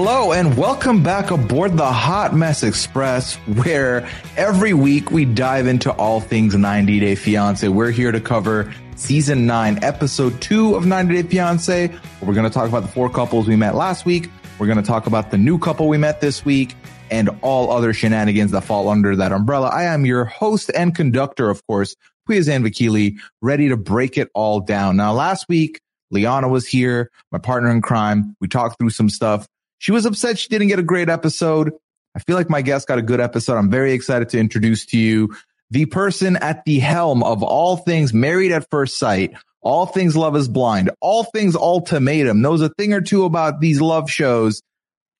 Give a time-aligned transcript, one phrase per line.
[0.00, 5.90] Hello and welcome back aboard the Hot Mess Express, where every week we dive into
[5.90, 7.66] all things 90 Day Fiance.
[7.66, 11.92] We're here to cover season nine, episode two of 90 Day Fiance.
[12.22, 14.30] We're going to talk about the four couples we met last week.
[14.60, 16.76] We're going to talk about the new couple we met this week
[17.10, 19.66] and all other shenanigans that fall under that umbrella.
[19.66, 21.96] I am your host and conductor, of course,
[22.28, 24.96] Puyazan Vakili, ready to break it all down.
[24.96, 25.80] Now, last week,
[26.12, 28.36] Liana was here, my partner in crime.
[28.40, 29.48] We talked through some stuff.
[29.78, 31.72] She was upset she didn't get a great episode.
[32.14, 33.56] I feel like my guest got a good episode.
[33.56, 35.34] I'm very excited to introduce to you
[35.70, 40.34] the person at the helm of all things married at first sight, all things love
[40.36, 44.62] is blind, all things ultimatum, knows a thing or two about these love shows.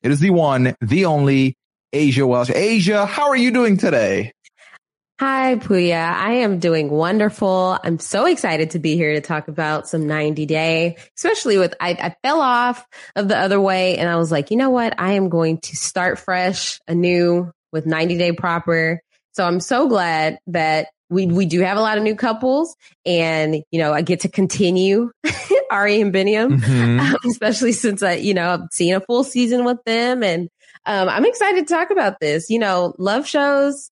[0.02, 1.56] It is the one, the only
[1.92, 2.50] Asia Welsh.
[2.50, 4.32] Asia, how are you doing today?
[5.20, 6.12] Hi, Puya.
[6.14, 7.77] I am doing wonderful.
[7.83, 11.91] I'm so excited to be here to talk about some 90 day, especially with, I,
[11.91, 14.94] I, fell off of the other way and I was like, you know what?
[14.97, 19.00] I am going to start fresh, anew with 90 day proper.
[19.32, 23.56] So I'm so glad that we, we do have a lot of new couples and,
[23.72, 25.10] you know, I get to continue
[25.72, 27.00] Ari and Biniam, mm-hmm.
[27.00, 30.48] um, especially since I, you know, I've seen a full season with them and,
[30.87, 32.50] um, I'm excited to talk about this.
[32.50, 33.91] You know, love shows,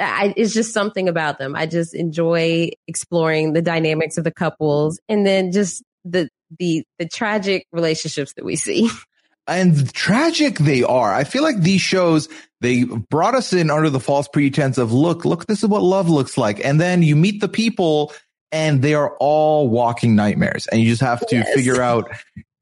[0.00, 1.56] I, it's just something about them.
[1.56, 6.28] I just enjoy exploring the dynamics of the couples and then just the
[6.58, 8.90] the the tragic relationships that we see.
[9.50, 11.14] And tragic they are.
[11.14, 12.28] I feel like these shows
[12.60, 16.10] they brought us in under the false pretense of look, look, this is what love
[16.10, 18.12] looks like, and then you meet the people
[18.52, 21.54] and they are all walking nightmares, and you just have to yes.
[21.54, 22.10] figure out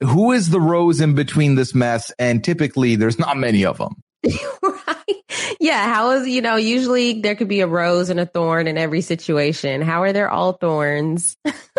[0.01, 2.13] who is the rose in between this mess.
[2.19, 3.97] And typically, there's not many of them.
[4.63, 5.57] right.
[5.61, 5.93] Yeah.
[5.93, 9.01] How is, you know, usually there could be a rose and a thorn in every
[9.01, 9.83] situation.
[9.83, 11.37] How are there all thorns?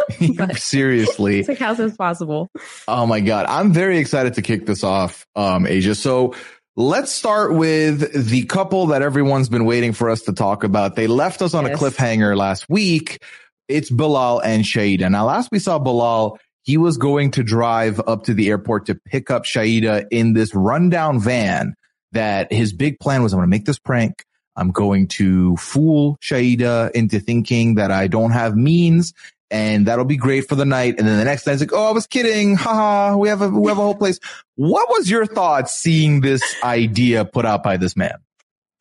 [0.56, 1.40] Seriously.
[1.40, 2.50] It's like, how's this possible?
[2.88, 3.46] Oh my God.
[3.47, 5.96] I'm very excited to kick this off, um, Asia.
[5.96, 6.35] So
[6.75, 10.96] let's start with the couple that everyone's been waiting for us to talk about.
[10.96, 11.81] They left us on yes.
[11.81, 13.24] a cliffhanger last week.
[13.68, 15.12] It's Bilal and Shaeeda.
[15.12, 18.96] Now, last we saw Bilal, he was going to drive up to the airport to
[18.96, 21.75] pick up Shaeeda in this rundown van
[22.17, 24.25] that his big plan was I'm going to make this prank.
[24.55, 29.13] I'm going to fool Shaeeda into thinking that I don't have means
[29.51, 30.95] and that'll be great for the night.
[30.97, 32.55] And then the next night it's like, oh, I was kidding.
[32.55, 33.16] Haha.
[33.16, 34.19] We have a, we have a whole place.
[34.55, 38.17] What was your thoughts seeing this idea put out by this man?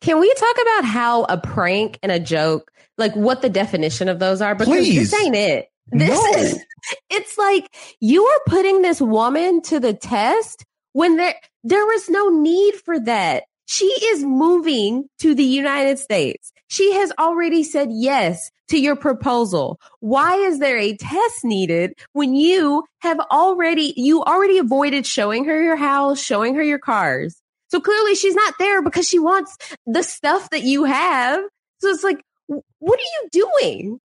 [0.01, 4.19] Can we talk about how a prank and a joke, like what the definition of
[4.19, 4.55] those are?
[4.55, 5.11] Because Please.
[5.11, 5.69] this ain't it.
[5.91, 6.41] This no.
[6.41, 6.59] is,
[7.09, 10.65] it's like you are putting this woman to the test
[10.97, 13.43] when there there was no need for that.
[13.67, 16.51] She is moving to the United States.
[16.69, 19.79] She has already said yes to your proposal.
[19.99, 25.61] Why is there a test needed when you have already, you already avoided showing her
[25.61, 27.39] your house, showing her your cars?
[27.67, 29.55] So clearly she's not there because she wants
[29.85, 31.43] the stuff that you have.
[31.79, 33.99] So it's like, what are you doing?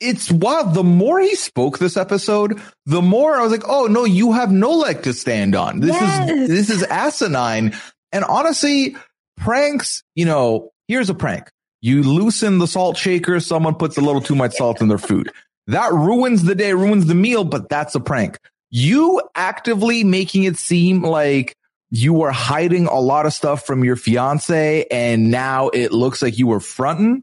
[0.00, 0.74] It's wild.
[0.74, 4.50] The more he spoke this episode, the more I was like, "Oh no, you have
[4.50, 5.80] no leg to stand on.
[5.80, 6.30] This yes.
[6.30, 7.74] is this is asinine."
[8.10, 8.96] And honestly,
[9.36, 10.02] pranks.
[10.14, 14.34] You know, here's a prank: you loosen the salt shaker, someone puts a little too
[14.34, 15.30] much salt in their food.
[15.68, 17.44] That ruins the day, ruins the meal.
[17.44, 18.38] But that's a prank.
[18.70, 21.54] You actively making it seem like
[21.90, 26.38] you were hiding a lot of stuff from your fiance, and now it looks like
[26.38, 27.22] you were fronting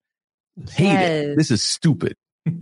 [0.71, 1.25] Hate yes.
[1.25, 1.37] it.
[1.37, 2.15] This is stupid.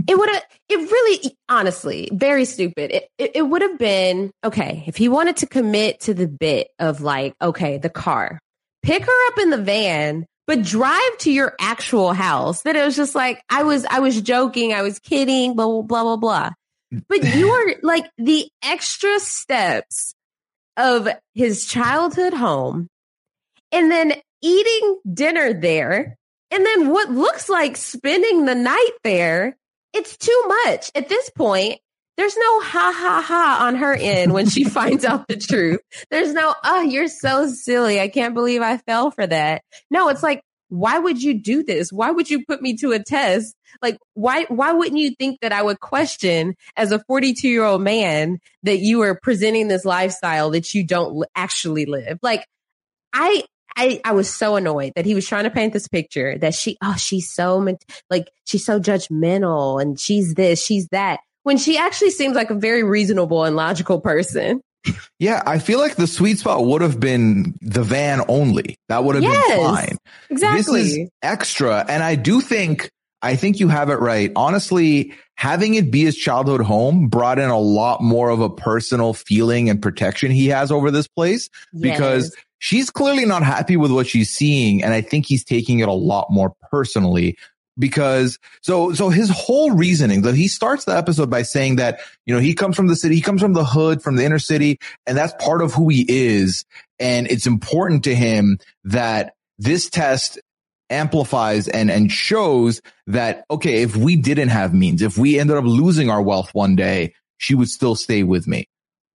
[0.07, 2.91] it would have, it really, honestly, very stupid.
[2.91, 6.69] It, it, it would have been, okay, if he wanted to commit to the bit
[6.79, 8.39] of like, okay, the car,
[8.83, 12.61] pick her up in the van, but drive to your actual house.
[12.63, 14.73] That it was just like, I was, I was joking.
[14.73, 16.49] I was kidding, blah, blah, blah, blah, blah.
[17.07, 20.13] But you are like the extra steps
[20.77, 22.87] of his childhood home
[23.71, 26.15] and then eating dinner there
[26.51, 29.57] and then what looks like spending the night there.
[29.93, 31.79] It's too much at this point.
[32.17, 35.79] There's no ha ha ha on her end when she finds out the truth.
[36.09, 37.99] There's no, oh, you're so silly.
[37.99, 39.61] I can't believe I fell for that.
[39.91, 41.91] No, it's like, why would you do this?
[41.93, 43.55] Why would you put me to a test?
[43.81, 47.81] Like, why, why wouldn't you think that I would question as a 42 year old
[47.81, 52.19] man that you are presenting this lifestyle that you don't actually live?
[52.21, 52.45] Like,
[53.13, 53.43] I,
[53.77, 56.77] I, I was so annoyed that he was trying to paint this picture that she,
[56.83, 57.65] oh, she's so,
[58.09, 62.55] like, she's so judgmental and she's this, she's that when she actually seems like a
[62.55, 64.59] very reasonable and logical person.
[65.17, 68.75] Yeah, I feel like the sweet spot would have been the van only.
[68.89, 69.97] That would have yes, been fine.
[70.29, 70.83] Exactly.
[70.83, 71.85] This is extra.
[71.87, 72.89] And I do think,
[73.21, 74.31] I think you have it right.
[74.35, 79.13] Honestly, having it be his childhood home brought in a lot more of a personal
[79.13, 81.49] feeling and protection he has over this place
[81.79, 82.43] because yes.
[82.59, 84.83] She's clearly not happy with what she's seeing.
[84.83, 87.37] And I think he's taking it a lot more personally
[87.79, 92.33] because so so his whole reasoning that he starts the episode by saying that you
[92.33, 94.79] know he comes from the city he comes from the hood from the inner city
[95.05, 96.65] and that's part of who he is
[96.99, 100.39] and it's important to him that this test
[100.89, 105.65] amplifies and and shows that okay if we didn't have means if we ended up
[105.65, 108.67] losing our wealth one day she would still stay with me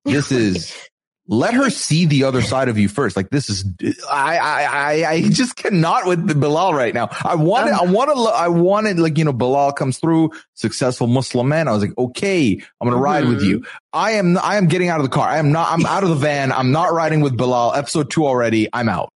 [0.05, 0.88] this is
[1.31, 3.15] let her see the other side of you first.
[3.15, 3.63] Like this is,
[4.11, 7.09] I, I, I, just cannot with Bilal right now.
[7.23, 11.47] I wanted, um, I wanted, I wanted like, you know, Bilal comes through successful Muslim
[11.47, 11.67] man.
[11.67, 13.03] I was like, okay, I'm going to mm-hmm.
[13.03, 13.59] ride with you.
[13.59, 13.77] Mm-hmm.
[13.93, 15.29] I am, I am getting out of the car.
[15.29, 16.51] I am not, I'm out of the van.
[16.51, 17.75] I'm not riding with Bilal.
[17.75, 18.67] Episode two already.
[18.73, 19.13] I'm out.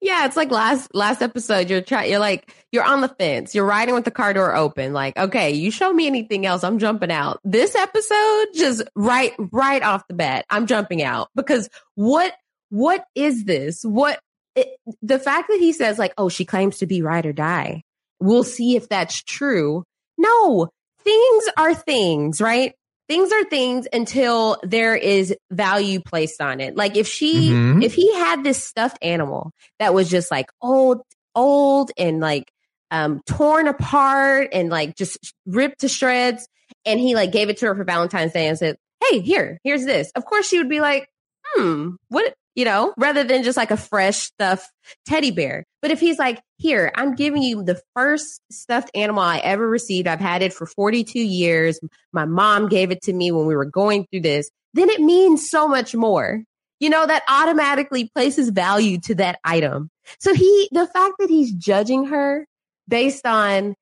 [0.00, 1.70] Yeah, it's like last last episode.
[1.70, 2.10] You're trying.
[2.10, 3.54] You're like you're on the fence.
[3.54, 4.92] You're riding with the car door open.
[4.92, 7.40] Like, okay, you show me anything else, I'm jumping out.
[7.44, 12.34] This episode, just right right off the bat, I'm jumping out because what
[12.70, 13.82] what is this?
[13.84, 14.18] What
[14.56, 14.68] it,
[15.00, 17.82] the fact that he says like, oh, she claims to be ride or die.
[18.20, 19.84] We'll see if that's true.
[20.18, 20.68] No,
[21.04, 22.74] things are things, right?
[23.08, 26.76] things are things until there is value placed on it.
[26.76, 27.82] Like if she, mm-hmm.
[27.82, 31.02] if he had this stuffed animal that was just like old,
[31.34, 32.50] old and like,
[32.90, 36.48] um, torn apart and like just ripped to shreds.
[36.84, 39.84] And he like gave it to her for Valentine's Day and said, Hey, here, here's
[39.84, 40.10] this.
[40.14, 41.08] Of course she would be like,
[41.54, 44.70] hmm, what, you know, rather than just like a fresh stuffed
[45.06, 45.64] teddy bear.
[45.82, 50.08] But if he's like, here, I'm giving you the first stuffed animal I ever received.
[50.08, 51.78] I've had it for 42 years.
[52.12, 54.50] My mom gave it to me when we were going through this.
[54.72, 56.42] Then it means so much more.
[56.80, 59.90] You know, that automatically places value to that item.
[60.18, 62.46] So he, the fact that he's judging her
[62.88, 63.74] based on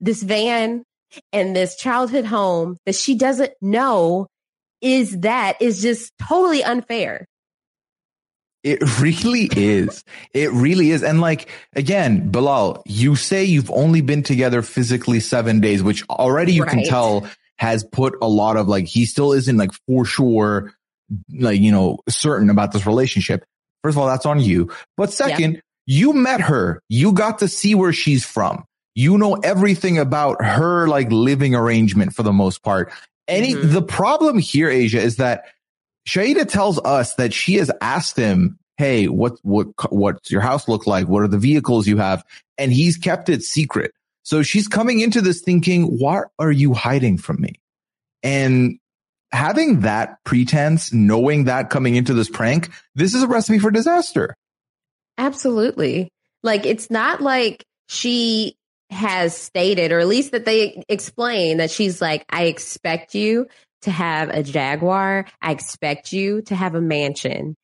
[0.00, 0.84] this van
[1.32, 4.26] and this childhood home that she doesn't know
[4.80, 7.26] is that is just totally unfair.
[8.64, 10.04] It really is.
[10.32, 11.02] It really is.
[11.02, 16.52] And like, again, Bilal, you say you've only been together physically seven days, which already
[16.52, 16.70] you right.
[16.70, 17.28] can tell
[17.58, 20.72] has put a lot of like, he still isn't like for sure,
[21.32, 23.44] like, you know, certain about this relationship.
[23.82, 24.70] First of all, that's on you.
[24.96, 26.80] But second, you met her.
[26.88, 28.64] You got to see where she's from.
[28.94, 32.92] You know everything about her like living arrangement for the most part.
[33.26, 33.72] Any, mm-hmm.
[33.72, 35.44] the problem here, Asia, is that
[36.06, 40.86] Shaeeda tells us that she has asked him, Hey, what, what, what's your house look
[40.86, 41.06] like?
[41.06, 42.24] What are the vehicles you have?
[42.58, 43.92] And he's kept it secret.
[44.24, 47.60] So she's coming into this thinking, what are you hiding from me?
[48.22, 48.78] And
[49.32, 54.34] having that pretense, knowing that coming into this prank, this is a recipe for disaster.
[55.18, 56.10] Absolutely.
[56.42, 58.56] Like it's not like she
[58.90, 63.46] has stated, or at least that they explain that she's like, I expect you
[63.82, 65.26] to have a Jaguar.
[65.40, 67.56] I expect you to have a mansion.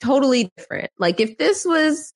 [0.00, 0.90] Totally different.
[0.98, 2.12] Like if this was,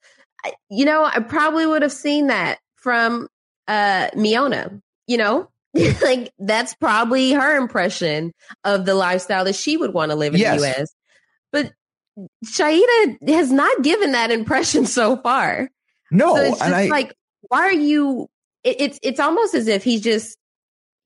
[0.69, 3.29] you know, I probably would have seen that from
[3.69, 5.49] uh Miona, you know?
[6.03, 8.33] like that's probably her impression
[8.65, 10.61] of the lifestyle that she would want to live in yes.
[10.61, 10.95] the US.
[11.53, 11.73] But
[12.45, 15.69] Shaeeda has not given that impression so far.
[16.11, 17.15] No, so it's just I, like,
[17.49, 18.29] why are you?
[18.65, 20.37] It, it's it's almost as if he's just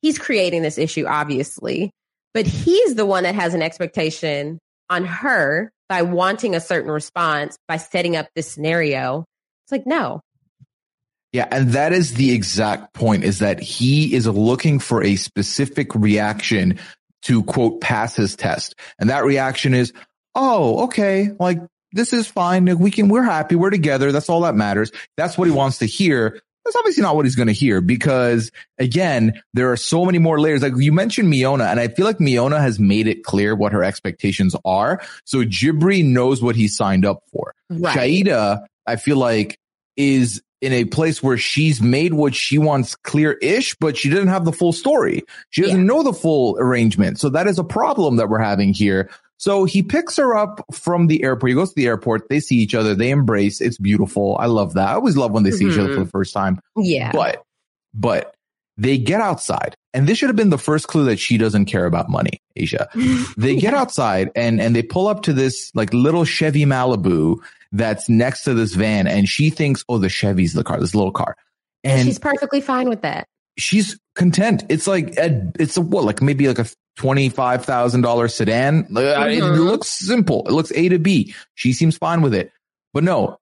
[0.03, 1.91] he's creating this issue, obviously,
[2.35, 7.59] but he's the one that has an expectation on her by wanting a certain response
[7.67, 9.25] by setting up this scenario.
[9.65, 10.21] It's like, no.
[11.33, 11.47] Yeah.
[11.51, 16.79] And that is the exact point is that he is looking for a specific reaction
[17.23, 18.75] to quote, pass his test.
[18.99, 19.93] And that reaction is,
[20.35, 21.31] Oh, okay.
[21.39, 21.61] Like
[21.93, 22.65] this is fine.
[22.79, 23.57] We can, we're happy.
[23.57, 24.13] We're together.
[24.13, 24.93] That's all that matters.
[25.17, 26.41] That's what he wants to hear.
[26.65, 30.39] That's obviously not what he's going to hear because again, there are so many more
[30.39, 30.63] layers.
[30.63, 33.83] Like you mentioned Miona and I feel like Miona has made it clear what her
[33.83, 35.01] expectations are.
[35.25, 37.55] So Jibri knows what he signed up for.
[37.71, 37.97] Right.
[37.97, 39.59] Shaeeda, I feel like
[39.97, 44.29] is in a place where she's made what she wants clear ish, but she didn't
[44.29, 45.23] have the full story.
[45.49, 45.85] She doesn't yeah.
[45.85, 47.19] know the full arrangement.
[47.19, 49.11] So that is a problem that we're having here.
[49.41, 51.49] So he picks her up from the airport.
[51.49, 52.29] He goes to the airport.
[52.29, 52.95] They see each other.
[52.95, 53.63] They embrace.
[53.63, 54.37] It's beautiful.
[54.39, 54.91] I love that.
[54.91, 55.73] I always love when they see mm-hmm.
[55.73, 56.11] each other for the mm-hmm.
[56.11, 56.61] first time.
[56.77, 57.11] Yeah.
[57.11, 57.43] But,
[57.95, 58.35] but
[58.77, 61.87] they get outside and this should have been the first clue that she doesn't care
[61.87, 62.91] about money, Asia.
[63.39, 67.39] they get outside and, and they pull up to this like little Chevy Malibu
[67.73, 71.13] that's next to this van and she thinks, oh, the Chevy's the car, this little
[71.13, 71.35] car.
[71.83, 73.27] And she's perfectly fine with that.
[73.57, 74.65] She's content.
[74.69, 76.67] It's like, it's a, what, like maybe like a
[77.01, 78.85] $25,000 sedan.
[78.85, 79.31] Mm-hmm.
[79.31, 80.47] It looks simple.
[80.47, 81.35] It looks A to B.
[81.55, 82.53] She seems fine with it.
[82.93, 83.39] But no,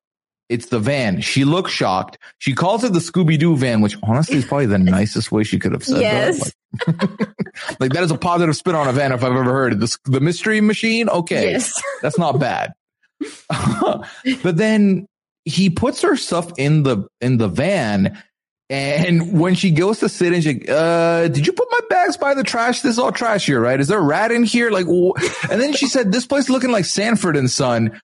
[0.49, 1.21] it's the van.
[1.21, 2.19] She looks shocked.
[2.39, 5.59] She calls it the Scooby Doo van, which honestly is probably the nicest way she
[5.59, 6.39] could have said yes.
[6.39, 6.55] that.
[6.87, 9.81] Like, like, that is a positive spin on a van if I've ever heard it.
[9.81, 11.09] The, the mystery machine.
[11.09, 11.53] Okay.
[11.53, 11.81] Yes.
[12.03, 12.73] That's not bad.
[14.43, 15.07] but then
[15.45, 18.23] he puts her stuff in the, in the van
[18.71, 22.35] and when she goes to sit and she, uh, did you put my bags by
[22.35, 22.83] the trash?
[22.83, 23.81] This is all trash here, right?
[23.81, 24.71] Is there a rat in here?
[24.71, 28.01] Like, and then she said, this place looking like Sanford and Son.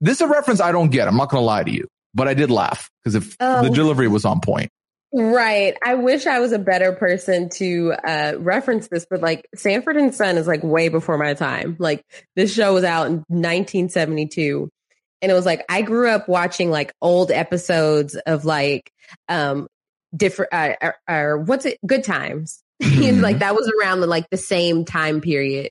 [0.00, 1.08] This is a reference I don't get.
[1.08, 3.62] I'm not going to lie to you, but I did laugh because if oh.
[3.62, 4.70] the delivery was on point.
[5.16, 5.76] Right.
[5.80, 10.12] I wish I was a better person to uh, reference this, but like Sanford and
[10.12, 11.76] Son is like way before my time.
[11.78, 12.04] Like
[12.34, 14.68] this show was out in 1972.
[15.22, 18.90] And it was like I grew up watching like old episodes of like
[19.28, 19.68] um
[20.16, 23.20] different uh, or, or, what's it good times mm-hmm.
[23.20, 25.70] like that was around the like the same time period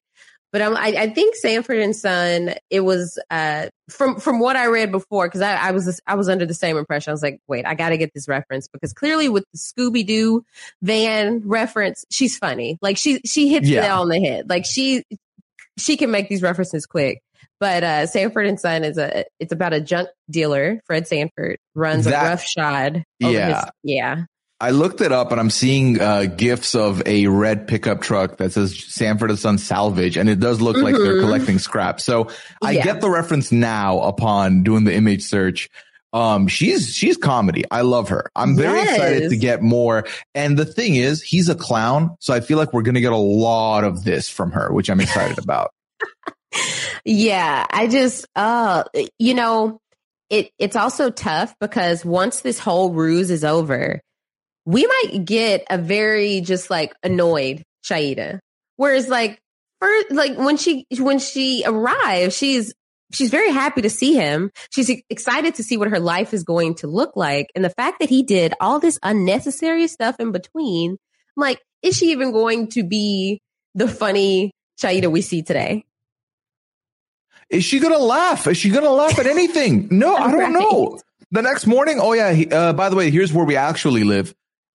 [0.54, 2.54] but I, I think Sanford and Son.
[2.70, 6.30] It was uh, from from what I read before because I, I, was I was
[6.30, 7.10] under the same impression.
[7.10, 10.06] I was like, wait, I got to get this reference because clearly with the Scooby
[10.06, 10.46] Doo
[10.84, 12.78] van reference, she's funny.
[12.84, 13.86] Like she she hits yeah.
[13.86, 14.48] it on the head.
[14.48, 15.04] Like she
[15.80, 17.24] she can make these references quick.
[17.60, 20.82] But uh, Sanford and Son is a it's about a junk dealer.
[20.86, 23.04] Fred Sanford runs that, a roughshod.
[23.18, 24.24] Yeah, his, yeah.
[24.64, 28.54] I looked it up and I'm seeing uh, gifs of a red pickup truck that
[28.54, 30.86] says Sanford and Son Salvage, and it does look mm-hmm.
[30.86, 31.26] like they're mm-hmm.
[31.26, 32.00] collecting scrap.
[32.00, 32.30] So
[32.62, 32.84] I yeah.
[32.86, 35.70] get the reference now upon doing the image search.
[36.14, 37.66] Um, she's she's comedy.
[37.72, 38.32] I love her.
[38.38, 38.96] I'm very yes.
[38.96, 40.06] excited to get more.
[40.34, 43.18] And the thing is, he's a clown, so I feel like we're gonna get a
[43.18, 45.74] lot of this from her, which I'm excited about.
[47.04, 48.86] yeah, I just uh,
[49.20, 49.82] you know,
[50.30, 54.00] it it's also tough because once this whole ruse is over
[54.66, 58.40] we might get a very just like annoyed Shaeeda.
[58.78, 59.40] Whereas like
[59.82, 62.74] first, like when she when she arrives, she's
[63.12, 64.52] she's very happy to see him.
[64.72, 67.48] She's excited to see what her life is going to look like.
[67.56, 71.98] And the fact that he did all this unnecessary stuff in between, I'm like, is
[71.98, 73.42] she even going to be
[73.76, 74.52] the funny
[74.82, 75.84] Shaeeda we see today?
[77.50, 78.48] Is she gonna laugh?
[78.48, 79.88] Is she gonna laugh at anything?
[79.92, 80.52] No, I don't right.
[80.52, 81.00] know.
[81.32, 82.32] The next morning, oh yeah.
[82.32, 84.34] He, uh, by the way, here's where we actually live.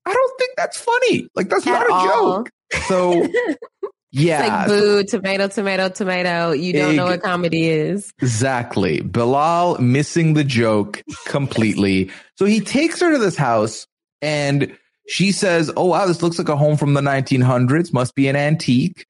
[0.09, 1.29] I don't think that's funny.
[1.35, 2.37] Like that's At not a all.
[2.45, 2.51] joke.
[2.87, 3.13] So
[4.13, 4.41] yeah.
[4.43, 6.53] It's like boo, tomato, tomato, tomato.
[6.53, 8.13] You don't know what comedy is.
[8.21, 9.01] Exactly.
[9.01, 12.11] Bilal missing the joke completely.
[12.37, 13.87] so he takes her to this house
[14.23, 14.77] and
[15.09, 17.93] she says, Oh wow, this looks like a home from the 1900s.
[17.93, 19.07] Must be an antique.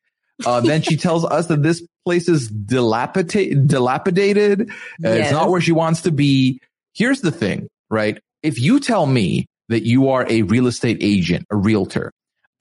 [0.46, 3.66] Uh, then she tells us that this place is dilapidated.
[3.66, 4.70] dilapidated.
[4.70, 5.18] Uh, yes.
[5.26, 6.60] It's not where she wants to be.
[6.94, 8.20] Here's the thing, right?
[8.42, 12.12] If you tell me that you are a real estate agent, a realtor.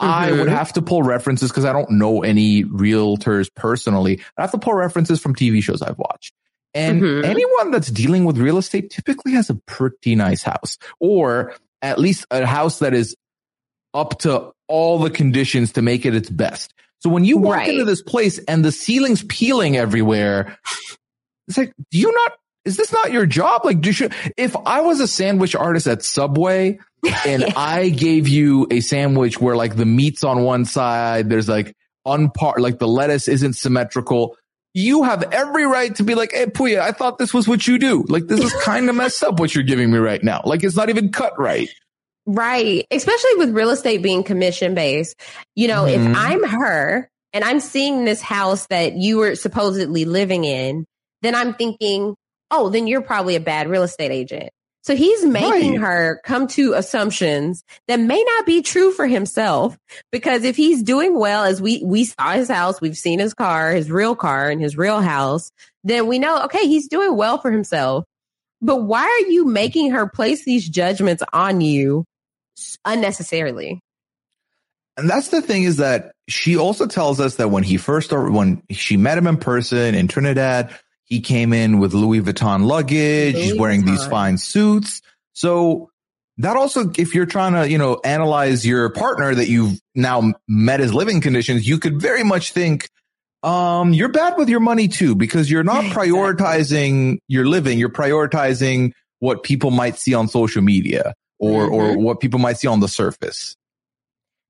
[0.01, 0.11] Mm-hmm.
[0.11, 4.21] I would have to pull references because I don't know any realtors personally.
[4.37, 6.33] I have to pull references from TV shows I've watched.
[6.73, 7.25] And mm-hmm.
[7.25, 12.25] anyone that's dealing with real estate typically has a pretty nice house or at least
[12.29, 13.15] a house that is
[13.93, 16.73] up to all the conditions to make it its best.
[16.99, 17.69] So when you walk right.
[17.69, 20.57] into this place and the ceiling's peeling everywhere,
[21.47, 22.33] it's like, do you not,
[22.65, 23.65] is this not your job?
[23.65, 26.79] Like, do you, if I was a sandwich artist at Subway,
[27.25, 27.53] and yeah.
[27.55, 32.59] I gave you a sandwich where like the meat's on one side, there's like unpart,
[32.59, 34.35] like the lettuce isn't symmetrical.
[34.73, 37.79] You have every right to be like, Hey, Puya, I thought this was what you
[37.79, 38.05] do.
[38.07, 40.41] Like, this is kind of messed up what you're giving me right now.
[40.45, 41.69] Like, it's not even cut right.
[42.27, 42.85] Right.
[42.91, 45.15] Especially with real estate being commission based.
[45.55, 46.11] You know, mm-hmm.
[46.11, 50.85] if I'm her and I'm seeing this house that you were supposedly living in,
[51.21, 52.15] then I'm thinking,
[52.51, 54.49] oh, then you're probably a bad real estate agent.
[54.87, 55.81] So he's making right.
[55.81, 59.77] her come to assumptions that may not be true for himself
[60.13, 63.73] because if he's doing well as we we saw his house, we've seen his car,
[63.73, 65.51] his real car and his real house,
[65.83, 68.05] then we know, okay, he's doing well for himself.
[68.61, 72.05] But why are you making her place these judgments on you
[72.85, 73.81] unnecessarily?
[74.95, 78.31] And that's the thing is that she also tells us that when he first, started,
[78.31, 80.73] when she met him in person in Trinidad,
[81.07, 83.33] he came in with Louis Vuitton luggage.
[83.33, 83.85] Louis he's wearing Vuitton.
[83.85, 85.01] these fine suits.
[85.33, 85.89] So
[86.39, 90.81] that also, if you're trying to, you know, analyze your partner that you've now met
[90.81, 92.89] his living conditions, you could very much think,
[93.41, 97.79] um, you're bad with your money too, because you're not prioritizing your living.
[97.79, 101.73] You're prioritizing what people might see on social media or, mm-hmm.
[101.73, 103.55] or what people might see on the surface.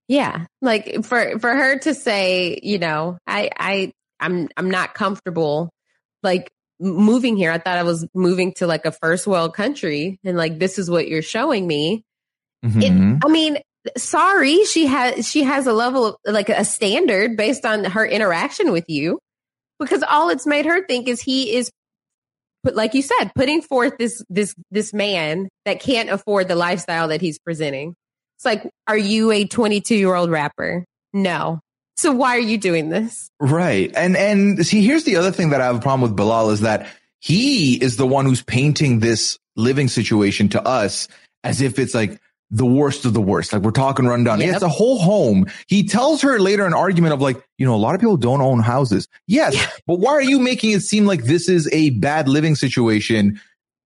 [0.07, 0.45] Yeah.
[0.61, 5.69] Like for, for her to say, you know, I, I, I'm, I'm not comfortable
[6.23, 7.51] like moving here.
[7.51, 10.89] I thought I was moving to like a first world country and like, this is
[10.89, 12.03] what you're showing me.
[12.65, 12.81] Mm-hmm.
[12.81, 13.57] It, I mean,
[13.97, 18.71] sorry, she has, she has a level of like a standard based on her interaction
[18.71, 19.19] with you
[19.79, 21.71] because all it's made her think is he is
[22.63, 27.07] but like you said, putting forth this this this man that can't afford the lifestyle
[27.07, 27.95] that he's presenting.
[28.37, 30.83] It's like, are you a 22 year old rapper?
[31.13, 31.61] No.
[31.97, 33.31] So why are you doing this?
[33.39, 33.91] Right.
[33.95, 36.61] And, and see, here's the other thing that I have a problem with Bilal is
[36.61, 36.87] that
[37.19, 41.07] he is the one who's painting this living situation to us
[41.43, 43.51] as if it's like the worst of the worst.
[43.51, 44.39] Like we're talking rundown.
[44.39, 44.47] Yep.
[44.47, 45.47] Yeah, it's a whole home.
[45.67, 48.41] He tells her later an argument of like, you know, a lot of people don't
[48.41, 49.07] own houses.
[49.25, 49.67] Yes, yeah.
[49.87, 53.41] but why are you making it seem like this is a bad living situation?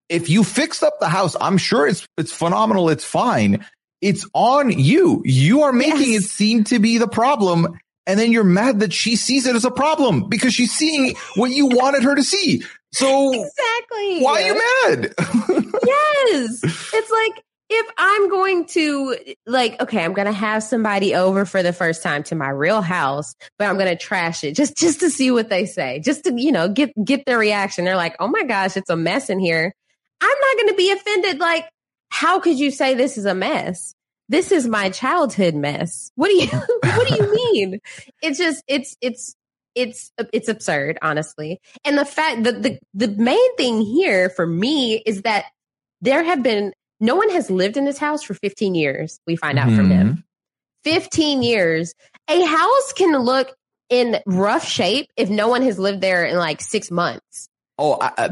[0.09, 2.89] If you fixed up the house, I'm sure it's it's phenomenal.
[2.89, 3.65] It's fine
[4.01, 5.21] it's on you.
[5.23, 6.25] You are making yes.
[6.25, 7.79] it seem to be the problem.
[8.07, 11.51] And then you're mad that she sees it as a problem because she's seeing what
[11.51, 12.63] you wanted her to see.
[12.93, 14.21] So exactly.
[14.21, 15.13] Why are you mad?
[15.85, 16.63] yes.
[16.93, 17.43] It's like,
[17.73, 19.15] if I'm going to
[19.45, 22.81] like, okay, I'm going to have somebody over for the first time to my real
[22.81, 26.25] house, but I'm going to trash it just, just to see what they say, just
[26.25, 27.85] to, you know, get, get their reaction.
[27.85, 29.73] They're like, Oh my gosh, it's a mess in here.
[30.19, 31.39] I'm not going to be offended.
[31.39, 31.69] Like,
[32.09, 33.95] how could you say this is a mess?
[34.31, 36.09] This is my childhood mess.
[36.15, 36.47] What do you
[36.95, 37.79] what do you mean?
[38.21, 39.35] It's just it's it's
[39.75, 41.59] it's it's absurd, honestly.
[41.83, 45.47] And the fact that the the main thing here for me is that
[45.99, 49.19] there have been no one has lived in this house for 15 years.
[49.27, 49.75] We find out mm-hmm.
[49.75, 50.07] from him.
[50.07, 50.19] Mm-hmm.
[50.83, 51.93] 15 years.
[52.29, 53.53] A house can look
[53.89, 57.49] in rough shape if no one has lived there in like 6 months.
[57.81, 58.29] Oh, I,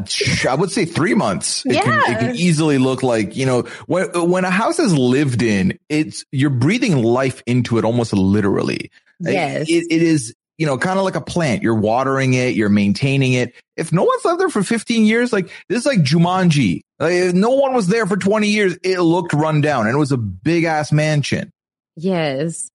[0.47, 1.65] I, would say three months.
[1.65, 1.81] It, yeah.
[1.81, 5.79] can, it can easily look like, you know, when, when a house is lived in,
[5.89, 8.91] it's, you're breathing life into it almost literally.
[9.19, 9.67] Yes.
[9.67, 11.63] It, it is, you know, kind of like a plant.
[11.63, 13.55] You're watering it, you're maintaining it.
[13.75, 16.81] If no one's lived there for 15 years, like this is like Jumanji.
[16.99, 18.77] Like, no one was there for 20 years.
[18.83, 21.51] It looked run down and it was a big ass mansion.
[21.95, 22.69] Yes.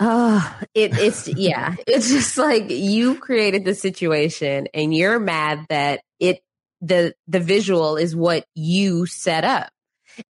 [0.00, 1.76] Oh, it, it's yeah.
[1.86, 6.40] It's just like you created the situation and you're mad that it
[6.80, 9.70] the the visual is what you set up.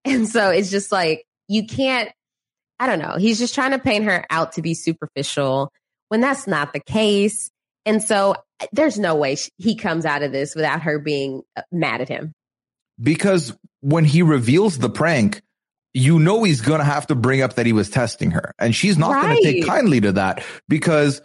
[0.05, 2.11] And so it's just like you can't
[2.79, 3.17] I don't know.
[3.19, 5.73] He's just trying to paint her out to be superficial
[6.09, 7.51] when that's not the case.
[7.87, 8.35] And so
[8.73, 12.09] there's no way she, he comes out of this without her being uh, mad at
[12.09, 12.33] him.
[13.01, 15.43] Because when he reveals the prank,
[15.95, 18.53] you know he's going to have to bring up that he was testing her.
[18.59, 19.23] And she's not right.
[19.23, 21.23] going to take kindly to that because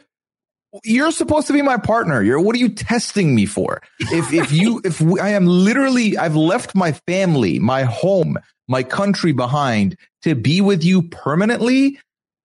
[0.84, 2.22] you're supposed to be my partner.
[2.22, 3.82] You're what are you testing me for?
[4.00, 8.84] If if you if we, I am literally I've left my family, my home, my
[8.84, 12.00] country behind to be with you permanently,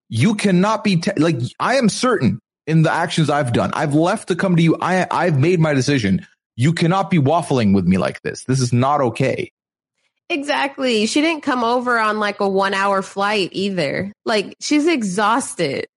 [0.09, 3.71] you cannot be te- like I am certain in the actions I've done.
[3.75, 4.75] I've left to come to you.
[4.81, 6.25] I I've made my decision.
[6.55, 8.45] You cannot be waffling with me like this.
[8.45, 9.51] This is not okay.
[10.29, 11.05] Exactly.
[11.05, 14.11] She didn't come over on like a one hour flight either.
[14.25, 15.87] Like she's exhausted.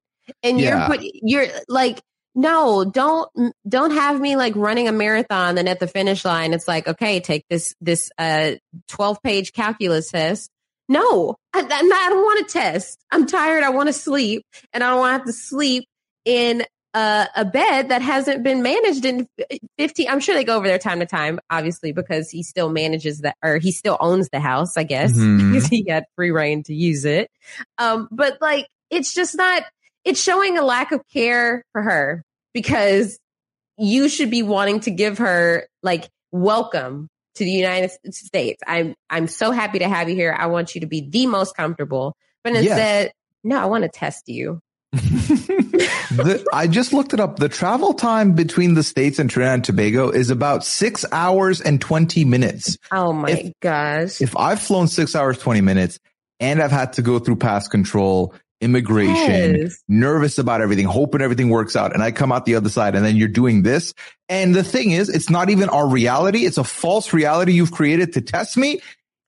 [0.43, 0.88] And yeah.
[0.88, 2.01] you're put, you're like,
[2.35, 3.31] no, don't
[3.67, 7.21] don't have me like running a marathon and at the finish line it's like, okay,
[7.21, 8.53] take this this uh
[8.88, 10.51] 12 page calculus test.
[10.91, 12.99] No, I, I don't want to test.
[13.11, 13.62] I'm tired.
[13.62, 15.85] I want to sleep and I don't want to have to sleep
[16.25, 19.29] in a, a bed that hasn't been managed in
[19.79, 23.20] 15 i'm sure they go over there time to time obviously because he still manages
[23.20, 25.53] that or he still owns the house i guess mm-hmm.
[25.53, 27.31] because he had free reign to use it
[27.79, 29.64] um but like it's just not
[30.05, 32.24] it's showing a lack of care for her
[32.55, 33.18] because
[33.77, 38.61] you should be wanting to give her like welcome to the United States.
[38.66, 40.35] I'm I'm so happy to have you here.
[40.37, 42.16] I want you to be the most comfortable.
[42.44, 43.14] But instead, yes.
[43.44, 44.61] no, I want to test you.
[45.79, 47.38] the, I just looked it up.
[47.38, 51.81] The travel time between the states and Trinidad and Tobago is about six hours and
[51.81, 52.77] 20 minutes.
[52.93, 54.21] Oh my if, gosh.
[54.21, 55.99] If I've flown six hours, 20 minutes
[56.41, 59.83] and I've had to go through pass control immigration, Yes.
[59.88, 61.95] nervous about everything, hoping everything works out.
[61.95, 63.95] And I come out the other side and then you're doing this.
[64.29, 66.45] And the thing is, it's not even our reality.
[66.45, 68.81] It's a false reality you've created to test me.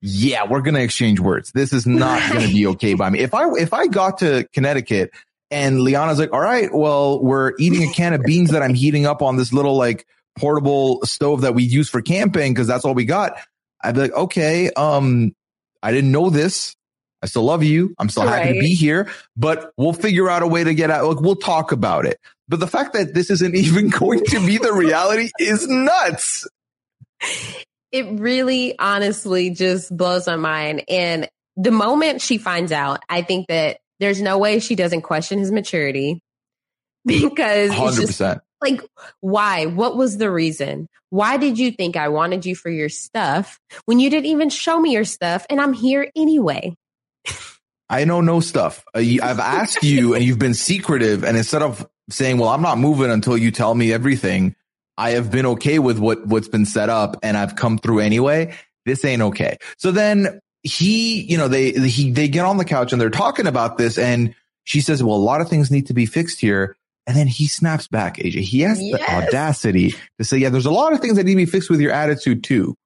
[0.02, 1.52] Yeah, we're going to exchange words.
[1.52, 3.20] This is not going to be okay by me.
[3.20, 5.10] If I, if I got to Connecticut
[5.50, 9.06] and Liana's like, all right, well, we're eating a can of beans that I'm heating
[9.06, 10.06] up on this little like
[10.38, 13.38] portable stove that we use for camping because that's all we got.
[13.82, 15.34] I'd be like, okay, um,
[15.82, 16.76] I didn't know this.
[17.22, 17.94] I still love you.
[17.98, 21.04] I'm still happy to be here, but we'll figure out a way to get out.
[21.04, 22.18] Like, we'll talk about it.
[22.48, 26.48] But the fact that this isn't even going to be the reality is nuts.
[27.92, 30.84] It really honestly just blows my mind.
[30.88, 35.38] And the moment she finds out, I think that there's no way she doesn't question
[35.38, 36.20] his maturity
[37.04, 38.40] because it's Hundred just percent.
[38.60, 38.82] like,
[39.20, 39.66] why?
[39.66, 40.88] What was the reason?
[41.10, 44.80] Why did you think I wanted you for your stuff when you didn't even show
[44.80, 46.74] me your stuff and I'm here anyway?
[47.88, 48.84] I know no stuff.
[48.94, 51.24] I've asked you and you've been secretive.
[51.24, 54.54] And instead of saying, well, I'm not moving until you tell me everything,
[54.96, 58.54] I have been okay with what, what's been set up and I've come through anyway.
[58.86, 59.56] This ain't okay.
[59.78, 63.46] So then he, you know, they, he, they get on the couch and they're talking
[63.46, 66.76] about this and she says, well, a lot of things need to be fixed here.
[67.06, 68.40] And then he snaps back, AJ.
[68.42, 71.36] He has the audacity to say, yeah, there's a lot of things that need to
[71.36, 72.76] be fixed with your attitude too.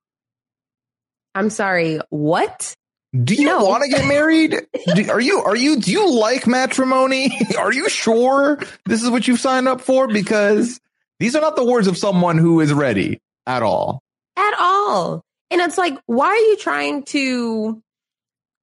[1.34, 2.74] I'm sorry, what?
[3.22, 3.64] Do you No.
[3.64, 4.56] want to get married?
[4.94, 7.36] Do, are you, are you, do you like matrimony?
[7.58, 10.08] Are you sure this is what you've signed up for?
[10.08, 10.80] Because
[11.20, 14.00] these are not the words of someone who is ready at all.
[14.36, 15.22] At all.
[15.54, 17.80] And it's like, why are you trying to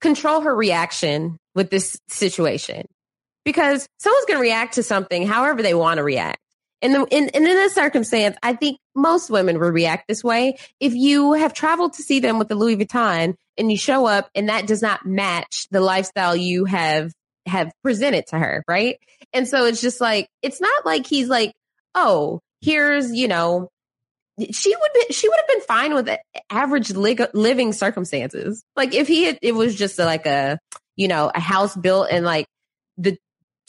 [0.02, 2.86] control her reaction with this situation?
[3.46, 6.40] Because someone's going to react to something however they want to react.
[6.82, 10.58] And, the, in, and in this circumstance, I think most women would react this way.
[10.82, 14.30] If you have traveled to see them with the Louis Vuitton and you show up
[14.36, 17.14] and that does not match the lifestyle you have
[17.46, 18.98] have presented to her, right?
[19.32, 21.54] And so it's just like it's not like he's like,
[21.96, 23.70] "Oh, here's, you know,
[24.52, 26.10] she would be she would have been fine with
[26.50, 28.64] average lig- living circumstances.
[28.76, 30.60] Like if he had it was just like a,
[30.96, 32.46] you know, a house built in like
[32.98, 33.18] the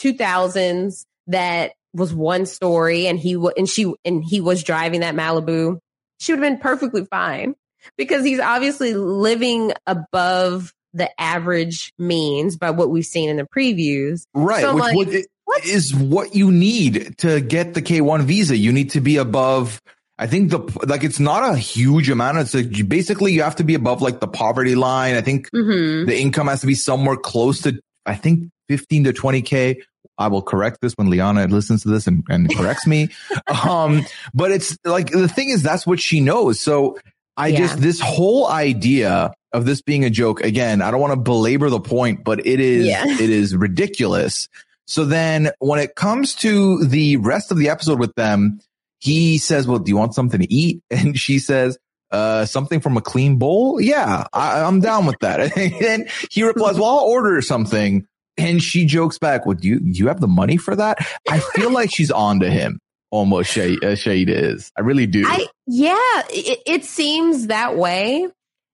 [0.01, 5.15] 2000s that was one story and he wa and she and he was driving that
[5.15, 5.79] Malibu,
[6.19, 7.55] she would have been perfectly fine
[7.97, 14.27] because he's obviously living above the average means by what we've seen in the previews.
[14.35, 14.61] Right.
[14.61, 15.65] So, which like, would, what?
[15.65, 18.57] is what you need to get the K1 visa.
[18.57, 19.81] You need to be above,
[20.23, 22.39] I think the, like, it's not a huge amount.
[22.39, 25.17] It's like, basically you have to be above like the poverty line.
[25.17, 26.07] I think Mm-hmm.
[26.07, 29.83] the income has to be somewhere close to, I think 15 to 20K.
[30.19, 33.09] I will correct this when Liana listens to this and, and corrects me.
[33.69, 36.61] Um, but it's like, the thing is, that's what she knows.
[36.61, 36.99] So
[37.37, 37.59] I Yeah.
[37.59, 41.69] just, this whole idea of this being a joke, again, I don't want to belabor
[41.71, 43.05] the point, but it is, Yeah.
[43.07, 44.49] it is ridiculous.
[44.87, 48.61] So then when it comes to the rest of the episode with them,
[49.03, 50.81] he says, well, do you want something to eat?
[50.91, 51.77] And she says,
[52.13, 53.81] uh, something from a clean bowl?
[53.81, 55.57] Yeah, I, I'm down with that.
[55.83, 58.07] and he replies, well, I'll order something.
[58.37, 60.99] And she jokes back, well, do you, do you have the money for that?
[61.29, 62.79] I feel like she's on to him
[63.11, 64.71] almost, Shay, uh, Shade is.
[64.79, 65.25] I really do.
[65.27, 68.29] I yeah, it, it seems that way.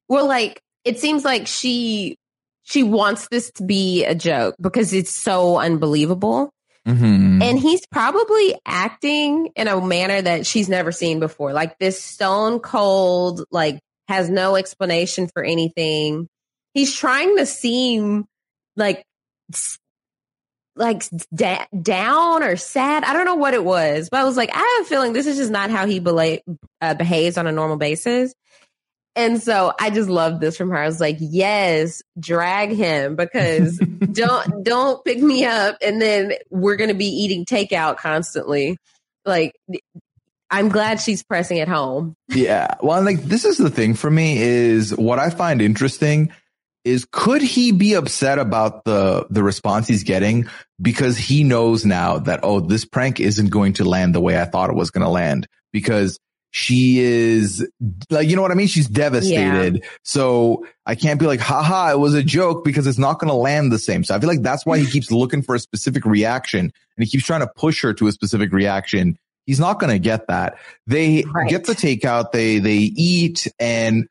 [0.09, 2.17] Well, like it seems like she
[2.65, 6.51] she wants this to be a joke because it's so unbelievable.
[6.89, 7.43] Mhm.
[7.43, 11.53] And he's probably acting in a manner that she's never seen before.
[11.53, 16.29] Like this stone cold, like has no explanation for anything.
[16.73, 18.25] He's trying to seem
[18.77, 19.05] like
[20.77, 21.03] like
[21.35, 23.05] da- down or sad.
[23.05, 25.27] I don't know what it was, but I was like, I have a feeling this
[25.27, 26.39] is just not how he bela-
[26.81, 28.33] uh, behaves on a normal basis.
[29.19, 30.79] And so I just love this from her.
[30.79, 33.77] I was like, yes, drag him because
[34.13, 38.79] don't don't pick me up and then we're going to be eating takeout constantly.
[39.25, 39.57] Like
[40.51, 42.15] I'm glad she's pressing it home.
[42.29, 42.77] Yeah.
[42.81, 46.33] Well, like this is the thing for me is what I find interesting
[46.85, 50.49] is could he be upset about the the response he's getting
[50.81, 54.45] because he knows now that oh this prank isn't going to land the way I
[54.45, 56.21] thought it was going to land because
[56.59, 57.67] she is
[58.11, 58.67] like you know what I mean?
[58.67, 59.85] She's devastated.
[60.03, 63.35] So I can't be like haha it was a joke because it's not going to
[63.35, 64.05] land the same.
[64.05, 67.07] So I feel like that's why he keeps looking for a specific reaction and he
[67.07, 69.17] keeps trying to push her to a specific reaction.
[69.47, 70.59] He's not going to get that.
[70.87, 71.49] They Right.
[71.49, 74.07] get the takeout they they eat and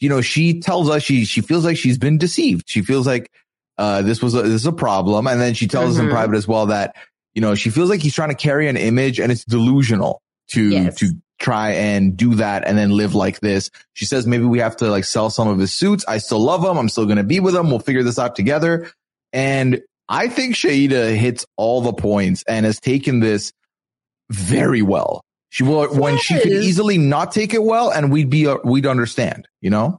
[0.00, 2.64] you know she tells us she she feels like she's been deceived.
[2.68, 3.30] She feels like
[3.78, 6.10] uh this was a, this is a problem and then she tells us in Mhm.
[6.12, 6.94] private as well that
[7.34, 10.68] you know she feels like he's trying to carry an image and it's delusional to
[10.68, 10.96] Yes.
[10.96, 14.76] to try and do that and then live like this she says maybe we have
[14.76, 17.24] to like sell some of his suits i still love him i'm still going to
[17.24, 18.90] be with him we'll figure this out together
[19.32, 23.52] and I think Shaeeda hits all the points and has taken this
[24.30, 25.22] very well.
[25.50, 25.98] She will yes.
[25.98, 29.48] when she could easily not take it well, and we'd be uh, we'd understand.
[29.60, 29.98] You know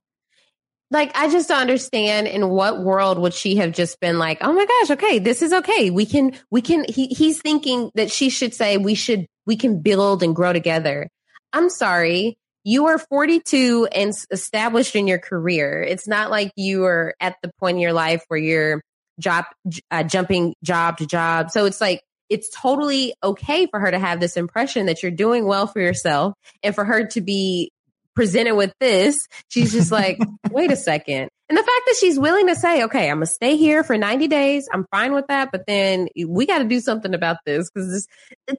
[0.89, 4.53] like I just don't understand in what world would she have just been like, "Oh
[4.53, 5.89] my gosh, okay, this is okay.
[5.89, 9.81] We can we can he, he's thinking that she should say we should we can
[9.81, 11.09] build and grow together.
[11.53, 12.35] I'm sorry.
[12.65, 15.83] You are 42 and established in your career.
[15.83, 18.81] It's not like you are at the point in your life where you're
[19.19, 19.45] job
[19.91, 21.51] uh, jumping job to job.
[21.51, 25.45] So it's like it's totally okay for her to have this impression that you're doing
[25.45, 27.69] well for yourself and for her to be
[28.15, 30.19] presented with this, she's just like,
[30.51, 31.29] wait a second.
[31.49, 33.97] And the fact that she's willing to say, okay, I'm going to stay here for
[33.97, 34.67] 90 days.
[34.71, 35.51] I'm fine with that.
[35.51, 38.07] But then we got to do something about this because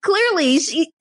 [0.02, 0.92] clearly she,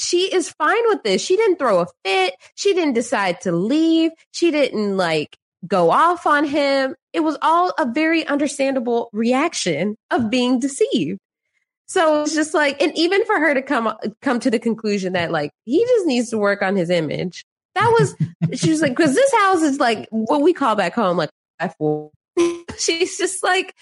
[0.00, 1.22] she is fine with this.
[1.22, 2.34] She didn't throw a fit.
[2.54, 4.12] She didn't decide to leave.
[4.32, 5.36] She didn't like
[5.66, 6.94] go off on him.
[7.12, 11.18] It was all a very understandable reaction of being deceived.
[11.86, 15.32] So it's just like, and even for her to come, come to the conclusion that
[15.32, 18.16] like, he just needs to work on his image that was,
[18.60, 21.30] she was like, cause this house is like what we call back home, like,
[22.78, 23.74] she's just like,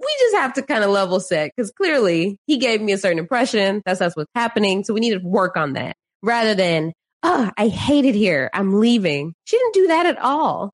[0.00, 3.18] we just have to kind of level set because clearly he gave me a certain
[3.18, 3.82] impression.
[3.84, 4.84] That's that's what's happening.
[4.84, 8.50] So we need to work on that rather than, oh, I hate it here.
[8.52, 9.34] I'm leaving.
[9.44, 10.70] She didn't do that at all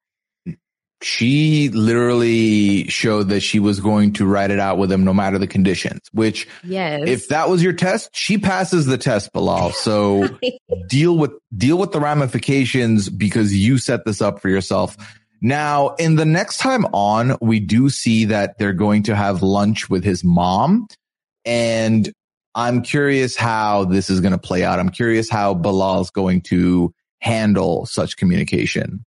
[1.05, 5.39] she literally showed that she was going to write it out with him no matter
[5.39, 7.03] the conditions, which yes.
[7.07, 9.71] if that was your test, she passes the test, Bilal.
[9.73, 10.39] So
[10.89, 14.97] deal with, deal with the ramifications because you set this up for yourself.
[15.45, 19.91] Now, in the next time on, we do see that they're going to have lunch
[19.91, 20.89] with his mom.
[21.45, 22.11] And
[22.55, 24.79] I'm curious how this is going to play out.
[24.79, 29.05] I'm curious how Bilal's going to handle such communication.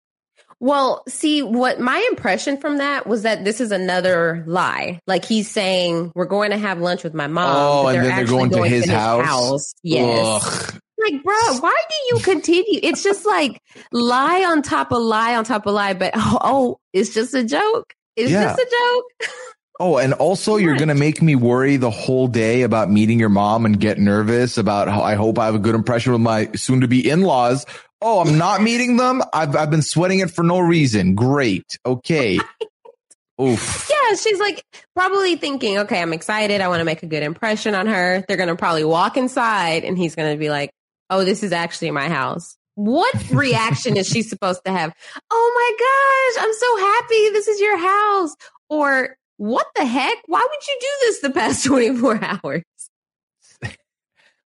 [0.59, 4.99] Well, see, what my impression from that was that this is another lie.
[5.07, 7.55] Like he's saying, we're going to have lunch with my mom.
[7.55, 9.25] Oh, and then they're going, going, to his, his house.
[9.25, 9.73] house.
[9.83, 10.73] Yes.
[10.73, 10.81] Ugh.
[10.97, 12.79] Like, bro, why do you continue?
[12.81, 16.79] It's just like lie on top of lie on top of lie, but oh, oh
[16.93, 17.93] it's just a joke.
[18.15, 18.43] It's yeah.
[18.43, 19.31] just a joke.
[19.77, 23.27] Oh, and also you're going to make me worry the whole day about meeting your
[23.27, 26.49] mom and get nervous about how I hope I have a good impression with my
[26.53, 27.65] soon to be in-laws
[28.01, 29.23] Oh, I'm not meeting them.
[29.33, 31.15] I've I've been sweating it for no reason.
[31.15, 31.65] Great.
[31.85, 32.39] Okay.
[33.41, 33.89] Oof.
[33.89, 34.63] Yeah, she's like
[34.95, 36.61] probably thinking, okay, I'm excited.
[36.61, 38.23] I want to make a good impression on her.
[38.27, 40.69] They're going to probably walk inside and he's going to be like,
[41.09, 42.57] oh, this is actually my house.
[42.75, 44.93] What reaction is she supposed to have?
[45.31, 47.29] Oh my gosh, I'm so happy.
[47.29, 48.35] This is your house.
[48.69, 50.17] Or what the heck?
[50.27, 52.63] Why would you do this the past 24 hours?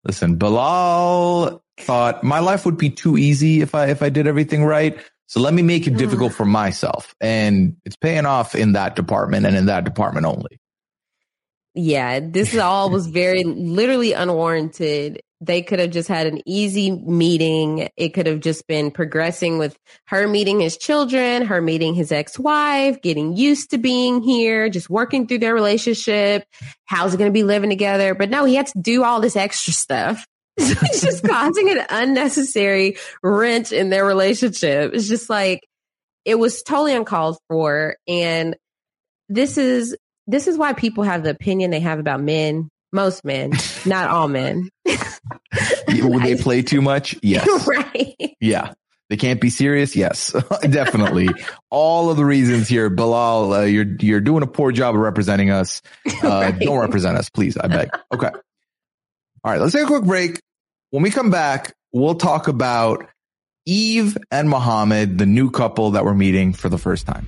[0.04, 4.64] Listen, Bilal thought my life would be too easy if I if I did everything
[4.64, 4.98] right.
[5.28, 7.14] So let me make it difficult for myself.
[7.20, 10.60] And it's paying off in that department and in that department only.
[11.74, 15.22] Yeah, this all was very literally unwarranted.
[15.40, 17.90] They could have just had an easy meeting.
[17.96, 23.02] It could have just been progressing with her meeting his children, her meeting his ex-wife,
[23.02, 26.44] getting used to being here, just working through their relationship.
[26.86, 28.16] How's it going to be living together?
[28.16, 30.26] But no, he had to do all this extra stuff.
[30.60, 34.92] It's just causing an unnecessary wrench in their relationship.
[34.96, 35.68] It's just like
[36.26, 37.96] it was totally uncalled for.
[38.08, 38.56] And
[39.30, 39.96] this is
[40.28, 42.70] this is why people have the opinion they have about men.
[42.94, 43.52] Most men,
[43.86, 44.70] not all men.
[45.90, 47.16] Will they play too much?
[47.24, 47.68] Yes.
[47.68, 48.36] right.
[48.40, 48.74] Yeah.
[49.10, 49.96] They can't be serious.
[49.96, 50.36] Yes,
[50.70, 51.30] definitely.
[51.70, 55.50] All of the reasons here, Bilal, uh, you're you're doing a poor job of representing
[55.50, 55.82] us.
[56.22, 56.60] Uh, right.
[56.60, 57.56] Don't represent us, please.
[57.58, 57.90] I beg.
[58.14, 58.28] Okay.
[58.28, 59.62] All right.
[59.62, 60.42] Let's take a quick break.
[60.90, 63.06] When we come back, we'll talk about
[63.66, 67.28] Eve and Mohammed, the new couple that we're meeting for the first time.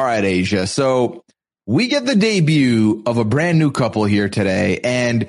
[0.00, 0.66] All right, Asia.
[0.66, 1.24] So
[1.66, 5.26] we get the debut of a brand new couple here today and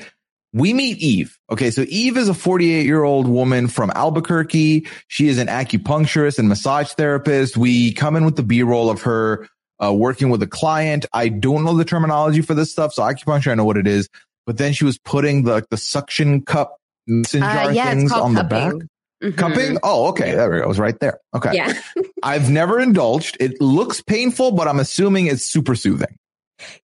[0.53, 1.37] we meet Eve.
[1.51, 1.71] Okay.
[1.71, 4.87] So Eve is a 48 year old woman from Albuquerque.
[5.09, 7.57] She is an acupuncturist and massage therapist.
[7.57, 9.45] We come in with the B roll of her
[9.83, 11.05] uh, working with a client.
[11.11, 12.93] I don't know the terminology for this stuff.
[12.93, 14.07] So acupuncture, I know what it is,
[14.45, 18.35] but then she was putting the, the suction cup mason jar uh, yeah, things on
[18.35, 18.35] cupping.
[18.35, 18.73] the back.
[19.21, 19.35] Mm-hmm.
[19.35, 19.77] Cupping?
[19.83, 20.33] Oh, okay.
[20.33, 20.63] There we go.
[20.63, 21.19] It was right there.
[21.35, 21.55] Okay.
[21.55, 21.73] Yeah.
[22.23, 23.37] I've never indulged.
[23.39, 26.17] It looks painful, but I'm assuming it's super soothing.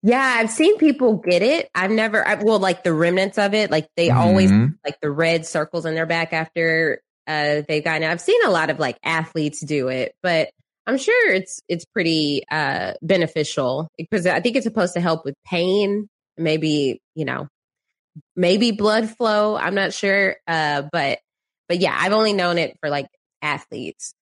[0.01, 1.69] Yeah, I've seen people get it.
[1.75, 4.17] I've never, I, well, like the remnants of it, like they mm-hmm.
[4.17, 4.51] always
[4.83, 8.09] like the red circles in their back after uh, they've gotten it.
[8.09, 10.49] I've seen a lot of like athletes do it, but
[10.87, 15.35] I'm sure it's it's pretty uh, beneficial because I think it's supposed to help with
[15.45, 17.49] pain, maybe you know,
[18.35, 19.57] maybe blood flow.
[19.57, 21.19] I'm not sure, uh, but
[21.67, 23.07] but yeah, I've only known it for like
[23.41, 24.13] athletes.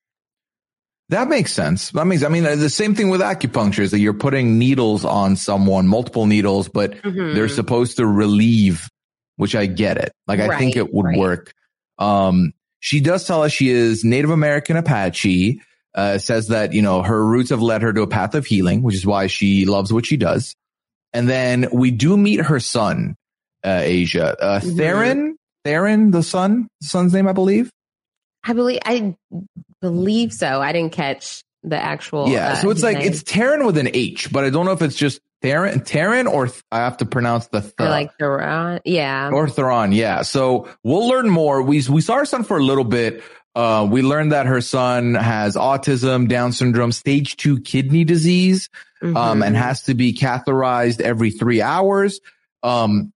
[1.09, 1.91] That makes sense.
[1.91, 5.35] That means, I mean, the same thing with acupuncture is that you're putting needles on
[5.35, 7.35] someone, multiple needles, but mm-hmm.
[7.35, 8.89] they're supposed to relieve,
[9.35, 10.11] which I get it.
[10.25, 11.17] Like, right, I think it would right.
[11.17, 11.53] work.
[11.99, 15.61] Um, she does tell us she is Native American Apache,
[15.93, 18.81] uh, says that, you know, her roots have led her to a path of healing,
[18.81, 20.55] which is why she loves what she does.
[21.13, 23.15] And then we do meet her son,
[23.63, 24.75] uh, Asia, uh, mm-hmm.
[24.75, 27.69] Theron, Theron, the son, the son's name, I believe.
[28.43, 29.15] I believe I
[29.85, 30.61] believe so.
[30.61, 32.29] I didn't catch the actual.
[32.29, 33.07] Yeah, uh, so it's like name.
[33.07, 36.47] it's Terran with an H, but I don't know if it's just Terran, Terran, or
[36.47, 38.81] th- I have to pronounce the th- like Theron.
[38.85, 39.91] Yeah, or Theron.
[39.91, 40.23] Yeah.
[40.23, 41.61] So we'll learn more.
[41.61, 43.23] We we saw her son for a little bit.
[43.53, 48.69] Uh, we learned that her son has autism, Down syndrome, stage two kidney disease,
[49.01, 49.15] mm-hmm.
[49.15, 52.19] um, and has to be catheterized every three hours.
[52.63, 53.13] Um,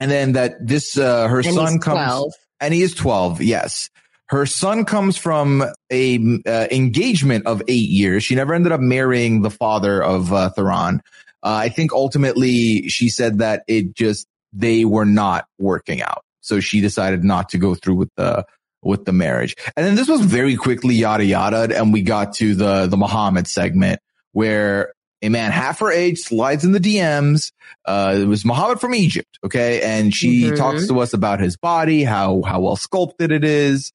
[0.00, 2.32] and then that this uh, her and son comes 12.
[2.60, 3.90] and he is 12 yes
[4.28, 8.24] her son comes from a uh, engagement of eight years.
[8.24, 11.02] She never ended up marrying the father of uh, Theron.
[11.42, 16.60] Uh, I think ultimately she said that it just they were not working out, so
[16.60, 18.44] she decided not to go through with the
[18.82, 19.56] with the marriage.
[19.76, 23.46] And then this was very quickly yada yada, and we got to the the Muhammad
[23.46, 24.00] segment
[24.32, 27.52] where a man half her age slides in the DMs.
[27.84, 29.38] Uh, it was Muhammad from Egypt.
[29.44, 29.82] Okay.
[29.82, 30.56] And she mm-hmm.
[30.56, 33.92] talks to us about his body, how, how well sculpted it is.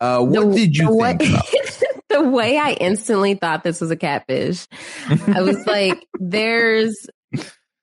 [0.00, 1.20] Uh, what the, did you think?
[1.20, 1.40] Way,
[2.08, 4.66] the way I instantly thought this was a catfish,
[5.08, 7.06] I was like, "There's,"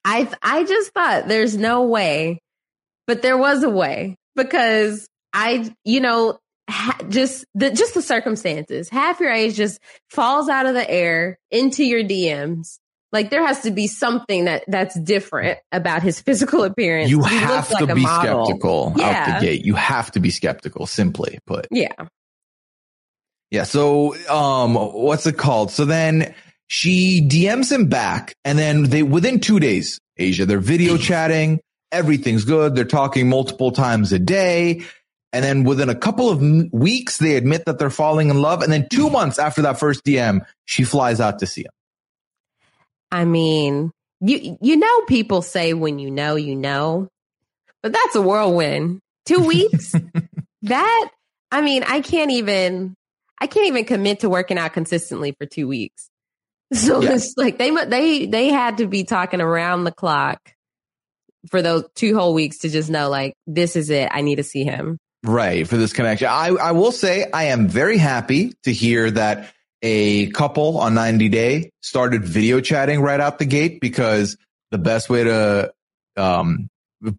[0.06, 2.41] I I just thought there's no way,
[3.08, 8.89] but there was a way because I, you know, ha- just the just the circumstances.
[8.89, 12.80] Half your age just falls out of the air into your DMs.
[13.13, 17.12] Like there has to be something that that's different about his physical appearance.
[17.12, 19.06] You have to like be skeptical yeah.
[19.06, 19.63] out the gate.
[19.63, 21.67] You have to be skeptical, simply put.
[21.69, 21.93] Yeah.
[23.52, 23.63] Yeah.
[23.65, 25.69] So, um, what's it called?
[25.69, 26.34] So then
[26.65, 31.62] she DMs him back and then they, within two days, Asia, they're video chatting.
[31.91, 32.73] Everything's good.
[32.73, 34.82] They're talking multiple times a day.
[35.32, 36.41] And then within a couple of
[36.73, 38.63] weeks, they admit that they're falling in love.
[38.63, 41.71] And then two months after that first DM, she flies out to see him.
[43.13, 47.08] I mean, you you know people say when you know you know,
[47.84, 48.99] but that's a whirlwind.
[49.26, 49.93] Two weeks.
[50.63, 51.10] that
[51.52, 52.95] I mean, I can't even
[53.39, 56.10] I can't even commit to working out consistently for 2 weeks.
[56.73, 57.13] So yeah.
[57.13, 60.39] it's like they they they had to be talking around the clock
[61.52, 64.10] for those two whole weeks to just know like this is it.
[64.12, 64.97] I need to see him.
[65.23, 66.30] Right for this connection.
[66.30, 71.30] I I will say I am very happy to hear that a couple on 90
[71.30, 74.38] Day started video chatting right out the gate because
[74.72, 75.72] the best way to
[76.17, 76.69] um,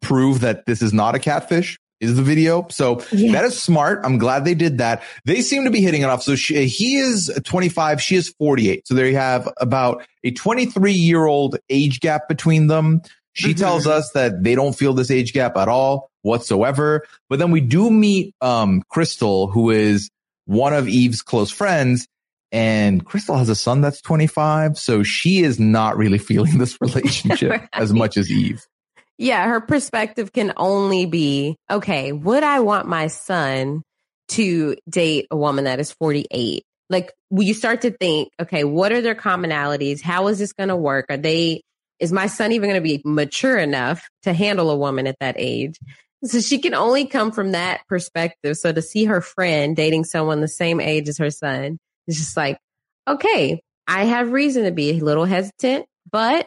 [0.01, 2.67] prove that this is not a catfish is the video.
[2.71, 3.33] So yeah.
[3.33, 4.01] that is smart.
[4.03, 5.03] I'm glad they did that.
[5.25, 6.23] They seem to be hitting it off.
[6.23, 8.01] So she, he is 25.
[8.01, 8.89] She is 48.
[8.89, 13.03] So there you have about a 23 year old age gap between them.
[13.35, 13.61] She mm-hmm.
[13.61, 17.07] tells us that they don't feel this age gap at all whatsoever.
[17.29, 20.11] But then we do meet, um, Crystal, who is
[20.47, 22.07] one of Eve's close friends
[22.55, 24.79] and Crystal has a son that's 25.
[24.79, 27.69] So she is not really feeling this relationship right.
[27.73, 28.65] as much as Eve.
[29.19, 29.47] Yeah.
[29.47, 33.83] Her perspective can only be, okay, would I want my son
[34.29, 36.65] to date a woman that is 48?
[36.91, 40.01] like you start to think, okay, what are their commonalities?
[40.03, 41.07] How is this going to work?
[41.09, 41.63] Are they,
[41.99, 45.37] is my son even going to be mature enough to handle a woman at that
[45.39, 45.79] age?
[46.25, 48.57] So she can only come from that perspective.
[48.57, 52.37] So to see her friend dating someone the same age as her son, it's just
[52.37, 52.59] like,
[53.09, 56.47] okay, I have reason to be a little hesitant, but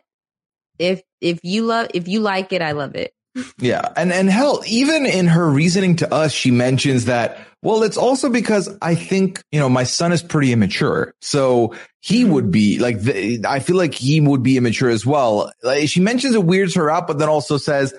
[0.80, 3.12] if if you love if you like it, I love it.
[3.60, 3.88] Yeah.
[3.96, 8.30] And and hell, even in her reasoning to us, she mentions that, well, it's also
[8.30, 11.14] because I think, you know, my son is pretty immature.
[11.22, 12.34] So he mm-hmm.
[12.34, 15.52] would be like, the, I feel like he would be immature as well.
[15.62, 17.94] Like, she mentions it weirds her out, but then also says,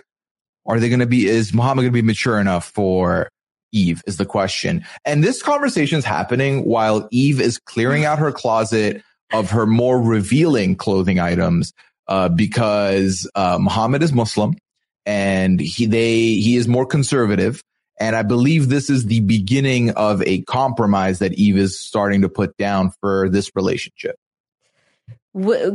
[0.66, 3.28] are they going to be, is Muhammad going to be mature enough for
[3.72, 4.84] Eve is the question.
[5.04, 9.02] And this conversation is happening while Eve is clearing out her closet
[9.32, 11.72] of her more revealing clothing items,
[12.06, 14.56] uh, because, uh, Muhammad is Muslim
[15.04, 17.62] and he, they, he is more conservative.
[18.00, 22.28] And I believe this is the beginning of a compromise that Eve is starting to
[22.28, 24.16] put down for this relationship.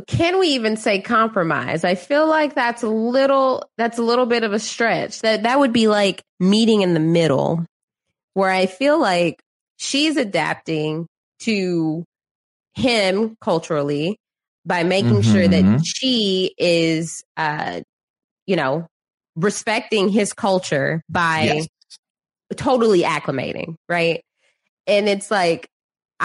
[0.08, 1.84] Can we even say compromise?
[1.84, 5.20] I feel like that's a little, that's a little bit of a stretch.
[5.20, 7.66] That, that would be like meeting in the middle
[8.34, 9.42] where I feel like
[9.78, 11.08] she's adapting
[11.42, 12.04] to
[12.76, 14.18] him culturally
[14.66, 15.34] by making mm-hmm.
[15.34, 15.82] sure that mm-hmm.
[15.84, 17.82] she is, uh,
[18.48, 18.88] you know,
[19.36, 21.68] respecting his culture by yes.
[22.56, 24.22] totally acclimating, right?
[24.88, 25.68] And it's like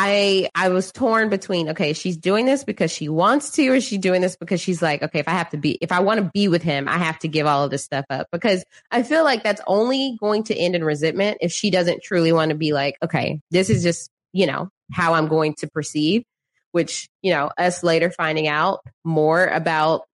[0.01, 3.99] I I was torn between okay, she's doing this because she wants to, or she's
[3.99, 6.30] doing this because she's like, okay, if I have to be, if I want to
[6.32, 9.24] be with him, I have to give all of this stuff up because I feel
[9.24, 12.72] like that's only going to end in resentment if she doesn't truly want to be
[12.72, 16.22] like, okay, this is just you know how I'm going to perceive.
[16.70, 20.05] Which you know, us later finding out more about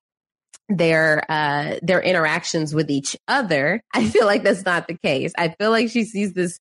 [0.71, 5.49] their uh their interactions with each other i feel like that's not the case i
[5.49, 6.59] feel like she sees this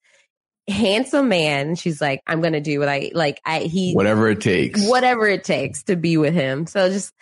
[0.68, 1.76] handsome man.
[1.76, 4.88] She's like i'm gonna do what i like i he whatever it takes.
[4.88, 6.68] whatever it takes to be with him.
[6.68, 7.14] So just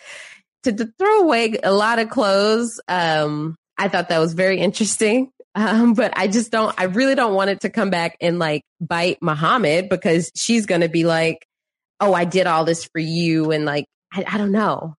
[0.64, 5.30] to, to throw away a lot of clothes um i thought that was very interesting.
[5.54, 8.62] Um but i just don't i really don't want it to come back and like
[8.80, 11.46] bite muhammad because she's gonna be like
[12.00, 13.84] oh i did all this for you and like
[14.14, 14.94] I, I don't know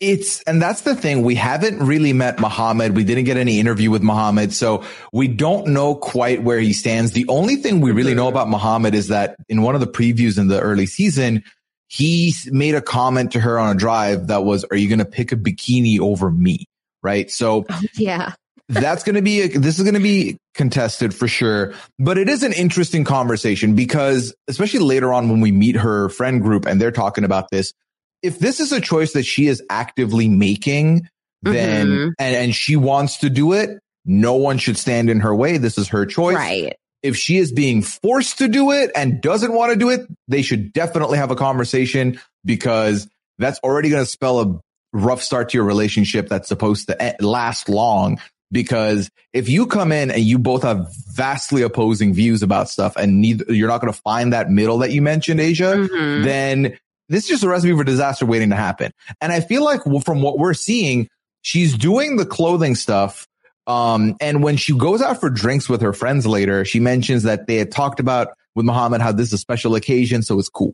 [0.00, 1.22] it's, and that's the thing.
[1.22, 2.96] We haven't really met Muhammad.
[2.96, 4.52] We didn't get any interview with Muhammad.
[4.52, 7.12] So we don't know quite where he stands.
[7.12, 10.38] The only thing we really know about Muhammad is that in one of the previews
[10.38, 11.44] in the early season,
[11.88, 15.04] he made a comment to her on a drive that was, are you going to
[15.04, 16.66] pick a bikini over me?
[17.02, 17.30] Right.
[17.30, 18.32] So oh, yeah,
[18.68, 21.72] that's going to be, a, this is going to be contested for sure.
[21.98, 26.42] But it is an interesting conversation because especially later on when we meet her friend
[26.42, 27.72] group and they're talking about this,
[28.24, 31.06] if this is a choice that she is actively making,
[31.42, 32.08] then mm-hmm.
[32.18, 35.58] and, and she wants to do it, no one should stand in her way.
[35.58, 36.34] This is her choice.
[36.34, 36.74] Right.
[37.02, 40.40] If she is being forced to do it and doesn't want to do it, they
[40.40, 43.06] should definitely have a conversation because
[43.38, 44.60] that's already going to spell a
[44.94, 48.18] rough start to your relationship that's supposed to last long.
[48.50, 53.20] Because if you come in and you both have vastly opposing views about stuff and
[53.20, 56.24] neither, you're not going to find that middle that you mentioned, Asia, mm-hmm.
[56.24, 56.78] then
[57.08, 58.92] this is just a recipe for disaster waiting to happen.
[59.20, 61.08] And I feel like from what we're seeing,
[61.42, 63.26] she's doing the clothing stuff.
[63.66, 67.46] Um, and when she goes out for drinks with her friends later, she mentions that
[67.46, 70.72] they had talked about with Muhammad how this is a special occasion, so it's cool.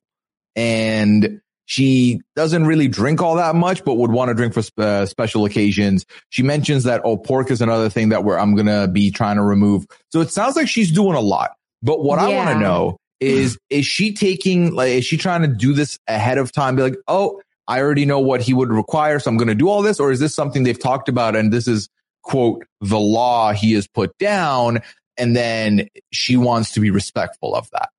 [0.56, 5.06] And she doesn't really drink all that much, but would want to drink for uh,
[5.06, 6.04] special occasions.
[6.28, 9.36] She mentions that, oh, pork is another thing that where I'm going to be trying
[9.36, 9.86] to remove.
[10.10, 11.52] So it sounds like she's doing a lot.
[11.80, 12.26] But what yeah.
[12.26, 15.98] I want to know is is she taking like is she trying to do this
[16.08, 16.76] ahead of time?
[16.76, 19.68] Be like oh i already know what he would require so i'm going to do
[19.68, 20.00] all this?
[20.00, 21.88] Or is this something they've talked about and this is
[22.22, 24.80] quote the law he has put down
[25.16, 27.90] and then she wants to be respectful of that?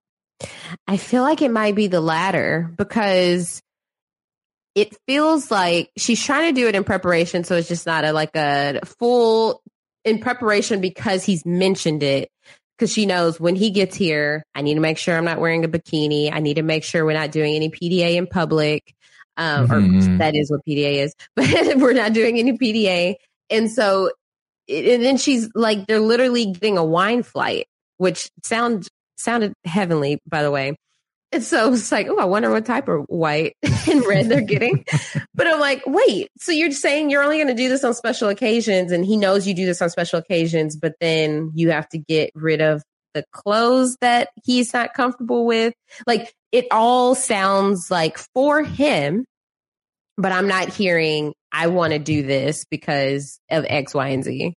[0.87, 3.61] I feel like it might be the latter because
[4.73, 8.13] it feels like she's trying to do it in preparation so it's just not a
[8.13, 9.61] like a full
[10.03, 12.30] in preparation because he's mentioned it
[12.81, 15.63] because she knows when he gets here, I need to make sure I'm not wearing
[15.63, 16.33] a bikini.
[16.33, 18.95] I need to make sure we're not doing any PDA in public.
[19.37, 20.15] Um, mm-hmm.
[20.15, 23.17] or that is what PDA is, but we're not doing any PDA.
[23.51, 24.11] And so,
[24.67, 27.67] and then she's like, they're literally getting a wine flight,
[27.97, 30.75] which sound sounded heavenly, by the way.
[31.31, 33.55] And so it's like, oh, I wonder what type of white
[33.89, 34.85] and red they're getting.
[35.33, 38.29] but I'm like, wait, so you're saying you're only going to do this on special
[38.29, 41.97] occasions and he knows you do this on special occasions, but then you have to
[41.97, 45.73] get rid of the clothes that he's not comfortable with.
[46.05, 49.25] Like it all sounds like for him,
[50.17, 54.53] but I'm not hearing, I want to do this because of X, Y, and Z.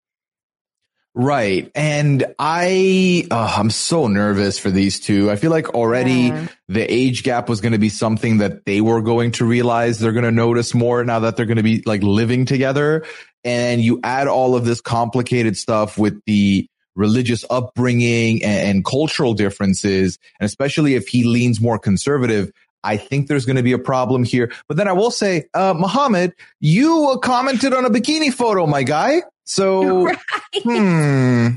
[1.14, 1.70] Right.
[1.76, 5.30] And I, uh, I'm so nervous for these two.
[5.30, 6.48] I feel like already Yeah.
[6.70, 10.14] the age gap was going to be something that they were going to realize they're
[10.14, 13.04] going to notice more now that they're going to be like living together.
[13.44, 19.34] And you add all of this complicated stuff with the religious upbringing and, and cultural
[19.34, 20.18] differences.
[20.40, 22.52] And especially if he leans more conservative,
[22.84, 24.52] I think there's going to be a problem here.
[24.68, 29.24] But then I will say, uh, Muhammad, you commented on a bikini photo, my guy.
[29.52, 30.18] So, Right.
[30.64, 31.48] hmm.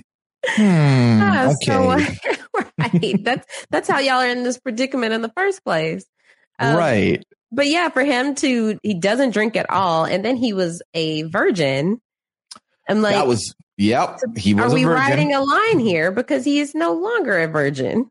[0.46, 0.62] Hmm.
[0.62, 1.72] Yeah, okay.
[1.72, 1.88] so,
[2.78, 3.24] right.
[3.24, 6.04] That's that's how y'all are in this predicament in the first place.
[6.58, 7.24] Um, right.
[7.52, 11.22] But yeah, for him to he doesn't drink at all, and then he was a
[11.22, 12.00] virgin.
[12.88, 14.18] I'm like, that was, yep.
[14.36, 18.10] He was are we riding a line here because he is no longer a virgin?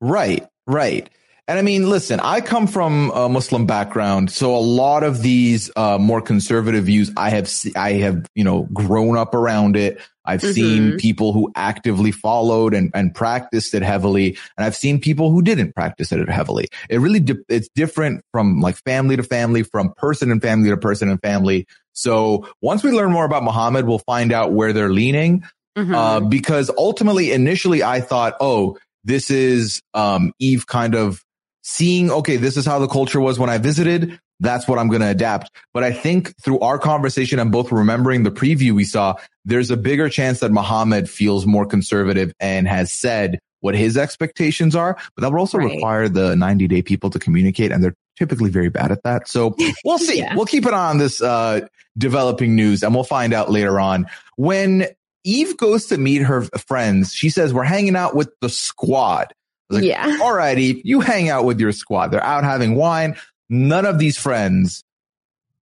[0.00, 1.08] Right, right.
[1.46, 5.70] And I mean, listen, I come from a Muslim background, so a lot of these
[5.76, 10.00] uh, more conservative views, I have, se- I have, you know, grown up around it.
[10.24, 10.98] I've seen Mhm.
[10.98, 15.74] people who actively followed and, and practiced it heavily, and I've seen people who didn't
[15.74, 16.68] practice it heavily.
[16.88, 20.78] It really, di- it's different from like family to family, from person and family to
[20.78, 21.66] person and family.
[21.92, 25.44] So once we learn more about Muhammad, we'll find out where they're leaning
[25.76, 25.94] Mhm.
[25.94, 31.22] uh, because ultimately, initially, I thought, oh, this is um, Eve kind of
[31.64, 34.20] seeing, okay, this is how the culture was when I visited.
[34.40, 35.50] That's what I'm going to adapt.
[35.72, 39.76] But I think through our conversation and both remembering the preview we saw, there's a
[39.76, 44.94] bigger chance that Muhammad feels more conservative and has said what his expectations are.
[45.16, 45.72] But that would also Right.
[45.72, 49.26] require the 90 day people to communicate, and they're typically very bad at that.
[49.26, 50.18] So we'll see.
[50.18, 50.36] Yeah.
[50.36, 51.62] We'll keep an eye on this uh,
[51.96, 54.06] developing news, and we'll find out later on
[54.36, 54.86] when
[55.24, 59.32] Eve goes to meet her friends, she says, We're hanging out with the squad.
[59.70, 60.18] Like, Yeah.
[60.22, 62.08] All righty, you hang out with your squad.
[62.08, 63.16] They're out having wine.
[63.48, 64.84] None of these friends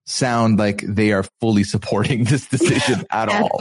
[0.07, 3.61] sound like they are fully supporting this decision At all.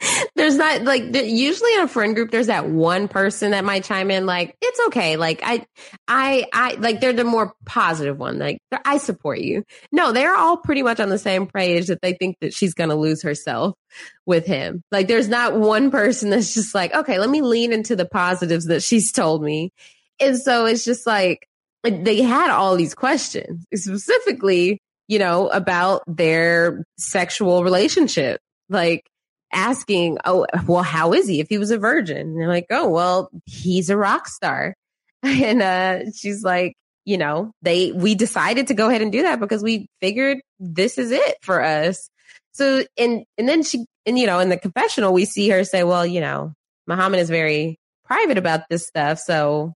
[0.36, 4.10] there's not like usually in a friend group there's that one person that might chime
[4.10, 5.66] in like it's okay like i
[6.06, 9.64] i i like they're the more positive one like i support you.
[9.90, 12.90] No they're all pretty much on the same page that they think that she's going
[12.90, 13.74] to lose herself
[14.26, 14.82] with him.
[14.92, 18.66] Like there's not one person that's just like okay let me lean into the positives
[18.66, 19.72] that she's told me.
[20.20, 21.46] And so it's just like
[21.82, 28.40] they had all these questions specifically you know about their sexual relationship.
[28.68, 29.08] Like
[29.52, 32.18] asking, Oh, well, how is he if he was a virgin?
[32.18, 34.74] And they're like, Oh, well, he's a rock star.
[35.24, 36.74] And uh, she's like,
[37.04, 40.96] you know, they, we decided to go ahead and do that because we figured this
[40.96, 42.08] is it for us.
[42.52, 45.82] So, and, and then she, and, you know, in the confessional, we see her say,
[45.82, 46.52] well, you know,
[46.86, 49.18] Muhammad is very private about this stuff.
[49.18, 49.74] So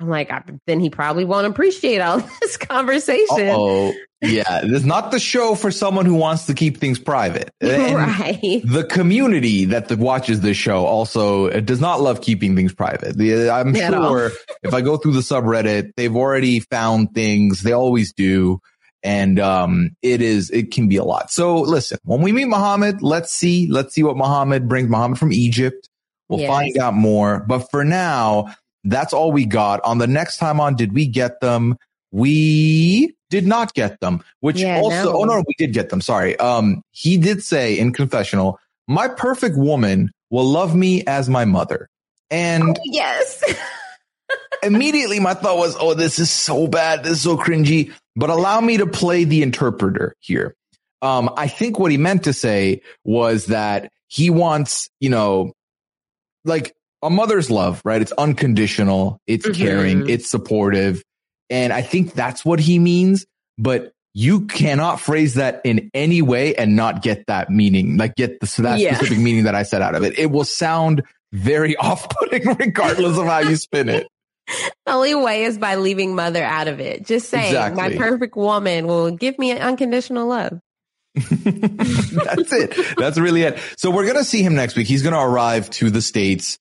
[0.00, 3.26] I'm like, I, then he probably won't appreciate all this conversation.
[3.50, 4.60] Oh, yeah.
[4.62, 7.50] This is not the show for someone who wants to keep things private.
[7.60, 8.62] And right.
[8.64, 13.16] the community that watches this show also uh, does not love keeping things private.
[13.16, 14.30] The, I'm At sure
[14.62, 17.62] if I go through the subreddit, they've already found things.
[17.62, 18.60] They always do.
[19.04, 21.30] And, um, it is, it can be a lot.
[21.30, 24.88] So listen, when we meet Muhammad, let's see, let's see what Muhammad brings.
[24.88, 25.88] Muhammad from Egypt.
[26.28, 26.48] We'll Yes.
[26.48, 27.44] find out more.
[27.48, 29.80] But for now, that's all we got.
[29.84, 31.76] On the next time on, did we get them?
[32.10, 35.20] We did not get them, which Yeah, also, no.
[35.20, 36.00] oh no, we did get them.
[36.00, 36.38] Sorry.
[36.38, 41.88] Um, he did say in confessional, my perfect woman will love me as my mother.
[42.30, 43.42] And yes.
[44.62, 47.04] immediately my thought was, oh, this is so bad.
[47.04, 50.54] This is so cringy, but allow me to play the interpreter here.
[51.02, 55.52] Um, I think what he meant to say was that he wants, you know,
[56.44, 58.00] like a mother's love, right?
[58.02, 59.18] It's unconditional.
[59.26, 59.54] It's Mhm.
[59.54, 60.08] caring.
[60.08, 61.02] It's supportive.
[61.50, 63.24] And I think that's what he means,
[63.56, 68.40] but you cannot phrase that in any way and not get that meaning, like get
[68.40, 68.94] the, so that Yeah.
[68.96, 70.18] specific meaning that I said out of it.
[70.18, 74.06] It will sound very off-putting regardless of how you spin it.
[74.86, 77.06] The only way is by leaving mother out of it.
[77.06, 80.58] Just saying, my perfect woman will give me an unconditional love.
[81.14, 82.74] That's it.
[82.96, 83.58] That's really it.
[83.76, 84.86] So we're going to see him next week.
[84.86, 86.58] He's going to arrive to the States.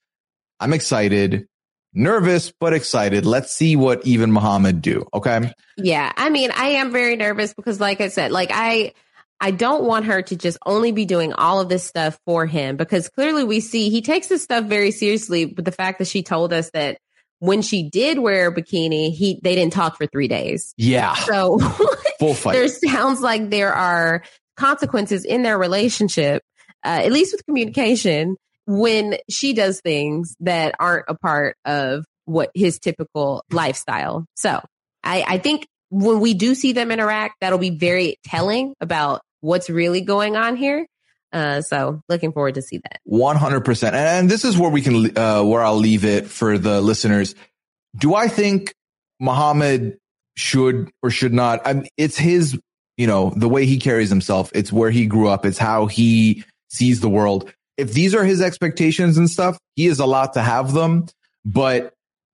[0.59, 1.47] I'm excited,
[1.93, 3.25] nervous, but excited.
[3.25, 5.05] Let's see what even Muhammad do.
[5.13, 5.51] Okay.
[5.77, 6.11] Yeah.
[6.15, 8.93] I mean, I am very nervous because like I said, like I
[9.39, 12.75] I don't want her to just only be doing all of this stuff for him
[12.75, 16.23] because clearly we see he takes this stuff very seriously, but the fact that she
[16.23, 16.97] told us that
[17.39, 20.73] when she did wear a bikini, he they didn't talk for 3 days.
[20.75, 21.13] Yeah.
[21.13, 21.59] So
[22.19, 22.53] Full fight.
[22.53, 24.23] there sounds like there are
[24.55, 26.41] consequences in their relationship,
[26.83, 28.37] uh, at least with communication,
[28.67, 34.25] when she does things that aren't a part of what his typical lifestyle.
[34.35, 34.61] So
[35.03, 39.69] I, I think when we do see them interact, that'll be very telling about what's
[39.69, 40.85] really going on here.
[41.31, 42.99] Uh, so looking forward to see that.
[43.09, 43.93] 100%.
[43.93, 47.35] And this is where we can, uh, where I'll leave it for the listeners.
[47.97, 48.73] Do I think
[49.19, 49.97] Muhammad
[50.35, 51.61] should or should not?
[51.65, 52.59] I mean, it's his,
[52.97, 54.51] you know, the way he carries himself.
[54.53, 55.45] It's where he grew up.
[55.45, 57.51] It's how he sees the world.
[57.77, 61.07] If these are his expectations and stuff, he is allowed to have them.
[61.45, 61.93] But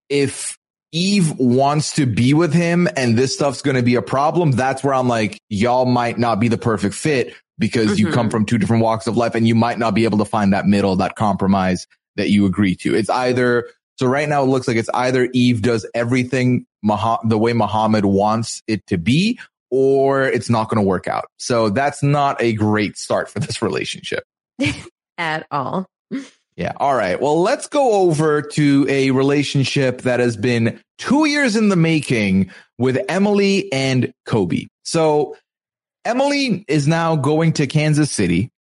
[0.10, 0.58] if
[0.92, 4.84] Eve wants to be with him and this stuff's going to be a problem, that's
[4.84, 8.08] where I'm like, y'all might not be the perfect fit because mm-hmm.
[8.08, 8.32] you come mm-hmm.
[8.32, 10.66] from two different walks of life and you might not be able to find that
[10.66, 12.96] middle, that compromise that you agree to.
[12.96, 13.70] It's either,
[14.00, 18.62] so right now it looks like it's either Eve does everything the way Muhammad wants
[18.68, 19.40] it to be,
[19.72, 21.26] or it's not going to work out.
[21.38, 24.24] So that's not a great start for this relationship.
[25.18, 25.86] At all.
[26.56, 26.74] Yeah.
[26.78, 27.20] All right.
[27.20, 32.52] Well, let's go over to a relationship that has been two years in the making
[32.78, 34.68] with Emily and Kobe.
[34.84, 35.36] So
[36.06, 38.52] Emily is now going to Kansas City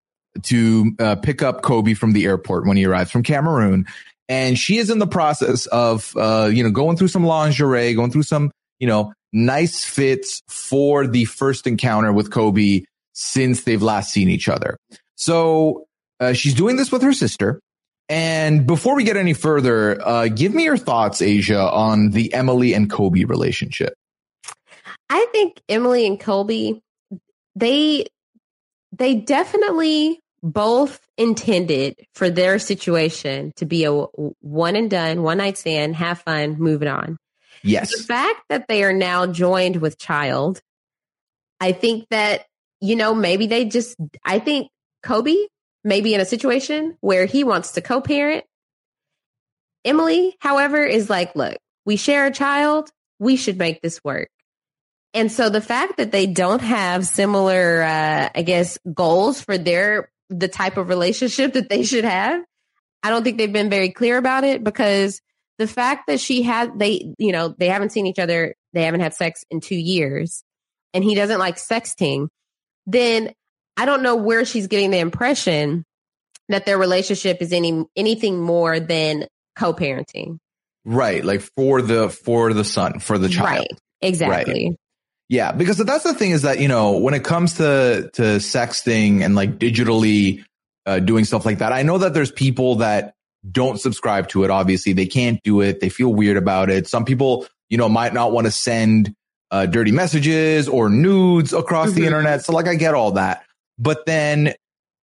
[0.43, 3.86] to uh, pick up Kobe from the airport when he arrives from Cameroon.
[4.28, 8.10] And she is in the process of, uh, you know, going through some lingerie, going
[8.10, 12.84] through some, you know, nice fits for the first encounter with Kobe
[13.14, 14.78] since they've last seen each other.
[15.16, 15.86] So
[16.24, 17.59] uh, she's doing this with her sister.
[18.09, 22.74] And before we get any further, uh, give me your thoughts, Asia, on the Emily
[22.74, 23.93] and Kobe relationship.
[25.09, 26.82] I think Emily and Kobe,
[27.55, 28.07] they
[28.91, 35.57] they definitely both intended for their situation to be a one and done, one night
[35.57, 37.17] stand, have fun, moving on.
[37.63, 37.95] Yes.
[37.95, 40.61] The fact that they are now joined with child,
[41.61, 42.45] I think that,
[42.82, 43.95] you know, maybe they just,
[44.26, 44.67] I think
[45.01, 45.47] Kobe
[45.84, 48.46] maybe in a situation where he wants to co-parent.
[49.86, 52.90] Emily, however, is like, look, we share a child.
[53.20, 54.30] We should make this work.
[55.14, 60.10] And so the fact that they don't have similar, uh, I guess, goals for their,
[60.30, 62.44] the type of relationship that they should have,
[63.04, 65.22] I don't think they've been very clear about it because
[65.60, 69.02] the fact that she had, they, you know, they haven't seen each other, they haven't
[69.02, 70.44] had sex in two years,
[70.94, 72.30] and he doesn't like sexting,
[72.88, 73.34] then
[73.78, 75.84] I don't know where she's getting the impression
[76.49, 80.38] that their relationship is any anything more than co-parenting.
[80.86, 83.59] Right, like for the for the son, for the child.
[83.59, 83.80] Right.
[84.01, 84.67] Exactly.
[84.69, 84.78] Right.
[85.30, 89.21] Yeah, because that's the thing is that, you know, when it comes to to sexting
[89.21, 90.43] and like digitally
[90.86, 93.13] uh, doing stuff like that, I know that there's people that
[93.49, 94.51] don't subscribe to it.
[94.51, 95.80] Obviously, they can't do it.
[95.80, 96.88] They feel weird about it.
[96.88, 99.15] Some people, you know, might not want to send
[99.49, 102.01] uh, dirty messages or nudes across mm-hmm.
[102.01, 102.43] the internet.
[102.43, 103.45] So like, I get all that.
[103.78, 104.53] But then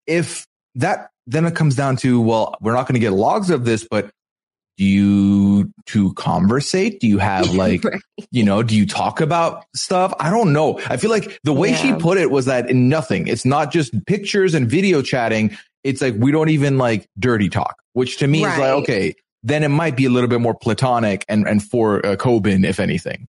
[0.06, 0.46] if
[0.76, 3.86] that, then it comes down to, well, we're not going to get logs of this,
[3.88, 4.10] but
[4.76, 7.00] do you to conversate?
[7.00, 8.00] Do you have like, right.
[8.30, 10.14] you know, do you talk about stuff?
[10.18, 10.80] I don't know.
[10.88, 11.76] I feel like the way yeah.
[11.76, 13.28] she put it was that in nothing.
[13.28, 15.56] It's not just pictures and video chatting.
[15.84, 18.54] It's like, we don't even like dirty talk, which to me right.
[18.54, 22.04] is like, okay, then it might be a little bit more platonic and, and for
[22.04, 23.26] uh, Koban, if anything.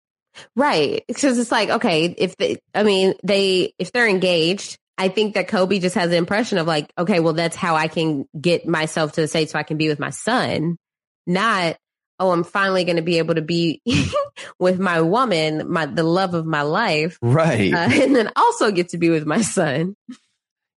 [0.56, 1.04] Right.
[1.08, 5.48] Because it's like, okay, if they, I mean, they, if they're engaged, I think that
[5.48, 9.14] Kobe just has the impression of like, okay, well, that's how I can get myself
[9.14, 10.78] to the state so I can be with my son,
[11.26, 11.78] not,
[12.20, 13.82] oh, I'm finally going to be able to be
[14.60, 17.18] with my woman, my, the love of my life.
[17.22, 17.74] Right.
[17.74, 19.96] Uh, and then also get to be with my son.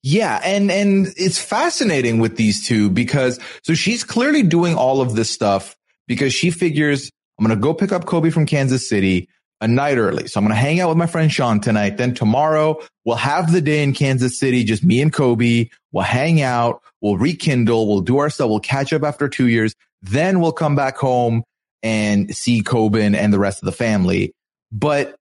[0.02, 0.40] Yeah.
[0.42, 5.30] And, and it's fascinating with these two because so she's clearly doing all of this
[5.30, 9.28] stuff because she figures I'm going to go pick up Kobe from Kansas City
[9.64, 10.28] a night early.
[10.28, 11.96] So I'm going to hang out with my friend Sean tonight.
[11.96, 15.70] Then tomorrow we'll have the day in Kansas City, just me and Kobe.
[15.90, 16.82] We'll hang out.
[17.00, 17.88] We'll rekindle.
[17.88, 18.50] We'll do our stuff.
[18.50, 19.74] We'll catch up after two years.
[20.02, 21.44] Then we'll come back home
[21.82, 24.34] and see Koban and the rest of the family.
[24.70, 25.16] But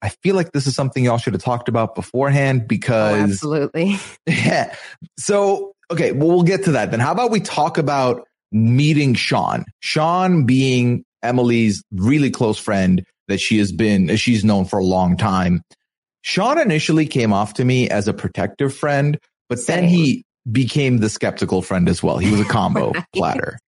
[0.00, 3.24] I feel like this is something y'all should have talked about beforehand oh, because oh,
[3.24, 3.96] absolutely.
[4.26, 4.74] Yeah.
[5.18, 6.12] So, okay.
[6.12, 6.90] Well, we'll get to that.
[6.90, 13.40] Then how about we talk about meeting Sean, Sean being Emily's really close friend that
[13.40, 15.62] she has been, she's known for a long time.
[16.22, 19.18] Sean initially came off to me as a protective friend,
[19.48, 19.80] but Same.
[19.80, 22.18] then he became the skeptical friend as well.
[22.18, 23.04] He was a combo right.
[23.14, 23.58] platter.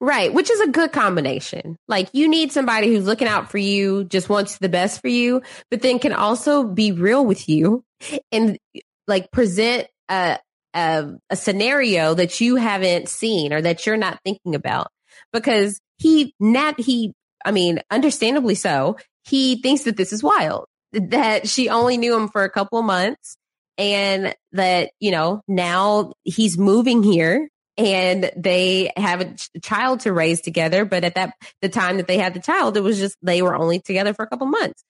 [0.00, 1.76] right, which is a good combination.
[1.88, 5.42] Like you need somebody who's looking out for you, just wants the best for you,
[5.70, 7.84] but then can also be real with you
[8.30, 8.58] and
[9.06, 10.38] like present a
[10.74, 14.88] a, a scenario that you haven't seen or that you're not thinking about
[15.32, 17.12] because he not he
[17.44, 18.96] I mean, understandably so.
[19.24, 23.36] He thinks that this is wild, that she only knew him for a couple months
[23.78, 30.40] and that, you know, now he's moving here and they have a child to raise
[30.40, 30.84] together.
[30.84, 33.56] But at that, the time that they had the child, it was just, they were
[33.56, 34.84] only together for a couple months.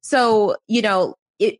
[0.00, 1.58] So, you know, it,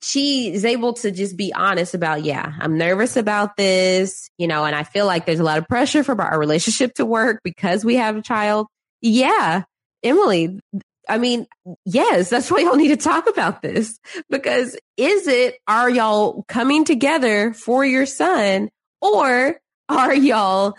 [0.00, 4.64] she is able to just be honest about, yeah, I'm nervous about this, you know,
[4.64, 7.84] and I feel like there's a lot of pressure for our relationship to work because
[7.84, 8.66] we have a child.
[9.02, 9.64] Yeah,
[10.02, 10.60] Emily,
[11.08, 11.46] I mean,
[11.84, 13.98] yes, that's why y'all need to talk about this
[14.30, 20.76] because is it, are y'all coming together for your son or are y'all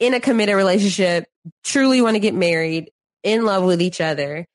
[0.00, 1.26] in a committed relationship,
[1.62, 2.90] truly want to get married,
[3.22, 4.46] in love with each other?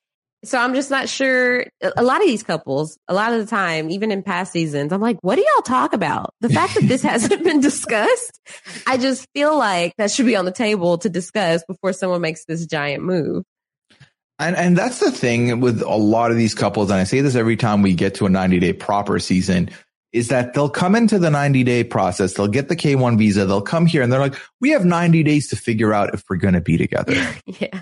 [0.46, 1.66] So I'm just not sure.
[1.98, 5.02] A lot of these couples, a lot of the time, even in past seasons, I'm
[5.02, 6.34] like, what do y'all talk about?
[6.41, 8.39] The fact that this hasn't been discussed,
[8.88, 12.46] I just feel like that should be on the table to discuss before someone makes
[12.46, 13.43] this giant move.
[14.38, 17.36] And and that's the thing with a lot of these couples, and I say this
[17.36, 19.70] every time we get to a 90 day proper season,
[20.12, 23.62] is that they'll come into the 90 day process, they'll get the K1 visa, they'll
[23.62, 26.54] come here and they're like, we have 90 days to figure out if we're going
[26.54, 27.14] to be together.
[27.46, 27.82] yeah.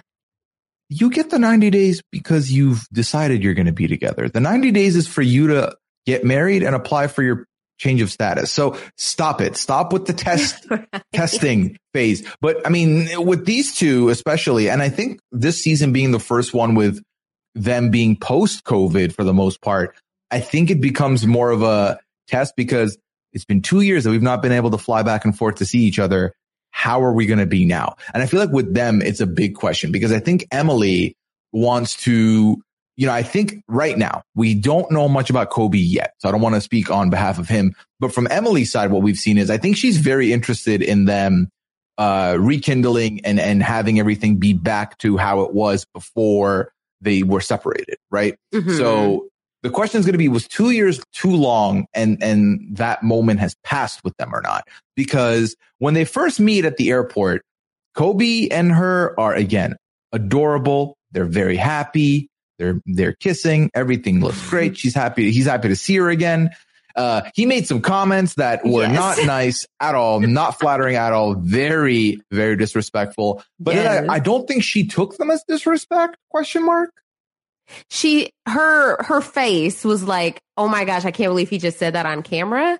[0.89, 4.29] You get the 90 days because you've decided you're going to be together.
[4.29, 5.75] The 90 days is for you to
[6.05, 7.45] get married and apply for your
[7.77, 8.51] change of status.
[8.51, 9.57] So stop it.
[9.57, 10.87] Stop with the test right.
[11.11, 12.27] testing phase.
[12.41, 16.53] But I mean, with these two, especially, and I think this season being the first
[16.53, 17.01] one with
[17.55, 19.95] them being post COVID for the most part,
[20.31, 22.97] I think it becomes more of a test because
[23.33, 25.65] it's been two years that we've not been able to fly back and forth to
[25.65, 26.33] see each other.
[26.73, 27.95] How are we going to be now?
[28.13, 31.15] And I feel like with them, it's a big question because I think Emily
[31.53, 32.61] wants to
[32.95, 36.13] you know, I think right now we don't know much about Kobe yet.
[36.19, 39.01] So I don't want to speak on behalf of him, but from Emily's side, what
[39.01, 41.49] we've seen is I think she's very interested in them,
[41.97, 46.71] uh, rekindling and, and having everything be back to how it was before
[47.01, 47.97] they were separated.
[48.11, 48.37] Right.
[48.53, 48.77] Mm-hmm.
[48.77, 49.29] So
[49.63, 53.39] the question is going to be, was two years too long and, and that moment
[53.39, 54.67] has passed with them or not?
[54.95, 57.43] Because when they first meet at the airport,
[57.95, 59.75] Kobe and her are again
[60.11, 60.97] adorable.
[61.11, 62.29] They're very happy
[62.63, 63.69] they're they're kissing.
[63.73, 64.77] Everything looks great.
[64.77, 65.31] She's happy.
[65.31, 66.51] He's happy to see her again.
[66.95, 68.93] Uh, he made some comments that were yes.
[68.93, 73.43] not nice at all, not flattering at all, very, very disrespectful.
[73.59, 74.07] But yes.
[74.07, 76.17] I, I don't think she took them as disrespect?
[76.29, 76.91] Question mark.
[77.89, 81.93] She, her, her face was like, "Oh my gosh, I can't believe he just said
[81.95, 82.79] that on camera."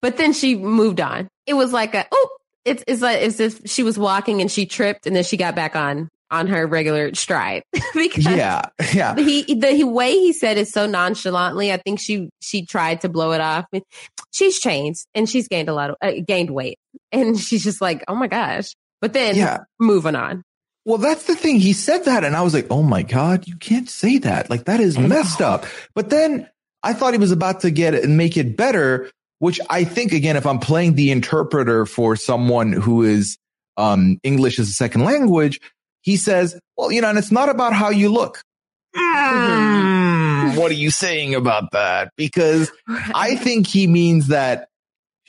[0.00, 1.28] But then she moved on.
[1.46, 2.28] It was like a, oh,
[2.64, 5.54] it's it's like as if she was walking and she tripped and then she got
[5.54, 7.62] back on on her regular stride.
[7.94, 8.62] Because yeah
[8.94, 9.14] yeah.
[9.14, 13.32] he the way he said it so nonchalantly i think she she tried to blow
[13.32, 13.66] it off.
[14.32, 16.78] She's changed and she's gained a lot of uh, gained weight.
[17.12, 18.74] And she's just like oh my gosh.
[19.00, 19.58] But then yeah.
[19.78, 20.42] moving on
[20.84, 21.60] well that's the thing.
[21.60, 24.50] He said that and i was like oh my god you can't say that.
[24.50, 25.64] Like that is messed up.
[25.94, 26.48] But then
[26.82, 30.12] i thought he was about to get it and make it better which i think
[30.12, 33.38] again if i'm playing the interpreter for someone who is
[33.76, 35.60] um english as a second language
[36.02, 38.42] he says, well, you know, and it's not about how you look.
[38.94, 42.12] Mm, what are you saying about that?
[42.16, 44.68] Because I think he means that,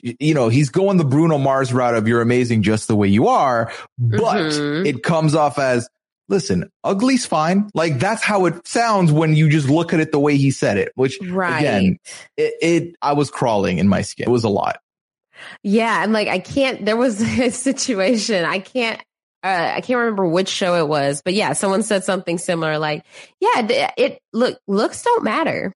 [0.04, 3.28] you know, he's going the Bruno Mars route of you're amazing just the way you
[3.28, 4.86] are, but mm-hmm.
[4.86, 5.88] it comes off as,
[6.28, 7.70] listen, ugly's fine.
[7.74, 10.76] Like that's how it sounds when you just look at it the way he said
[10.76, 11.58] it, which right.
[11.58, 11.98] again,
[12.36, 14.28] it, it, I was crawling in my skin.
[14.28, 14.78] It was a lot.
[15.62, 15.98] Yeah.
[15.98, 18.44] I'm like, I can't, there was a situation.
[18.44, 19.00] I can't
[19.42, 23.04] uh, I can't remember which show it was, but yeah, someone said something similar, like,
[23.40, 23.66] "Yeah,
[23.98, 25.70] it look looks don't matter."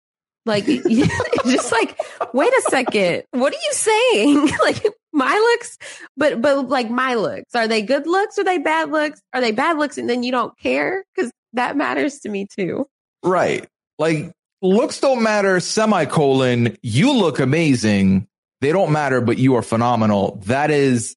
[0.49, 0.65] Like,
[1.47, 1.97] just like,
[2.33, 4.51] wait a second, what are you saying?
[4.63, 5.79] like my looks,
[6.17, 8.39] but but like my looks, are they good looks?
[8.39, 9.21] Are they bad looks?
[9.33, 9.99] Are they bad looks?
[9.99, 12.87] And then you don't care because that matters to me too.
[13.23, 13.69] Right,
[13.99, 14.33] like
[14.63, 15.61] looks don't matter.
[15.61, 18.27] Semicolon, you look amazing.
[18.61, 20.41] They don't matter, but you are phenomenal.
[20.47, 21.15] That is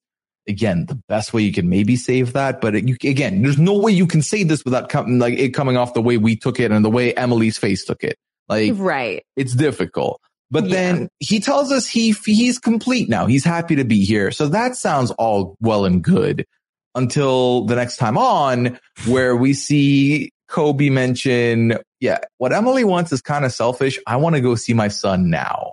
[0.47, 2.61] again, the best way you can maybe save that.
[2.61, 5.77] But you, again, there's no way you can say this without com- like it coming
[5.77, 8.17] off the way we took it and the way Emily's face took it.
[8.51, 9.23] Like, right.
[9.35, 10.21] It's difficult.
[10.51, 10.75] But yeah.
[10.75, 13.25] then he tells us he, he's complete now.
[13.25, 14.31] He's happy to be here.
[14.31, 16.45] So that sounds all well and good
[16.93, 23.21] until the next time on where we see Kobe mention, yeah, what Emily wants is
[23.21, 23.97] kind of selfish.
[24.05, 25.71] I want to go see my son now.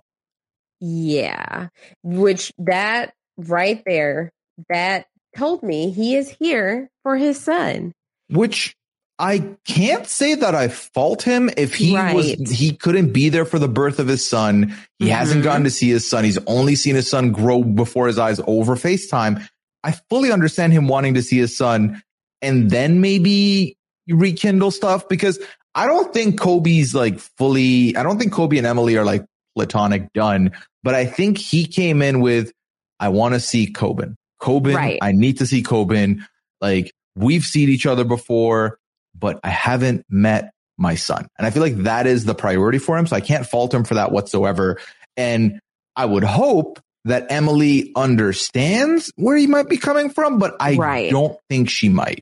[0.81, 1.69] Yeah.
[2.05, 4.31] Which that right there
[4.69, 5.07] that
[5.37, 7.93] told me he is here for his son.
[8.31, 8.77] Which
[9.19, 12.15] I can't say that I fault him if he right.
[12.15, 14.75] was he couldn't be there for the birth of his son.
[14.99, 15.15] He mm-hmm.
[15.15, 16.25] hasn't gotten to see his son.
[16.25, 19.47] He's only seen his son grow before his eyes over FaceTime.
[19.83, 22.01] I fully understand him wanting to see his son
[22.43, 23.77] and then maybe
[24.09, 25.39] rekindle stuff because
[25.75, 29.25] I don't think Kobe's like fully I don't think Kobe and Emily are like
[29.57, 30.53] platonic done,
[30.85, 32.53] but I think he came in with
[33.01, 34.15] I want to see Koban.
[34.41, 34.99] Koban, right.
[35.03, 36.25] I need to see Koban.
[36.61, 38.78] Like we've seen each other before,
[39.19, 41.27] but I haven't met my son.
[41.39, 43.07] And I feel like that is the priority for him.
[43.07, 44.79] So I can't fault him for that whatsoever.
[45.17, 45.59] And
[45.97, 51.11] I would hope that Emily understands where he might be coming from, but I Right.
[51.11, 52.21] don't think she might.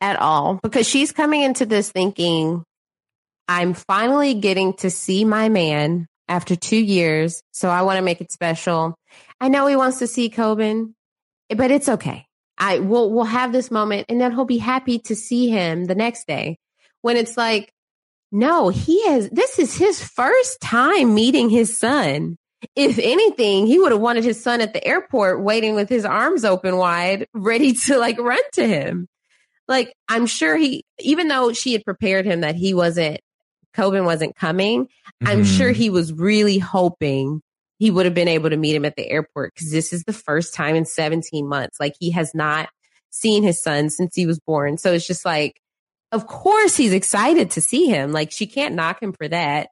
[0.00, 2.62] at all because she's coming into this thinking,
[3.48, 7.42] I'm finally getting to see my man after two years.
[7.52, 8.94] So I want to make it special.
[9.40, 10.92] I know he wants to see Koban,
[11.48, 12.26] but it's okay.
[12.58, 15.94] I will, we'll have this moment and then he'll be happy to see him the
[15.94, 16.58] next day
[17.02, 17.72] when it's like,
[18.30, 22.36] no, he has, this is his first time meeting his son.
[22.74, 26.44] If anything, he would have wanted his son at the airport waiting with his arms
[26.44, 29.06] open wide, ready to like run to him
[29.68, 33.20] like I'm sure he, even though she had prepared him that he wasn't,
[33.76, 34.88] Koban wasn't coming,
[35.24, 35.58] I'm Mhm.
[35.58, 37.42] sure he was really hoping
[37.78, 40.12] he would have been able to meet him at the airport because this is the
[40.12, 41.78] first time in 17 months.
[41.78, 42.68] Like he has not
[43.10, 44.78] seen his son since he was born.
[44.78, 45.60] So it's just like,
[46.10, 48.12] of course he's excited to see him.
[48.12, 49.68] Like she can't knock him for that.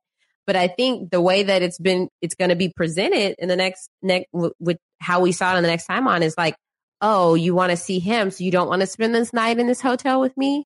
[0.47, 3.57] But I think the way that it's been, it's going to be presented in the
[3.57, 6.55] next, next, with how we saw it in the next time on is like,
[7.01, 9.67] oh, you want to see him, so you don't want to spend this night in
[9.67, 10.65] this hotel with me?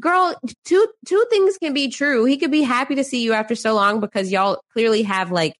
[0.00, 2.24] Girl, two two things can be true.
[2.24, 5.54] He could be happy to see you after so long because y'all clearly have like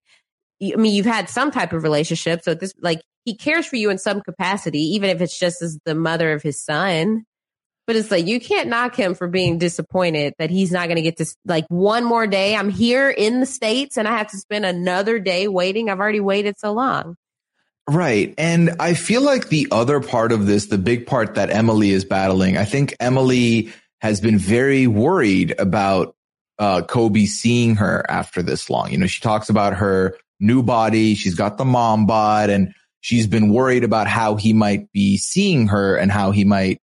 [0.62, 2.42] I mean, you've had some type of relationship.
[2.42, 5.78] So this like he cares for you in some capacity, even if it's just as
[5.84, 7.24] the mother of his son.
[7.86, 11.02] But it's like you can't knock him for being disappointed that he's not going to
[11.02, 12.57] get to like one more day.
[12.57, 15.90] I'm here in the states and I have to spend another day waiting.
[15.90, 17.16] I've already waited so long.
[17.86, 18.34] Right.
[18.38, 22.07] And I feel like the other part of this, the big part that Emily is
[22.07, 26.16] battling, I think Emily has been very worried about
[26.59, 28.90] uh, Kobe seeing her after this long.
[28.90, 31.14] You know, she talks about her new body.
[31.14, 35.68] She's got the mom bod and she's been worried about how he might be seeing
[35.68, 36.78] her and how he might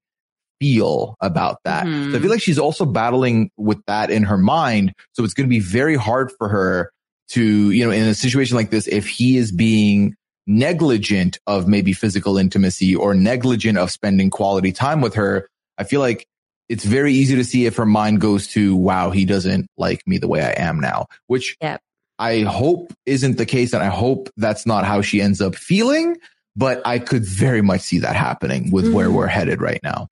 [0.59, 1.85] feel about that.
[1.85, 2.11] Mhm.
[2.11, 4.93] So I feel like she's also battling with that in her mind.
[5.13, 6.91] So it's going to be very hard for her
[7.29, 11.93] to, you know, in a situation like this, if he is being negligent of maybe
[11.93, 15.47] physical intimacy or negligent of spending quality time with her,
[15.77, 16.27] I feel like
[16.69, 20.17] it's very easy to see if her mind goes to, wow, he doesn't like me
[20.19, 21.81] the way I am now, which Yep.
[22.21, 23.73] I hope isn't the case.
[23.73, 26.17] And I hope that's not how she ends up feeling,
[26.55, 29.13] but I could very much see that happening with where Mhm.
[29.13, 30.07] we're headed right now.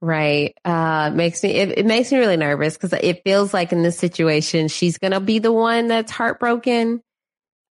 [0.00, 0.54] Right.
[0.64, 3.98] Uh, makes me, it, it makes me really nervous because it feels like in this
[3.98, 7.00] situation, she's going to be the one that's heartbroken.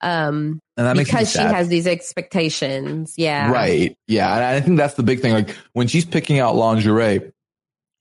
[0.03, 3.14] Um, And that makes because she has these expectations.
[3.16, 3.51] Yeah.
[3.51, 3.97] Right.
[4.09, 4.35] Yeah.
[4.35, 5.33] And I think that's the big thing.
[5.35, 7.33] Like when she's picking out lingerie,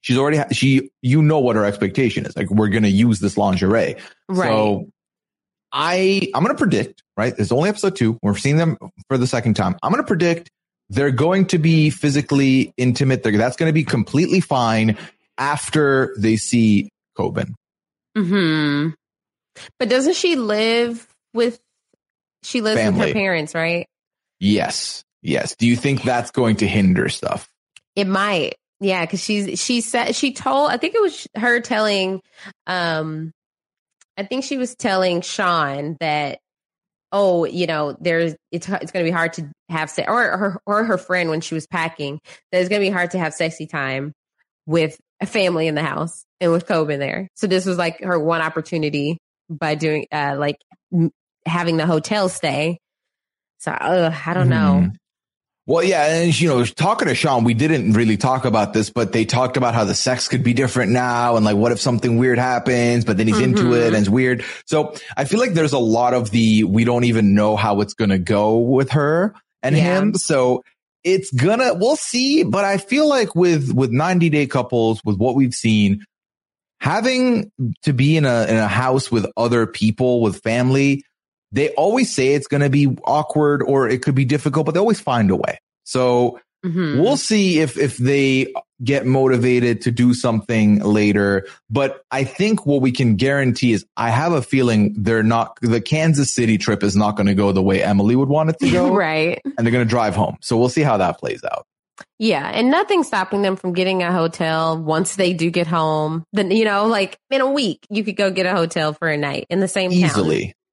[0.02, 2.36] she's already, ha- she, you know what her expectation is.
[2.36, 3.96] Like we're going to use this lingerie.
[4.28, 4.48] Right.
[4.50, 4.88] So
[5.78, 7.34] I, I'm going to predict, right?
[7.38, 8.18] It's only episode two.
[8.22, 8.78] We're seeing them
[9.10, 9.76] for the second time.
[9.84, 10.50] I'm going to predict
[10.90, 13.24] they're going to be physically intimate.
[13.24, 14.98] They're, that's going to be completely fine
[15.38, 17.56] after they see Koban.
[18.16, 18.90] hmm
[19.78, 21.60] But doesn't she live with,
[22.44, 23.86] she lives with her parents, right?
[24.40, 25.04] Yes.
[25.22, 25.58] Yes.
[25.58, 27.50] Do you think that's going to hinder stuff?
[27.98, 28.56] It might.
[28.80, 29.06] Yeah.
[29.08, 32.22] Cause she's, she said, she told, I think it was her telling,
[32.66, 33.34] um,
[34.18, 36.40] I think she was telling Sean that,
[37.12, 40.62] oh, you know, there's, it's, it's going to be hard to have, sex, or her,
[40.66, 42.20] or her friend when she was packing,
[42.52, 44.14] that it's going to be hard to have sexy time
[44.66, 47.30] with a family in the house and with Koban there.
[47.36, 49.18] So this was like her one opportunity
[49.50, 50.58] by doing, uh, like
[50.94, 51.12] m-
[51.46, 52.80] having the hotel stay.
[53.60, 54.82] So, uh, I don't know.
[54.86, 54.96] Mhm.
[55.68, 59.14] Well, yeah, and you know, talking to Sean, we didn't really talk about this, but
[59.14, 62.18] they talked about how the sex could be different now, and like, what if something
[62.18, 63.04] weird happens?
[63.04, 63.78] But then he's into Mhm.
[63.82, 64.44] it and it's weird.
[64.68, 67.96] So I feel like there's a lot of the we don't even know how it's
[67.96, 70.00] gonna go with her and Yeah.
[70.02, 70.14] him.
[70.14, 70.64] So
[71.04, 72.44] it's gonna we'll see.
[72.44, 76.06] But I feel like with with 90 day couples, with what we've seen,
[76.80, 77.52] having
[77.82, 81.04] to be in a in a house with other people with family
[81.52, 84.80] they always say it's going to be awkward or it could be difficult but they
[84.80, 87.00] always find a way so Mhm.
[87.00, 88.52] we'll see if if they
[88.84, 94.10] get motivated to do something later but i think what we can guarantee is i
[94.10, 97.62] have a feeling they're not the kansas city trip is not going to go the
[97.62, 99.40] way emily would want it to go right.
[99.46, 101.68] and they're going to drive home so we'll see how that plays out
[102.18, 106.24] Yeah, and nothing's stopping them from getting a hotel once they do get home.
[106.34, 109.16] Then you know, like in a week, you could go get a hotel for a
[109.18, 110.00] night in the same town.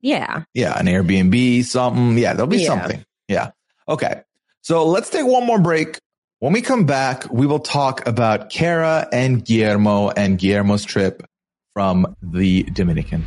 [0.03, 0.45] Easily Yeah.
[0.55, 2.19] Yeah, an Airbnb, something.
[2.19, 2.67] Yeah, there'll be Yeah.
[2.69, 3.05] something.
[3.29, 3.51] Yeah.
[3.89, 4.23] Okay.
[4.63, 5.99] So let's take one more break.
[6.41, 11.23] When we come back, we will talk about Kara and Guillermo and Guillermo's trip
[11.73, 13.25] from the Dominican.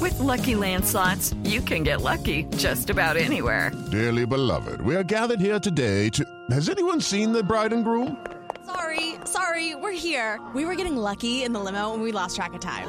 [0.00, 3.70] With Lucky Land slots, you can get lucky just about anywhere.
[3.90, 6.24] Dearly beloved, we are gathered here today to.
[6.50, 8.16] Has anyone seen the bride and groom?
[8.66, 10.40] Sorry, sorry, Sorry, we're here.
[10.54, 12.88] We were getting lucky in the limo and we lost track of time.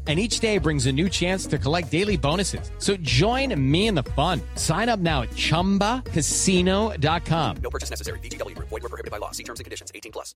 [0.11, 2.69] and each day brings a new chance to collect daily bonuses.
[2.79, 4.41] So join me in the fun.
[4.55, 7.57] Sign up now at ChumbaCasino.com.
[7.63, 8.19] No purchase necessary.
[8.19, 8.57] VGW.
[8.57, 9.31] Void were prohibited by law.
[9.31, 9.89] See terms and conditions.
[9.95, 10.35] 18 plus.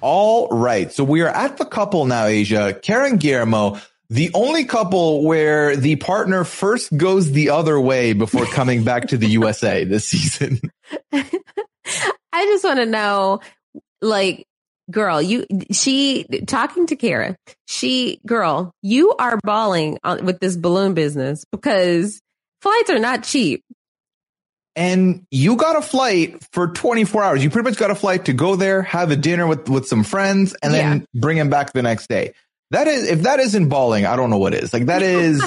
[0.00, 0.90] All right.
[0.90, 2.76] So we are at the couple now, Asia.
[2.82, 3.78] Kara and Guillermo,
[4.10, 9.16] the only couple where the partner first goes the other way before coming back to
[9.16, 10.60] the USA this season.
[11.12, 11.22] I
[12.32, 13.38] just want to know,
[14.00, 14.48] like,
[14.90, 20.94] girl, you, she, talking to Kara, she, girl, you are balling on, with this balloon
[20.94, 22.20] business because
[22.60, 23.62] flights are not cheap.
[24.74, 27.44] And you got a flight for 24 hours.
[27.44, 30.02] You pretty much got a flight to go there, have a dinner with, with some
[30.02, 31.20] friends and then yeah.
[31.20, 32.32] bring him back the next day.
[32.70, 34.72] That is, if that isn't balling, I don't know what is.
[34.72, 35.42] Like that is,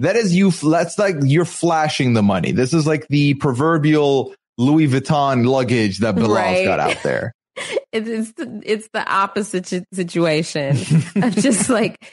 [0.00, 2.50] that is you, that's like you're flashing the money.
[2.50, 6.64] This is like the proverbial Louis Vuitton luggage that Bilal's right.
[6.64, 7.32] got out there.
[7.56, 10.76] It's it's the, it's the opposite situation
[11.16, 12.04] of just like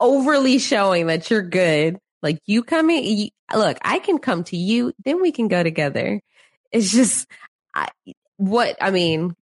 [0.00, 1.98] overly showing that you're good.
[2.22, 6.20] Like you coming, you, look, I can come to you, then we can go together.
[6.72, 7.26] It's just
[7.74, 7.88] I,
[8.36, 9.34] what I mean.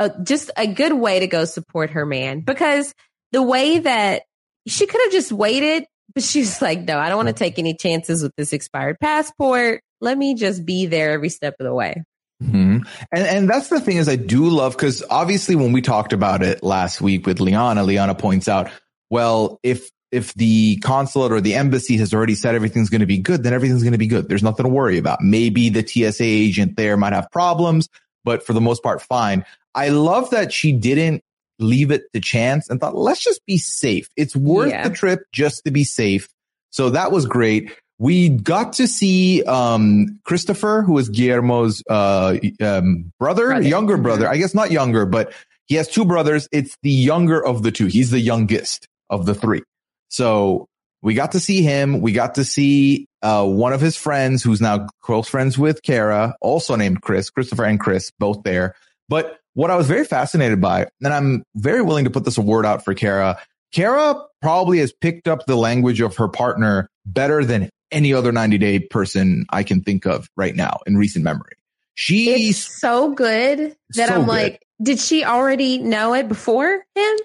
[0.00, 2.92] Uh, just a good way to go support her man because
[3.30, 4.22] the way that
[4.66, 7.74] she could have just waited, but she's like, no, I don't want to take any
[7.74, 9.82] chances with this expired passport.
[10.00, 12.02] Let me just be there every step of the way.
[12.42, 12.78] Mm-hmm.
[13.12, 16.42] And and that's the thing is I do love because obviously when we talked about
[16.42, 18.70] it last week with Liana, Liana points out,
[19.10, 23.18] well, if if the consulate or the embassy has already said everything's going to be
[23.18, 24.28] good, then everything's going to be good.
[24.28, 25.20] There's nothing to worry about.
[25.20, 27.88] Maybe the TSA agent there might have problems,
[28.24, 29.44] but for the most part, fine.
[29.74, 31.22] I love that she didn't
[31.58, 34.08] leave it to chance and thought, let's just be safe.
[34.16, 34.86] It's worth yeah.
[34.86, 36.28] the trip just to be safe.
[36.70, 43.12] So that was great we got to see um, Christopher, who is Guillermo's uh, um,
[43.18, 44.28] brother, brother, younger brother.
[44.28, 45.32] I guess not younger, but
[45.66, 46.48] he has two brothers.
[46.52, 47.86] It's the younger of the two.
[47.86, 49.62] He's the youngest of the three.
[50.08, 50.66] So
[51.02, 52.00] we got to see him.
[52.00, 56.36] We got to see uh, one of his friends, who's now close friends with Kara,
[56.40, 58.74] also named Chris, Christopher and Chris, both there.
[59.08, 62.66] But what I was very fascinated by, and I'm very willing to put this award
[62.66, 63.38] out for Kara.
[63.72, 68.58] Kara probably has picked up the language of her partner better than any other 90
[68.58, 71.54] day person I can think of right now in recent memory.
[71.94, 74.28] She's it's so good that so I'm good.
[74.28, 77.16] like, did she already know it before him?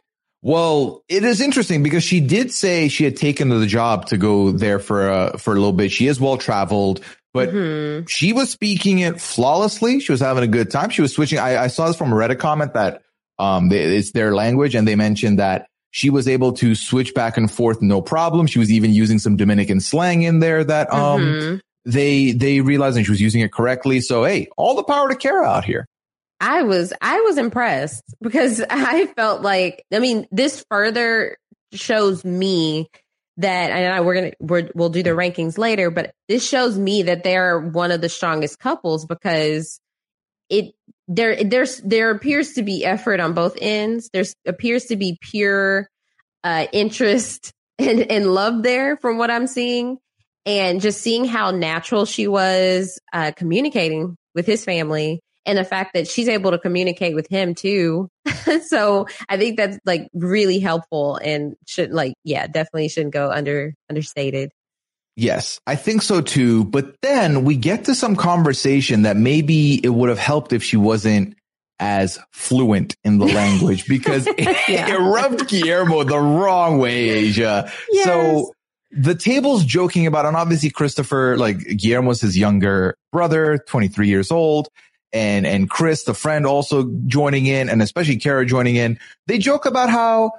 [0.41, 4.51] Well, it is interesting because she did say she had taken the job to go
[4.51, 5.91] there for a, for a little bit.
[5.91, 7.01] She is well traveled,
[7.33, 8.05] but mm-hmm.
[8.05, 9.99] she was speaking it flawlessly.
[9.99, 10.91] She was having a good time.
[10.91, 11.39] She was switching.
[11.39, 13.01] I, I saw this from a Reddit comment that,
[13.37, 17.51] um, it's their language and they mentioned that she was able to switch back and
[17.51, 18.47] forth no problem.
[18.47, 21.55] She was even using some Dominican slang in there that um mm-hmm.
[21.85, 24.01] they they realized and she was using it correctly.
[24.01, 25.85] So hey, all the power to Kara out here.
[26.39, 31.37] I was I was impressed because I felt like I mean this further
[31.73, 32.87] shows me
[33.37, 37.03] that and I, we're gonna we're, we'll do the rankings later, but this shows me
[37.03, 39.79] that they're one of the strongest couples because
[40.49, 40.73] it
[41.09, 44.09] there there's there appears to be effort on both ends.
[44.13, 45.89] There appears to be pure
[46.43, 49.97] uh, interest and, and love there from what I'm seeing,
[50.45, 55.95] and just seeing how natural she was uh, communicating with his family, and the fact
[55.95, 58.07] that she's able to communicate with him too.
[58.67, 63.73] so I think that's like really helpful and should like yeah definitely shouldn't go under
[63.89, 64.51] understated.
[65.19, 66.63] Yes, I think so too.
[66.63, 70.77] But then we get to some conversation that maybe it would have helped if she
[70.77, 71.35] wasn't
[71.77, 77.69] as fluent in the language because it, it, rubbed Guillermo the wrong way, Asia.
[77.91, 78.05] Yes.
[78.05, 78.53] So
[78.91, 84.69] the table's joking about, and obviously Christopher, like Guillermo's his younger brother, 23 years old.
[85.11, 88.97] And, and Chris, the friend also joining in and especially Kara joining in.
[89.27, 90.31] They joke about how,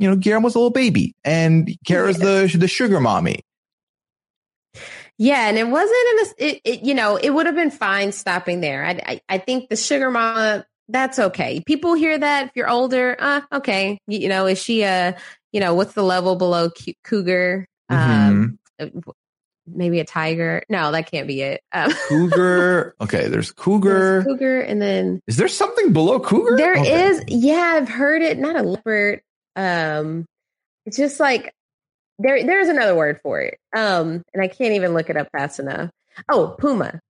[0.00, 3.42] you know, Guillermo's a little baby and Kara's the, the sugar mommy.
[5.18, 8.10] Yeah, and it wasn't in a, it, it, you know, it would have been fine
[8.12, 8.84] stopping there.
[8.84, 11.62] I, I, I think the sugar mama, that's okay.
[11.66, 13.98] People hear that if you're older, uh, okay.
[14.08, 15.16] You, you know, is she a,
[15.52, 16.70] you know, what's the level below
[17.04, 17.66] cougar?
[17.90, 18.56] Mm-hmm.
[18.80, 19.02] Um,
[19.66, 20.62] maybe a tiger.
[20.68, 21.62] No, that can't be it.
[21.72, 22.94] Um, cougar.
[23.00, 24.22] Okay, there's cougar.
[24.22, 26.56] there's cougar, and then Is there something below cougar?
[26.56, 27.04] there Okay.
[27.04, 27.22] is.
[27.28, 28.38] Yeah, I've heard it.
[28.38, 29.20] Not a leopard.
[29.56, 30.26] Um,
[30.86, 31.52] it's just like
[32.18, 32.44] there.
[32.44, 33.58] There's another word for it.
[33.74, 35.90] Um, and I can't even look it up fast enough.
[36.28, 37.00] Oh, puma.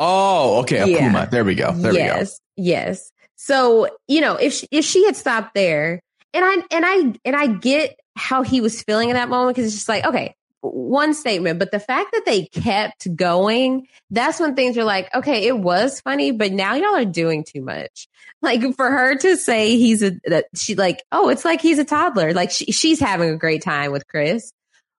[0.00, 0.98] Oh, okay, a Yeah.
[0.98, 1.28] puma.
[1.30, 1.72] There we go.
[1.72, 3.10] There yes, yes.
[3.36, 6.00] So you know, if she, if she had stopped there,
[6.32, 9.66] and I and I and I get how he was feeling in that moment because
[9.68, 10.34] it's just like okay,
[10.72, 15.46] one statement, but the fact that they kept going, that's when things are like, okay,
[15.46, 18.08] it was funny, but now y'all are doing too much.
[18.40, 21.84] Like for her to say he's a that she like, oh, it's like he's a
[21.84, 22.32] toddler.
[22.32, 24.52] Like she, she's having a great time with Chris.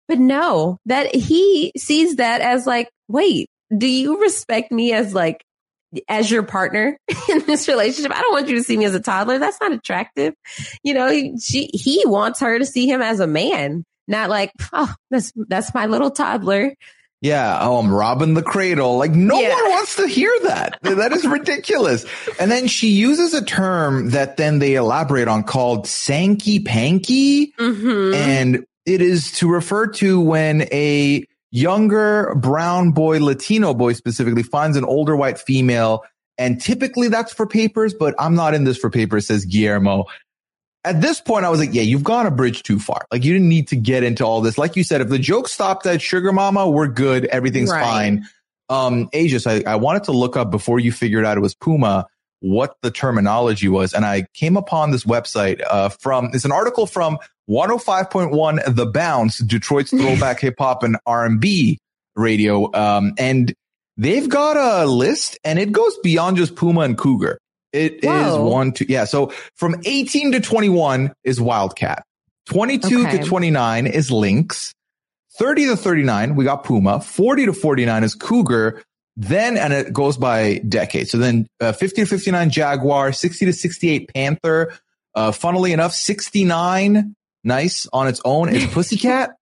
[0.07, 5.43] But no, that he sees that as like, wait, do you respect me as like
[6.07, 6.97] as your partner
[7.30, 8.16] in this relationship?
[8.16, 9.39] I don't want you to see me as a toddler.
[9.39, 10.34] That's not attractive.
[10.84, 11.09] You know,
[11.41, 15.74] she he wants her to see him as a man, not like, oh, that's that's
[15.74, 16.74] my little toddler.
[17.22, 17.58] Yeah.
[17.62, 18.97] Oh, I'm robbing the cradle.
[18.97, 19.53] Like no Yeah.
[19.56, 20.78] one wants to hear that.
[20.84, 22.06] that is ridiculous.
[22.39, 27.53] And then she uses a term that then they elaborate on called Sanky Panky.
[27.53, 28.14] Mm-hmm.
[28.14, 34.78] And it is to refer to when a younger brown boy, Latino boy specifically finds
[34.78, 36.03] an older white female.
[36.38, 40.06] And typically that's for papers, but I'm not in this for papers, says Guillermo.
[40.86, 43.06] At this point, I was like, yeah, you've gone a bridge too far.
[43.12, 44.58] Like you didn't need to get into all this.
[44.58, 47.26] Like you said, if the joke stopped at sugar mama, we're good.
[47.26, 47.84] Everything's Right.
[47.84, 48.26] fine.
[48.70, 52.08] Um, Asia, I, I wanted to look up before you figured out it was Puma,
[52.40, 53.94] what the terminology was.
[53.94, 57.18] And I came upon this website, uh, from, it's an article from
[57.50, 61.80] 105.1 The Bounce, Detroit's throwback hip hop and R&B
[62.16, 62.72] radio.
[62.74, 63.54] Um, and
[63.98, 67.40] they've got a list and it goes beyond just Puma and Cougar.
[67.76, 68.48] It is Whoa.
[68.48, 69.06] one, two, yeah.
[69.06, 72.04] So from 18 to 21 is Wildcat.
[72.48, 73.18] 22 Okay.
[73.18, 74.74] to 29 is Lynx.
[75.38, 77.02] 30 to 39, we got Puma.
[77.02, 78.82] 40 to 49 is Cougar.
[79.18, 81.08] Then, and it goes by decade.
[81.10, 84.74] So then uh, 50 to 59 Jaguar, 60 to 68 Panther.
[85.14, 89.36] Uh, funnily enough, 69, nice on its own, is Pussycat.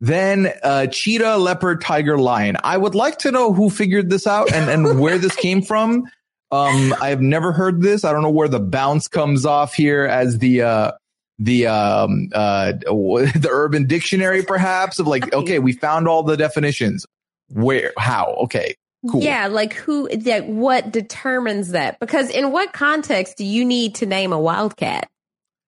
[0.00, 2.56] Then uh, cheetah, leopard, tiger, lion.
[2.62, 6.04] I would like to know who figured this out and, and where this came from.
[6.50, 8.04] Um, I've never heard this.
[8.04, 10.92] I don't know where the bounce comes off here as the uh,
[11.38, 17.06] the um, uh, the Urban Dictionary, perhaps of like, okay, we found all the definitions.
[17.48, 17.92] Where?
[17.98, 18.34] How?
[18.44, 18.74] Okay,
[19.10, 19.22] cool.
[19.22, 20.08] Yeah, like who?
[20.08, 21.98] Like what determines that?
[22.00, 25.08] Because in what context do you need to name a wildcat?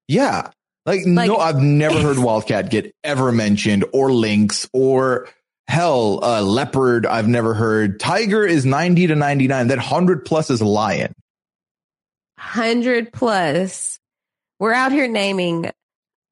[0.08, 0.50] Yeah.
[0.86, 5.28] Like, Like- no, I've never heard Wildcat get ever mentioned or Lynx or
[5.68, 7.06] hell, uh, Leopard.
[7.06, 8.00] I've never heard.
[8.00, 9.68] Tiger is 90 to 99.
[9.68, 11.12] That 100 plus is Lion.
[12.38, 13.98] Hundred plus.
[14.58, 15.70] We're out here naming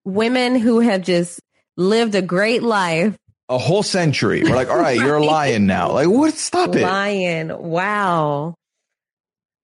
[0.05, 1.41] women who have just
[1.77, 3.17] lived a great life.
[3.49, 4.43] A whole century.
[4.43, 5.93] We're like, all right, you're a lion now.
[5.93, 6.35] Like, what?
[6.35, 6.83] Stop it.
[6.83, 7.57] Lion.
[7.59, 8.55] Wow.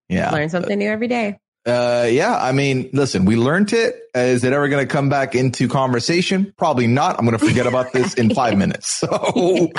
[0.09, 0.31] Yeah.
[0.31, 1.39] Learn something new every day.
[1.67, 2.39] Uh, yeah.
[2.41, 3.97] I mean, listen, we learned it.
[4.15, 6.53] Is it ever going to come back into conversation?
[6.57, 7.19] Probably not.
[7.19, 8.89] I'm going to forget about this in five minutes.
[8.89, 9.71] So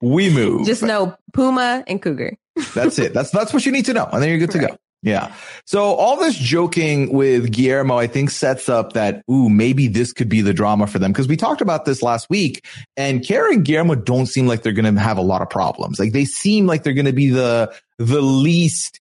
[0.00, 0.66] we move.
[0.66, 2.36] Just know Puma and Cougar.
[2.74, 3.14] That's it.
[3.14, 4.76] That's that's what you need to know, and then you're good to go.
[5.02, 5.32] Yeah.
[5.64, 10.28] So all this joking with Guillermo, I think sets up that ooh maybe this could
[10.28, 12.66] be the drama for them because we talked about this last week,
[12.96, 15.98] and Kara and Guillermo don't seem like they're going to have a lot of problems.
[15.98, 18.99] Like they seem like they're going to be the the least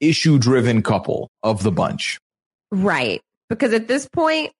[0.00, 2.18] issue driven couple of the bunch.
[2.70, 3.20] Right.
[3.48, 4.52] Because at this point,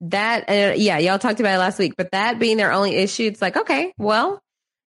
[0.00, 3.24] that, uh, yeah, y'all talked about it last week, but that being their only issue,
[3.24, 4.40] it's like, okay, well,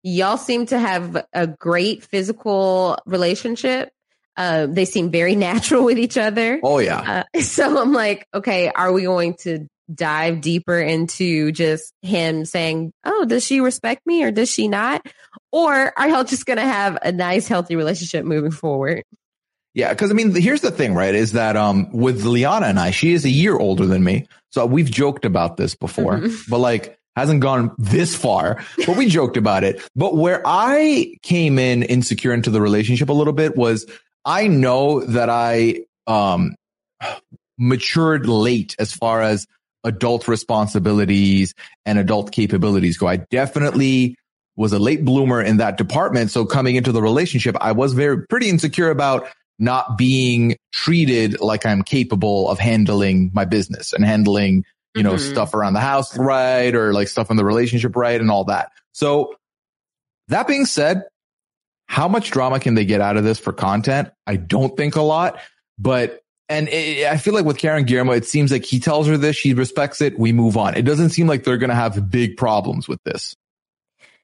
[0.02, 3.90] y'all seem to have a great physical relationship.
[4.36, 6.60] Uh, they seem very natural with each other.
[6.62, 7.24] Oh yeah.
[7.34, 12.92] Uh, so I'm like, okay, are we going to dive deeper into just him saying,
[13.04, 15.06] oh, does she respect me or does she not?
[15.52, 19.04] Or are y'all just going to have a nice, healthy relationship moving forward?
[19.76, 21.14] Yeah, because I mean, here's the thing, right?
[21.14, 24.64] Is that um with Liana and I, she is a year older than me, so
[24.64, 26.48] we've joked about this before, Mhm.
[26.48, 28.64] but like hasn't gone this far.
[28.86, 29.82] But we joked about it.
[29.94, 33.86] But where I came in insecure into the relationship a little bit was
[34.24, 36.54] I know that I um
[37.58, 39.46] matured late as far as
[39.84, 41.54] adult responsibilities
[41.84, 43.06] and adult capabilities go.
[43.06, 44.16] I definitely
[44.56, 46.30] was a late bloomer in that department.
[46.30, 49.28] So coming into the relationship, I was very pretty insecure about
[49.58, 54.64] not being treated like I'm capable of handling my business and handling,
[54.94, 55.30] you know, Mhm.
[55.30, 58.70] stuff around the house right or like stuff in the relationship right and all that.
[58.92, 59.34] So
[60.28, 61.04] that being said,
[61.86, 64.10] how much drama can they get out of this for content?
[64.26, 65.38] I don't think a lot,
[65.78, 69.06] but and it, I feel like with Kara and Guillermo, it seems like he tells
[69.08, 70.76] her this, she respects it, we move on.
[70.76, 73.34] It doesn't seem like they're going to have big problems with this.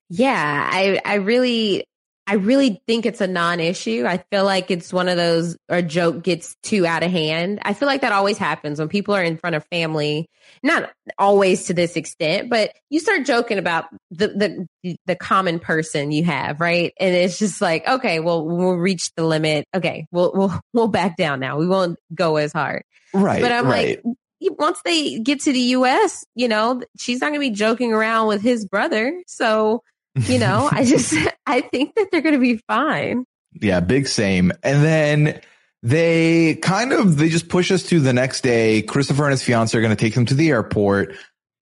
[0.09, 1.85] Yeah, I I really
[2.33, 4.05] I really think it's a non-issue.
[4.07, 7.59] I feel like it's one of those a joke gets too out of hand.
[7.61, 10.31] I feel like that always happens when people are in front of family.
[10.63, 16.11] Not always to this extent, but you start joking about the the the common person
[16.11, 16.95] you have, right?
[16.99, 19.67] And it's just like, okay, well, we'll reach the limit.
[19.75, 21.59] Okay, we'll we'll we'll back down now.
[21.59, 22.83] We won't go as hard.
[23.13, 23.43] Right.
[23.43, 24.03] But I'm right.
[24.03, 24.17] like
[24.59, 28.29] once they get to the US, you know, she's not going to be joking around
[28.29, 29.23] with his brother.
[29.27, 29.83] So,
[30.17, 31.15] you know, I just,
[31.47, 33.25] I think that they're going to be fine.
[33.61, 34.53] Yeah, big same.
[34.63, 35.41] And then
[35.83, 38.83] they kind of, they just push us to the next day.
[38.83, 41.15] Christopher and his fiance are going to take them to the airport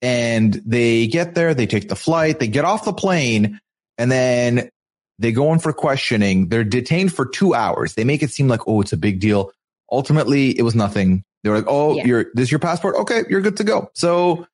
[0.03, 1.55] and they get there.
[1.55, 2.39] They take the flight.
[2.39, 3.59] They get off the plane
[3.99, 4.71] and then
[5.19, 6.49] they go in for questioning.
[6.49, 7.95] They're detained for two hours.
[7.95, 9.53] They make it seem like, oh, it's a big deal.
[9.91, 11.25] Ultimately, it was nothing.
[11.43, 12.05] They were like, "Oh, Yeah.
[12.07, 12.95] you're this is your passport?
[12.97, 14.47] Okay, you're good to go." So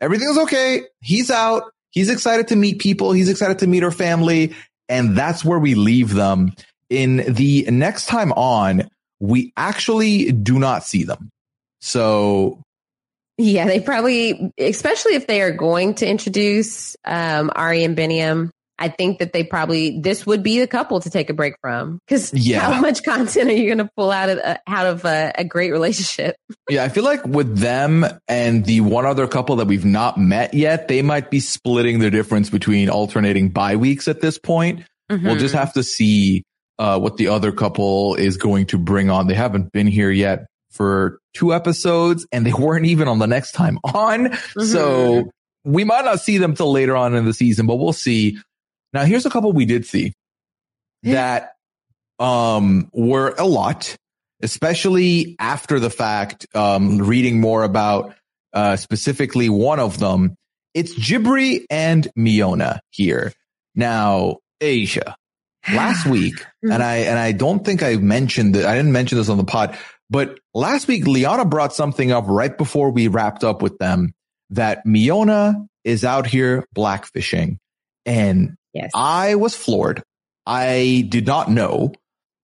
[0.00, 0.82] everything's okay.
[1.00, 1.64] He's out.
[1.94, 3.12] He's excited to meet people.
[3.12, 4.54] He's excited to meet her family,
[4.88, 6.52] and that's where we leave them.
[6.90, 8.88] In the next time on,
[9.20, 11.30] we actually do not see them.
[11.80, 12.60] So
[13.38, 18.88] Yeah, they probably, especially if they are going to introduce um, Ari and Biniyam, I
[18.88, 22.32] think that they probably this would be the couple to take a break from because
[22.34, 22.60] Yeah.
[22.60, 25.44] how much content are you going to pull out of uh, out of a, a
[25.44, 26.36] great relationship?
[26.68, 30.54] yeah, I feel like with them and the one other couple that we've not met
[30.54, 34.82] yet, they might be splitting the difference between alternating bye weeks at this point.
[35.08, 35.38] We'll Mhm.
[35.38, 36.42] just have to see
[36.78, 39.28] uh, what the other couple is going to bring on.
[39.28, 43.52] They haven't been here yet for two episodes and they weren't even on the next
[43.52, 44.36] time on.
[44.58, 45.30] So
[45.64, 48.38] we might not see them till later on in the season, but we'll see.
[48.94, 50.14] Now here's a couple we did see
[51.02, 51.52] that
[52.18, 53.96] um were a lot,
[54.40, 58.14] especially after the fact, um reading more about
[58.52, 60.36] uh specifically one of them.
[60.72, 63.32] It's Jibri and Miona here.
[63.74, 65.16] Now, Asia,
[65.72, 69.28] last week, and I and I don't think I mentioned that I didn't mention this
[69.28, 69.76] on the pod,
[70.08, 74.14] but last week Liana brought something up right before we wrapped up with them
[74.50, 77.58] that Miona is out here blackfishing.
[78.06, 78.90] And Yes.
[78.94, 80.02] I was floored.
[80.46, 81.92] I did not know.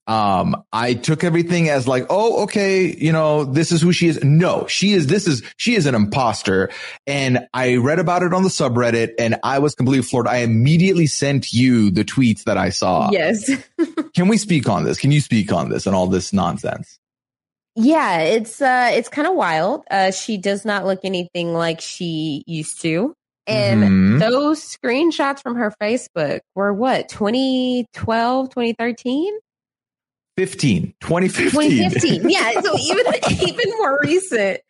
[0.07, 4.24] Um, I took everything as like, oh, okay, you know, this is who she is.
[4.24, 6.70] No, she is, this is, she is an imposter.
[7.07, 10.27] And I read about it on the subreddit and I was completely floored.
[10.27, 13.11] I immediately sent you the tweets that I saw.
[13.12, 13.48] Yes.
[14.15, 14.98] Can we speak on this?
[14.98, 16.98] Can you speak on this and all this nonsense?
[17.77, 19.85] Yeah, it's uh it's kind of wild.
[19.93, 23.15] Uh she does not look anything like she used to.
[23.46, 24.20] And Mhm.
[24.20, 29.38] those screenshots from her Facebook were what, 2012, 2013?
[30.36, 31.50] 15, 2015.
[31.50, 32.30] 2015.
[32.30, 33.06] yeah, so even
[33.48, 34.60] even more recent.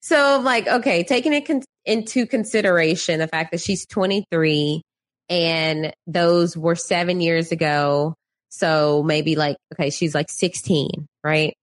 [0.00, 4.82] So like, okay, taking it con- into consideration the fact that she's 23
[5.28, 8.14] and those were 7 years ago.
[8.48, 11.54] So maybe like okay, she's like 16, right?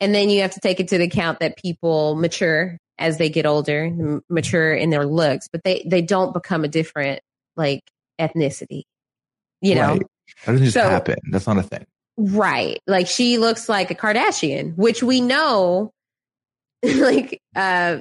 [0.00, 3.84] And then you have to take into account that people mature as they get older,
[3.84, 7.20] m- mature in their looks, but they they don't become a different
[7.56, 7.82] like
[8.20, 8.82] ethnicity.
[9.60, 9.88] You know.
[9.92, 10.02] Right.
[10.46, 11.16] That doesn't just So- happen.
[11.30, 11.84] That's not a thing.
[12.16, 12.78] Right.
[12.86, 15.90] Like she looks like a Kardashian, which we know
[16.84, 17.98] like uh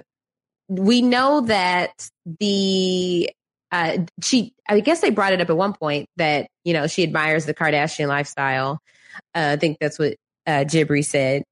[0.68, 2.07] we know that
[2.40, 3.30] the
[3.72, 7.02] uh she I guess they brought it up at one point that, you know, she
[7.03, 8.80] admires the Kardashian lifestyle.
[9.36, 10.14] Uh, I think that's what
[10.45, 11.44] uh Jibri said.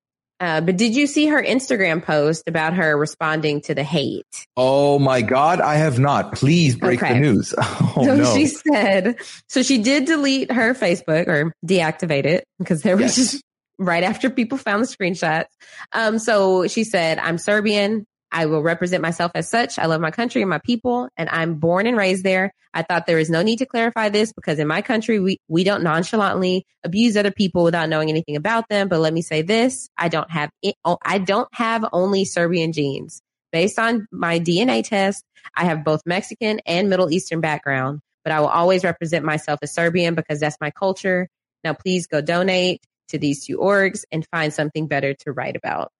[0.41, 4.26] Uh, but did you see her Instagram post about her responding to the hate?
[4.57, 5.61] Oh my God.
[5.61, 6.34] I have not.
[6.34, 7.53] Please break the news.
[7.93, 8.34] Oh so no.
[8.35, 9.18] she said,
[9.49, 13.31] so she did delete her Facebook or deactivate it because there was Yes.
[13.31, 13.43] just
[13.77, 15.45] right after people found the screenshots.
[15.91, 18.05] Um, so she said, I'm Serbian.
[18.31, 19.77] I will represent myself as such.
[19.77, 22.53] I love my country and my people, and I'm born and raised there.
[22.73, 25.63] I thought there is no need to clarify this because in my country, we, we
[25.63, 28.87] don't nonchalantly abuse other people without knowing anything about them.
[28.87, 29.89] But let me say this.
[29.97, 33.21] I don't have, it, oh, I don't have only Serbian genes.
[33.51, 35.25] Based on my DNA test,
[35.55, 39.73] I have both Mexican and Middle Eastern background, but I will always represent myself as
[39.73, 41.27] Serbian because that's my culture.
[41.65, 45.91] Now, please go donate to these two orgs and find something better to write about.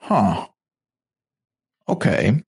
[0.00, 0.48] Huh.
[1.88, 2.42] Okay.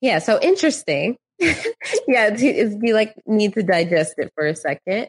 [0.00, 1.16] Yeah, so interesting.
[1.38, 5.08] yeah, it's, it's be like need to digest it for a second.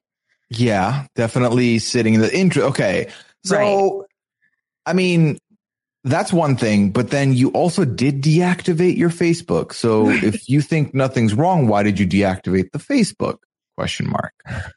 [0.50, 2.66] Yeah, definitely sitting in the intro.
[2.66, 3.10] Okay.
[3.44, 4.06] So,
[4.86, 5.38] I mean,
[6.04, 9.74] that's one thing, but then you also did deactivate your Facebook.
[9.74, 13.38] So if you think nothing's wrong, why did you deactivate the Facebook?
[13.76, 14.34] Question mark.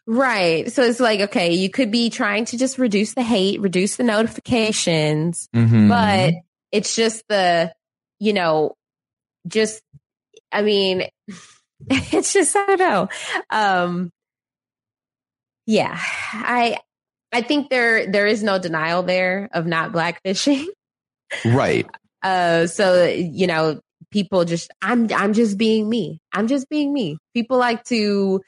[0.07, 0.73] Right.
[0.73, 4.05] So it's like, okay, you could be trying to just reduce the hate, reduce the
[4.05, 5.89] notifications, Mhm.
[5.91, 6.33] but
[6.77, 7.73] it's just the,
[8.21, 8.75] you know,
[9.47, 9.83] just,
[10.53, 11.09] I mean,
[11.91, 13.09] it's just I don't know.
[13.51, 14.11] Um,
[15.67, 16.79] yeah, I
[17.33, 20.67] I think there there is no denial there of not blackfishing.
[21.45, 21.87] Right.
[22.23, 23.81] Uh, so you know,
[24.11, 26.21] people just I'm I'm just being me.
[26.33, 27.19] I'm just being me.
[27.35, 28.41] People like to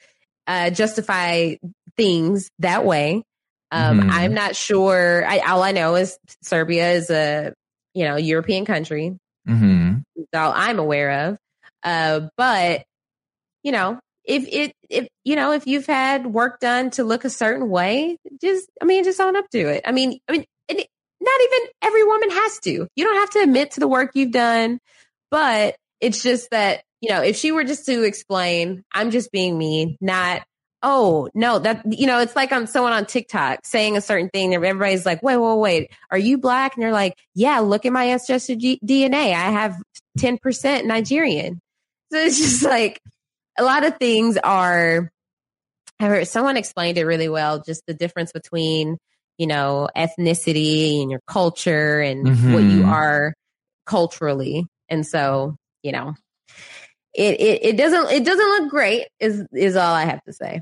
[0.47, 1.57] uh, justify
[1.97, 3.25] things that way.
[3.71, 4.11] Um, Mhm.
[4.11, 5.25] I'm not sure.
[5.27, 7.53] I, all I know is Serbia is a
[7.95, 9.17] you know European country.
[9.47, 11.39] hmm That's all I'm aware of.
[11.83, 12.85] Uh, but
[13.63, 17.31] you know, if it if you know if you've had work done to look a
[17.31, 19.83] certain way, just I mean, just own up to it.
[19.85, 20.87] I mean, I mean, it,
[21.21, 22.71] not even every woman has to.
[22.95, 24.79] You don't have to admit to the work you've done,
[25.31, 29.57] but it's just that you know, if she were just to explain, I'm just being
[29.57, 30.43] me, not.
[30.83, 34.55] Oh no, that you know, it's like on someone on TikTok saying a certain thing,
[34.55, 37.93] and everybody's like, "Wait, wait, wait, are you black?" And they're like, "Yeah, look at
[37.93, 39.35] my ancestral G- DNA.
[39.35, 39.75] I have
[40.19, 41.61] ten percent Nigerian."
[42.13, 43.01] So it's just like
[43.59, 45.11] a lot of things are.
[46.01, 47.61] I heard someone explained it really well.
[47.61, 48.99] Just the difference between
[49.37, 52.25] you know ethnicity and your culture and
[52.55, 52.89] what you Mhm.
[52.89, 53.35] are
[53.85, 56.15] culturally, and so you know.
[57.15, 60.61] It, it it doesn't it doesn't look great is is all I have to say.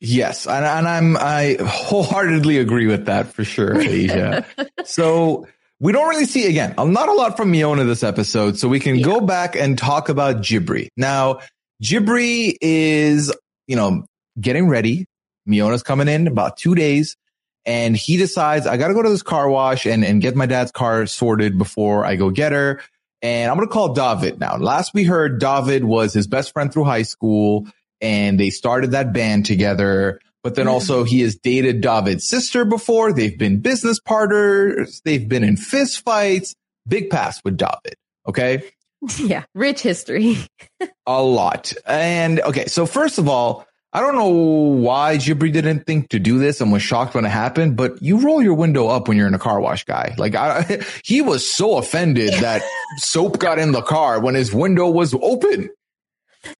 [0.00, 4.44] Yes, and, and I'm I wholeheartedly agree with that for sure, Asia.
[4.84, 5.46] so
[5.80, 9.00] we don't really see again, not a lot from Miona this episode, so we can
[9.00, 10.88] go back and talk about Jibri.
[10.96, 11.40] Now,
[11.82, 13.32] Jibri is,
[13.66, 14.04] you know,
[14.40, 15.06] getting ready.
[15.48, 17.16] Miona's coming in about two days,
[17.64, 20.46] and he decides I got to go to this car wash and and get my
[20.46, 22.80] dad's car sorted before I go get her.
[23.22, 24.56] And I'm gonna call David now.
[24.58, 27.66] Last we heard, David was his best friend through high school,
[28.00, 30.20] and they started that band together.
[30.42, 30.74] But then mm-hmm.
[30.74, 33.12] also he has dated David's sister before.
[33.12, 35.02] They've been business partners.
[35.04, 36.54] They've been in fist fights.
[36.86, 37.96] Big pass with David.
[38.28, 38.62] Okay.
[39.18, 40.36] yeah, rich history.
[41.06, 41.72] A lot.
[41.86, 42.66] And okay.
[42.66, 46.70] So first of all, I don't know why Jibri didn't think to do this and
[46.70, 49.38] was shocked when it happened, but you roll your window up when you're in a
[49.38, 50.14] car wash guy.
[50.18, 52.62] Like I, he was so offended that
[52.98, 55.70] soap got in the car when his window was open.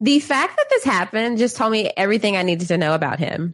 [0.01, 3.53] The fact that this happened just told me everything I needed to know about him.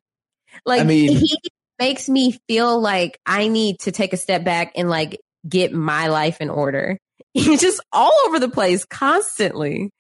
[0.67, 1.39] Like I mean- he
[1.79, 6.09] makes me feel like I need to take a step back and like get my
[6.09, 6.99] life in order.
[7.35, 9.91] He's just all over the place constantly.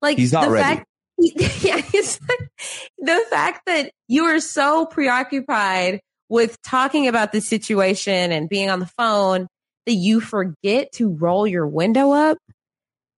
[0.00, 0.62] Like He's not the ready.
[0.64, 0.86] fact
[1.18, 1.76] yeah,
[2.98, 8.80] the fact that you are so preoccupied with talking about the situation and being on
[8.80, 9.46] the phone
[9.86, 12.38] that you forget to roll your window up.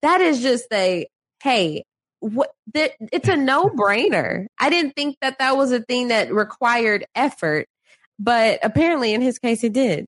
[0.01, 1.07] That is just a
[1.41, 1.83] hey,
[2.25, 2.51] what?
[2.73, 4.47] That, it's a no brainer.
[4.59, 7.67] I didn't think that that was a thing that required effort,
[8.19, 10.05] but apparently in his case it did.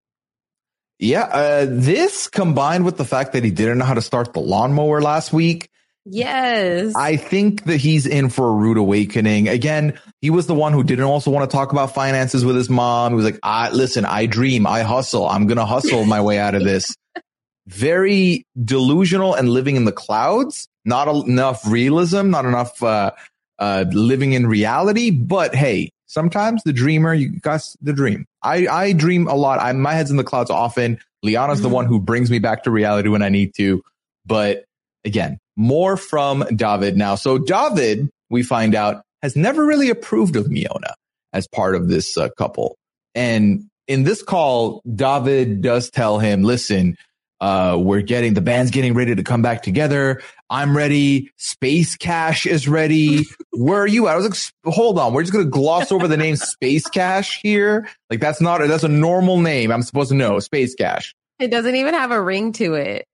[1.00, 1.24] Yeah.
[1.24, 5.02] Uh, this combined with the fact that he didn't know how to start the lawnmower
[5.02, 5.70] last week.
[6.10, 6.94] Yes.
[6.96, 9.50] I think that he's in for a rude awakening.
[9.50, 12.70] Again, he was the one who didn't also want to talk about finances with his
[12.70, 13.12] mom.
[13.12, 15.28] He was like, I listen, I dream, I hustle.
[15.28, 16.96] I'm going to hustle my way out of this.
[17.68, 20.68] Very delusional and living in the clouds.
[20.86, 23.12] Not enough realism, not enough, uh,
[23.60, 25.12] uh, living in reality.
[25.12, 28.26] But hey, sometimes the dreamer, you got the dream.
[28.42, 29.60] I, I dream a lot.
[29.60, 31.00] I, my head's in the clouds often.
[31.26, 33.84] Liana's the one who brings me back to reality when I need to.
[34.26, 34.64] But
[35.04, 37.16] again, more from David now.
[37.16, 40.94] So David, we find out, has never really approved of Miona
[41.34, 42.78] as part of this uh, couple.
[43.16, 46.98] And in this call, David does tell him, listen,
[47.40, 50.22] uh, we're getting, the band's getting ready to come back together.
[50.50, 51.32] I'm ready.
[51.38, 53.26] Space Cash is ready.
[53.52, 54.14] Where are you at?
[54.14, 55.14] I was like, hold on.
[55.14, 57.88] We're just going to gloss over the name Space Cash here.
[58.10, 59.72] Like that's not, that's a normal name.
[59.72, 61.14] I'm supposed to know Space Cash.
[61.40, 63.06] It doesn't even have a ring to it.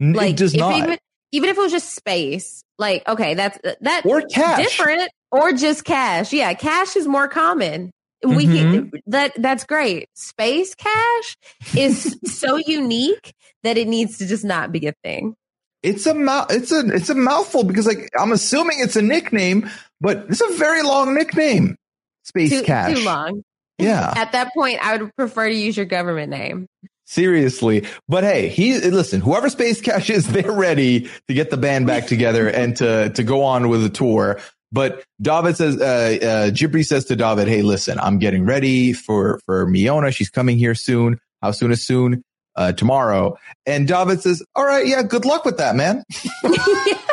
[0.00, 0.76] Like it does if not.
[0.76, 0.98] even
[1.32, 4.62] even if it was just space, like okay, that's that Or cash.
[4.62, 6.32] different, or just cash.
[6.32, 7.90] Yeah, cash is more common.
[8.24, 8.96] We can, mm-hmm.
[9.06, 10.08] that that's great.
[10.14, 11.36] Space cash
[11.76, 13.32] is so unique
[13.62, 15.34] that it needs to just not be a thing.
[15.82, 16.50] It's a mouth.
[16.50, 19.70] It's a it's a mouthful because like I'm assuming it's a nickname,
[20.00, 21.76] but it's a very long nickname.
[22.24, 22.98] Space Too, Cash.
[22.98, 23.42] too long.
[23.78, 26.66] Yeah, At that point, I would prefer to use your government name.
[27.04, 27.86] seriously.
[28.08, 29.20] But hey, he listen.
[29.20, 33.22] Whoever Space Cash is, they're ready to get the band back together and to to
[33.22, 34.40] go on with the tour.
[34.70, 39.40] But David says, uh, uh, Jibri says to David, "Hey, listen, I'm getting ready for
[39.46, 40.14] for Miona.
[40.14, 41.18] She's coming here soon.
[41.42, 42.22] How soon is soon?
[42.54, 46.04] Uh, tomorrow." And David says, "All right, yeah, good luck with that, man."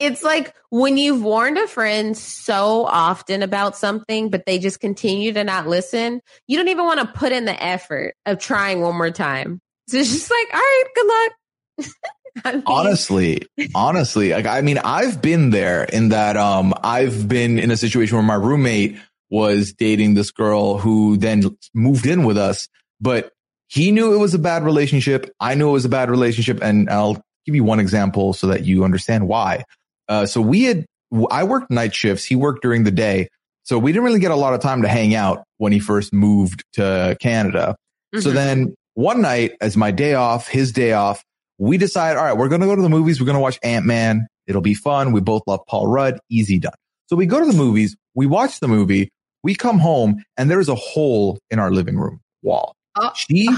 [0.00, 5.34] It's like when you've warned a friend so often about something, but they just continue
[5.34, 8.96] to not listen, you don't even want to put in the effort of trying one
[8.96, 9.60] more time.
[9.88, 11.92] So it's just like, all right, good luck.
[12.44, 13.42] I mean, honestly,
[13.74, 18.16] honestly, like I mean, I've been there in that um I've been in a situation
[18.16, 18.96] where my roommate
[19.30, 21.42] was dating this girl who then
[21.74, 22.68] moved in with us,
[23.00, 23.30] but
[23.68, 25.30] he knew it was a bad relationship.
[25.38, 26.58] I knew it was a bad relationship.
[26.60, 27.14] And I'll
[27.46, 29.64] give you one example so that you understand why.
[30.08, 30.84] Uh, so we had,
[31.30, 32.24] I worked night shifts.
[32.24, 33.28] He worked during the day.
[33.62, 36.12] So we didn't really get a lot of time to hang out when he first
[36.12, 37.76] moved to Canada.
[38.18, 38.34] So Mhm.
[38.34, 41.22] then one night as my day off, his day off,
[41.60, 43.20] we decide, all right, we're going to go to the movies.
[43.20, 44.26] We're going to watch Ant-Man.
[44.46, 45.12] It'll be fun.
[45.12, 46.18] We both love Paul Rudd.
[46.30, 46.72] Easy done.
[47.08, 47.96] So we go to the movies.
[48.14, 49.10] We watch the movie.
[49.42, 52.74] We come home and there's a hole in our living room wall.
[52.96, 53.12] Oh.
[53.14, 53.48] She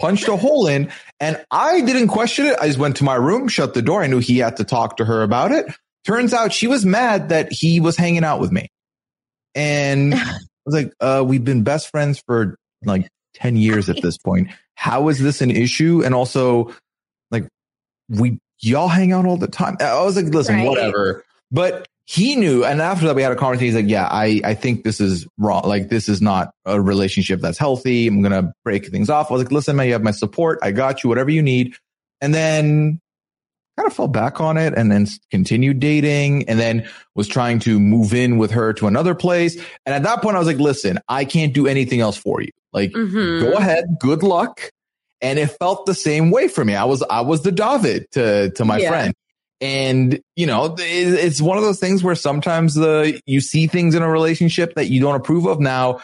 [0.00, 0.90] punched a hole in
[1.20, 2.58] and I didn't question it.
[2.60, 4.02] I just went to my room, shut the door.
[4.02, 5.66] I knew he had to talk to her about it.
[6.04, 8.68] Turns out she was mad that he was hanging out with me.
[9.54, 14.18] And I was like, uh, we've been best friends for like 10 years at this
[14.18, 14.48] point.
[14.74, 16.02] How is this an issue?
[16.04, 16.74] And also
[18.18, 19.76] we, y'all hang out all the time.
[19.80, 20.68] I was like, listen, Right.
[20.68, 21.24] whatever.
[21.50, 22.64] But he knew.
[22.64, 23.66] And after that, we had a conversation.
[23.66, 25.62] He's like, yeah, I, I think this is wrong.
[25.64, 28.06] Like, this is not a relationship that's healthy.
[28.06, 29.30] I'm going to break things off.
[29.30, 30.58] I was like, listen, man, you have my support.
[30.62, 31.74] I got you, whatever you need.
[32.20, 33.00] And then
[33.78, 37.80] kind of fell back on it and then continued dating and then was trying to
[37.80, 39.56] move in with her to another place.
[39.86, 42.50] And at that point, I was like, listen, I can't do anything else for you.
[42.72, 43.40] Like, Mhm.
[43.40, 43.84] go ahead.
[44.00, 44.70] Good luck.
[45.22, 46.74] And it felt the same way for me.
[46.74, 48.88] I was, I was the David to, to my Yeah.
[48.90, 49.14] friend.
[49.60, 54.02] And, you know, it's one of those things where sometimes the, you see things in
[54.02, 55.60] a relationship that you don't approve of.
[55.60, 56.00] Now,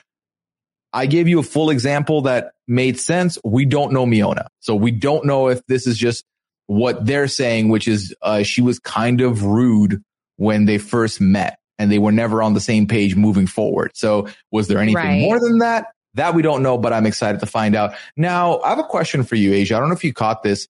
[0.92, 3.36] I gave you a full example that made sense.
[3.44, 4.46] We don't know Miona.
[4.60, 6.24] So we don't know if this is just
[6.68, 10.02] what they're saying, which is, uh, she was kind of rude
[10.36, 13.90] when they first met and they were never on the same page moving forward.
[13.94, 15.20] So was there anything Right.
[15.20, 15.86] more than that?
[16.14, 17.94] That we don't know, but I'm excited to find out.
[18.16, 19.76] Now, I have a question for you, Asia.
[19.76, 20.66] I don't know if you caught this.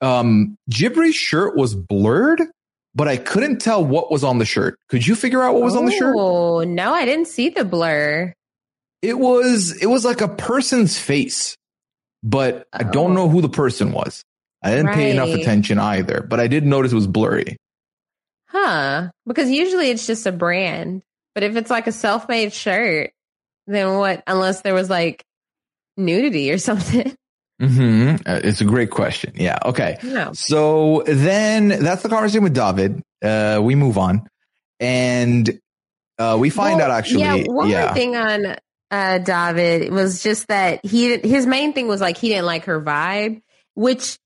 [0.00, 2.42] Um, Jibri's shirt was blurred,
[2.94, 4.78] but I couldn't tell what was on the shirt.
[4.88, 6.14] Could you figure out what was on the shirt?
[6.16, 8.32] Oh, no, I didn't see the blur.
[9.02, 11.56] It was it was like a person's face,
[12.22, 14.22] but I don't know who the person was.
[14.62, 15.34] I didn't pay enough Oh.
[15.34, 17.56] Attention either, but I did notice it was blurry.
[18.48, 19.10] Huh.
[19.26, 21.02] Because usually it's just a brand.
[21.34, 23.12] But if it's like a self made shirt,
[23.74, 24.22] then what?
[24.26, 25.24] Unless there was like
[25.96, 27.14] nudity or something.
[27.60, 29.32] hmm it's a great question.
[29.36, 29.58] Yeah.
[29.64, 29.98] Okay.
[30.02, 30.32] Yeah.
[30.32, 33.02] So then that's the conversation with David.
[33.22, 34.28] Uh, we move on,
[34.78, 35.58] and
[36.18, 37.22] uh, we find Well, out actually.
[37.22, 37.86] Yeah, one yeah.
[37.86, 38.56] more thing on
[38.90, 42.80] uh David was just that he his main thing was like he didn't like her
[42.80, 43.42] vibe,
[43.74, 44.18] which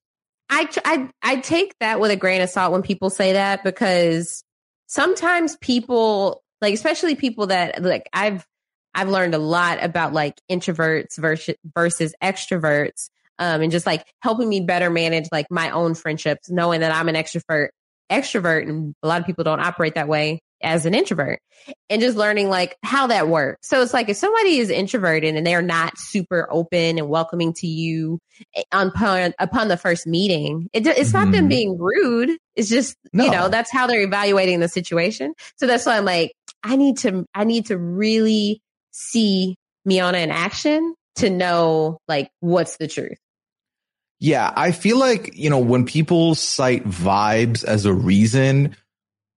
[0.51, 4.44] I I I take that with a grain of salt when people say that because
[4.86, 8.47] sometimes people like especially people that like I've
[8.94, 13.09] I've learned a lot about like introverts versus versus extroverts
[13.39, 17.09] um and just like helping me better manage like my own friendships knowing that I'm
[17.09, 17.69] an extrovert
[18.10, 21.40] extrovert and a lot of people don't operate that way as an introvert
[21.90, 23.69] and just learning like how that works.
[23.69, 27.66] So it's like if somebody is introverted and they're not super open and welcoming to
[27.66, 28.20] you
[28.55, 31.48] eh, upon upon the first meeting, it, it's not them Mhm.
[31.48, 32.36] being rude.
[32.55, 33.24] It's just No.
[33.24, 35.35] you know that's how they're evaluating the situation.
[35.56, 36.32] So that's why I'm like
[36.62, 38.60] I need to I need to really
[38.93, 39.56] see
[39.89, 43.19] Miona in action to know like what's the truth.
[44.20, 48.77] Yeah, I feel like, you know, when people cite vibes as a reason,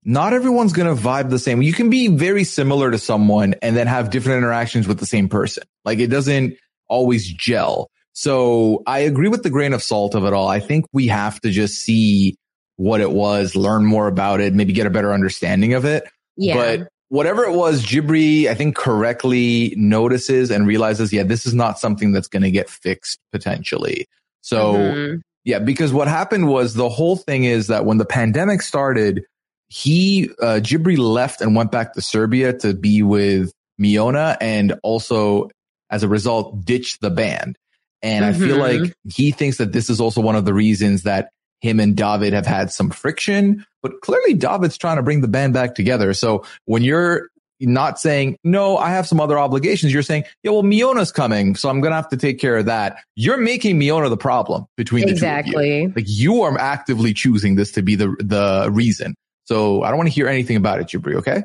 [0.03, 1.63] not everyone's going to vibe the same.
[1.63, 5.27] You can be very similar to someone and then have different interactions with the same
[5.27, 5.63] person.
[5.83, 6.57] Like it doesn't
[6.87, 7.89] always gel.
[8.13, 10.47] So I agree with the grain of salt of it all.
[10.47, 12.37] I think we have to just see
[12.75, 16.07] what it was, learn more about it, maybe get a better understanding of it.
[16.37, 16.77] Yeah.
[16.77, 21.79] But whatever it was, Jibri, I think correctly notices and realizes, yeah, this is not
[21.79, 24.07] something that's going to get fixed potentially.
[24.41, 25.21] So Mhm.
[25.43, 29.23] yeah, because what happened was the whole thing is that when the pandemic started,
[29.67, 33.51] he, uh, Jibri left and went back to Serbia to be with
[33.81, 35.49] Miona and also
[35.89, 37.57] as a result ditched the band.
[38.01, 38.59] And I feel Mhm.
[38.59, 41.29] like he thinks that this is also one of the reasons that
[41.65, 45.53] him and David have had some friction, but clearly David's trying to bring the band
[45.53, 46.13] back together.
[46.13, 47.29] So when you're
[47.59, 51.55] not saying, no, I have some other obligations, you're saying, yeah, well, Miona's coming.
[51.55, 52.97] So I'm going to have to take care of that.
[53.15, 55.77] You're making Miona the problem between the two Exactly.
[55.79, 55.93] of you.
[55.95, 59.15] Like you are actively choosing this to be the, the reason.
[59.45, 61.15] So I don't want to hear anything about it, Jibri.
[61.15, 61.43] Okay.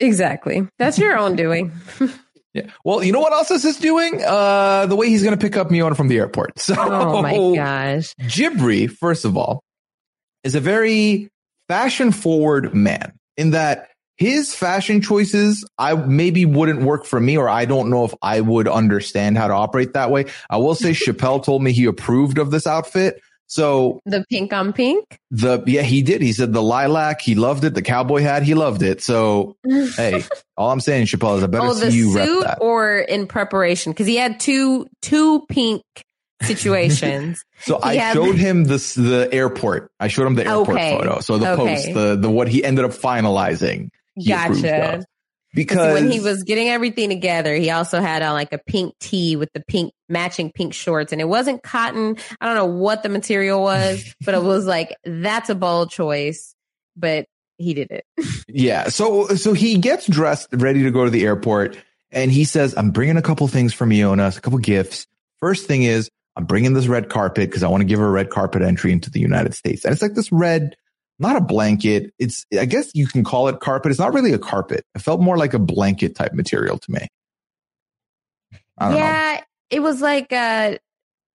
[0.00, 0.66] Exactly.
[0.78, 1.72] That's your own doing.
[2.54, 2.66] Yeah.
[2.84, 4.22] Well, you know what else is this doing?
[4.24, 6.52] Uh, the way he's going to pick up Miona from the airport.
[6.58, 8.14] So, Oh my gosh.
[8.20, 9.62] Jibri, first of all,
[10.44, 11.30] is a very
[11.68, 17.48] fashion forward man in that his fashion choices, I maybe wouldn't work for me, or
[17.48, 20.26] I don't know if I would understand how to operate that way.
[20.50, 23.20] I will say Chappelle told me he approved of this outfit.
[23.52, 25.18] So the pink on pink.
[25.30, 26.22] The yeah, he did.
[26.22, 27.74] He said the lilac, he loved it.
[27.74, 29.02] The cowboy hat, he loved it.
[29.02, 29.56] So
[29.96, 30.24] hey,
[30.56, 34.06] all I'm saying, Chappelle, is I better oh, see you suit or in preparation because
[34.06, 35.82] he had two two pink
[36.42, 37.44] situations.
[37.58, 39.90] So He I had- showed him this the airport.
[40.00, 40.96] I showed him the airport Okay.
[40.96, 41.20] photo.
[41.20, 41.74] So the Okay.
[41.74, 43.90] post, the the what he ended up finalizing.
[44.26, 45.04] Gotcha.
[45.54, 49.36] Because when he was getting everything together, he also had on like a pink tee
[49.36, 52.16] with the pink matching pink shorts, and it wasn't cotton.
[52.40, 56.54] I don't know what the material was, but it was like that's a bold choice.
[56.96, 57.26] But
[57.58, 58.04] he did it.
[58.48, 58.88] Yeah.
[58.88, 61.76] So so he gets dressed, ready to go to the airport,
[62.10, 65.06] and he says, "I'm bringing a couple things for Miona, a couple gifts.
[65.40, 68.10] First thing is, I'm bringing this red carpet because I want to give her a
[68.10, 69.84] red carpet entry into the United States.
[69.84, 70.76] And it's like this red,
[71.18, 72.12] not a blanket.
[72.18, 73.90] It's I guess you can call it carpet.
[73.90, 74.84] It's not really a carpet.
[74.94, 77.08] It felt more like a blanket type material to me.
[78.80, 78.96] Don't know.
[78.96, 79.40] yeah,
[79.70, 80.76] it was like uh,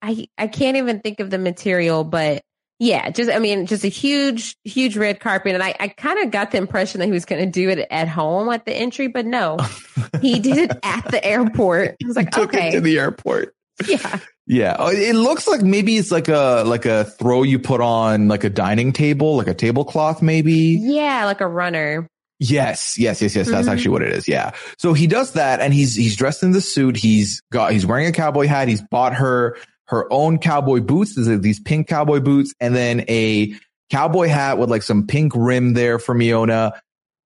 [0.02, 2.42] I I can't even think of the material, but
[2.78, 6.30] yeah, just I mean, just a huge, huge red carpet, and I I kind of
[6.30, 9.08] got the impression that he was going to do it at home at the entry,
[9.08, 9.58] but no,
[10.20, 11.96] he did it at the airport.
[12.02, 13.54] I was like, Took okay, it to the airport.
[13.88, 14.18] yeah,
[14.50, 18.28] Yeah, Oh, it looks like maybe it's like a like a throw you put on
[18.28, 20.78] like a dining table, like a tablecloth, maybe.
[20.80, 22.08] yeah, like a runner.
[22.40, 23.48] Yes, yes, yes, yes.
[23.50, 23.72] That's Mhm.
[23.72, 24.26] actually what it is.
[24.26, 24.52] Yeah.
[24.78, 26.96] So he does that, and he's he's dressed in the suit.
[26.96, 28.68] He's got he's wearing a cowboy hat.
[28.68, 29.56] He's bought her
[29.88, 31.14] her own cowboy boots.
[31.16, 33.54] These are these pink cowboy boots, and then a
[33.90, 36.72] cowboy hat with like some pink rim there for Miona.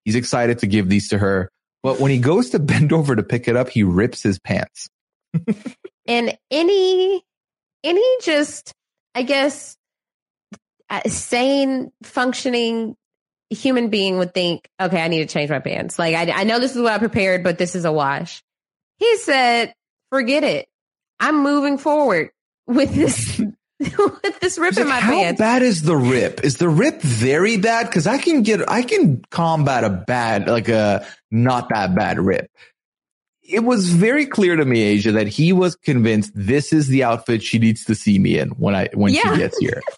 [0.04, 1.50] He's excited to give these to her,
[1.84, 4.88] but when he goes to bend over to pick it up, he rips his pants.
[6.06, 7.22] and any
[7.84, 8.74] any just
[9.14, 9.76] i guess
[11.06, 12.96] sane functioning
[13.50, 16.58] human being would think okay i need to change my pants like I, I know
[16.58, 18.42] this is what i prepared but this is a wash
[18.98, 19.74] he said
[20.10, 20.68] forget it
[21.20, 22.30] i'm moving forward
[22.66, 23.40] with this
[23.98, 26.44] with this rip in my How pants How bad is the rip?
[26.44, 27.86] Is the rip very bad?
[27.86, 32.50] Because I can get, I can combat a bad, like a not that bad rip.
[33.42, 37.42] It was very clear to me, Asia, that he was convinced this is the outfit
[37.42, 39.32] she needs to see me in when I when Yeah.
[39.34, 39.82] she gets here.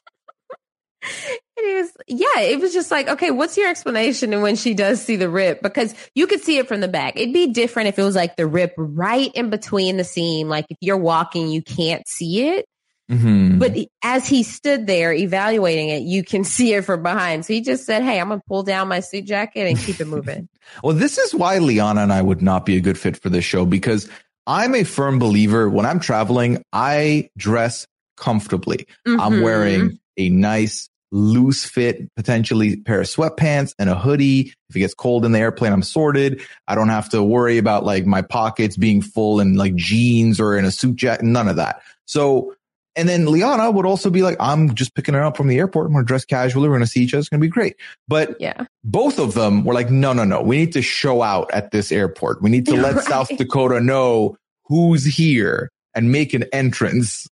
[1.57, 4.33] And it was, yeah, it was just like, okay, what's your explanation?
[4.33, 7.15] And when she does see the rip, because you could see it from the back.
[7.16, 10.49] It'd be different if it was like the rip right in between the seam.
[10.49, 12.66] Like if you're walking, you can't see it.
[13.09, 13.61] Mhm.
[13.61, 17.45] But as he stood there evaluating it, you can see it from behind.
[17.47, 20.01] So he just said, Hey, I'm going to pull down my suit jacket and keep
[20.01, 20.49] it moving.
[20.82, 23.45] Well, this is why Liana and I would not be a good fit for this
[23.45, 24.09] show because
[24.47, 27.86] I'm a firm believer when I'm traveling, I dress
[28.16, 28.86] comfortably.
[29.07, 29.43] I'm Mhm.
[29.43, 34.53] wearing a nice loose fit, potentially pair of sweatpants and a hoodie.
[34.69, 36.41] If it gets cold in the airplane, I'm sorted.
[36.66, 40.57] I don't have to worry about like my pockets being full in like jeans or
[40.57, 41.81] in a suit jacket, none of that.
[42.07, 42.55] So,
[42.97, 45.87] and then Liana would also be like, I'm just picking her up from the airport.
[45.87, 46.69] I'm going to dress casually.
[46.69, 47.21] We're going to see each other.
[47.21, 47.77] It's going to be great.
[48.07, 50.43] But yeah, both of them were like, no, no, no.
[50.43, 52.43] We need to show out at this airport.
[52.43, 53.05] We need to let Right.
[53.05, 57.29] South Dakota know who's here and make an entrance.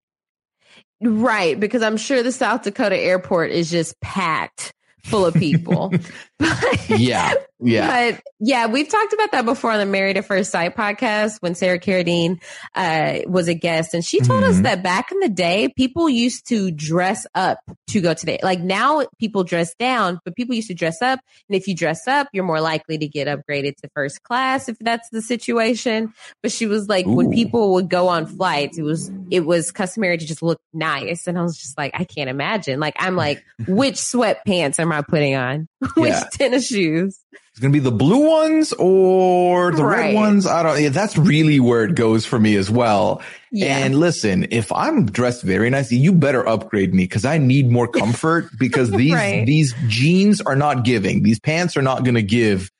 [1.00, 1.58] Right.
[1.58, 4.72] Because I'm sure the South Dakota airport is just packed
[5.04, 5.92] full of people.
[6.88, 7.34] Yeah.
[7.60, 8.12] Yeah.
[8.12, 11.54] But yeah, we've talked about that before on the Married at First Sight podcast when
[11.54, 12.40] Sarah Carradine
[12.74, 13.94] uh, was a guest.
[13.94, 14.62] And she told us Mhm.
[14.62, 17.58] that back in the day, people used to dress up
[17.88, 21.18] to go to the, like now people dress down, but people used to dress up.
[21.48, 24.78] And if you dress up, you're more likely to get upgraded to first class if
[24.78, 26.14] that's the situation.
[26.42, 30.16] But she was like, when people would go on flights, it was, it was customary
[30.16, 31.26] to just look nice.
[31.26, 32.78] And I was just like, I can't imagine.
[32.80, 35.68] Like, I'm like, which sweatpants am I putting on?
[35.96, 36.24] which Yeah.
[36.32, 37.18] tennis shoes?
[37.32, 40.46] It's going to be the blue ones or the red ones.
[40.46, 43.20] I don't, yeah, that's really where it goes for me as well.
[43.50, 43.78] Yeah.
[43.78, 47.88] And listen, if I'm dressed very nicely, you better upgrade me because I need more
[47.88, 49.44] comfort because these, Right.
[49.44, 51.24] these jeans are not giving.
[51.24, 52.70] These pants are not going to give.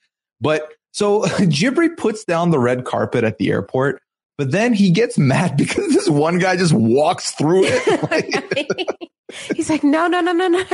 [0.41, 4.01] But so Jibri puts down the red carpet at the airport,
[4.37, 9.09] but then he gets mad because this one guy just walks through it.
[9.57, 10.65] He's like, no, no, no, no, no.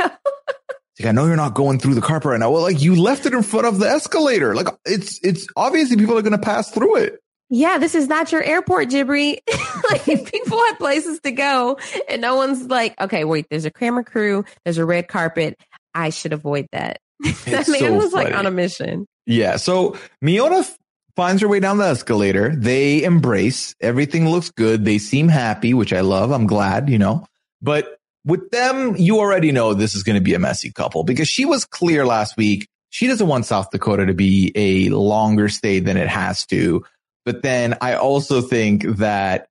[0.99, 2.51] Like, I know you're not going through the carpet right now.
[2.51, 4.55] Well, like you left it in front of the escalator.
[4.55, 7.21] Like it's, it's obviously people are going to pass through it.
[7.51, 9.39] Yeah, this is not your airport, Jibri.
[9.91, 14.05] like people have places to go and no one's like, okay, wait, there's a camera
[14.05, 15.59] crew, there's a red carpet.
[15.95, 16.99] I should avoid that.
[17.45, 19.07] that man so was like on a mission.
[19.27, 19.57] Yeah.
[19.57, 20.69] So Miona
[21.17, 22.55] finds her way down the escalator.
[22.55, 23.75] They embrace.
[23.81, 24.85] Everything looks good.
[24.85, 26.31] They seem happy, which I love.
[26.31, 27.25] I'm glad, you know,
[27.63, 31.29] but with them, you already know this is going to be a messy couple because
[31.29, 32.69] she was clear last week.
[32.91, 36.85] She doesn't want South Dakota to be a longer stay than it has to.
[37.25, 39.49] But then I also think that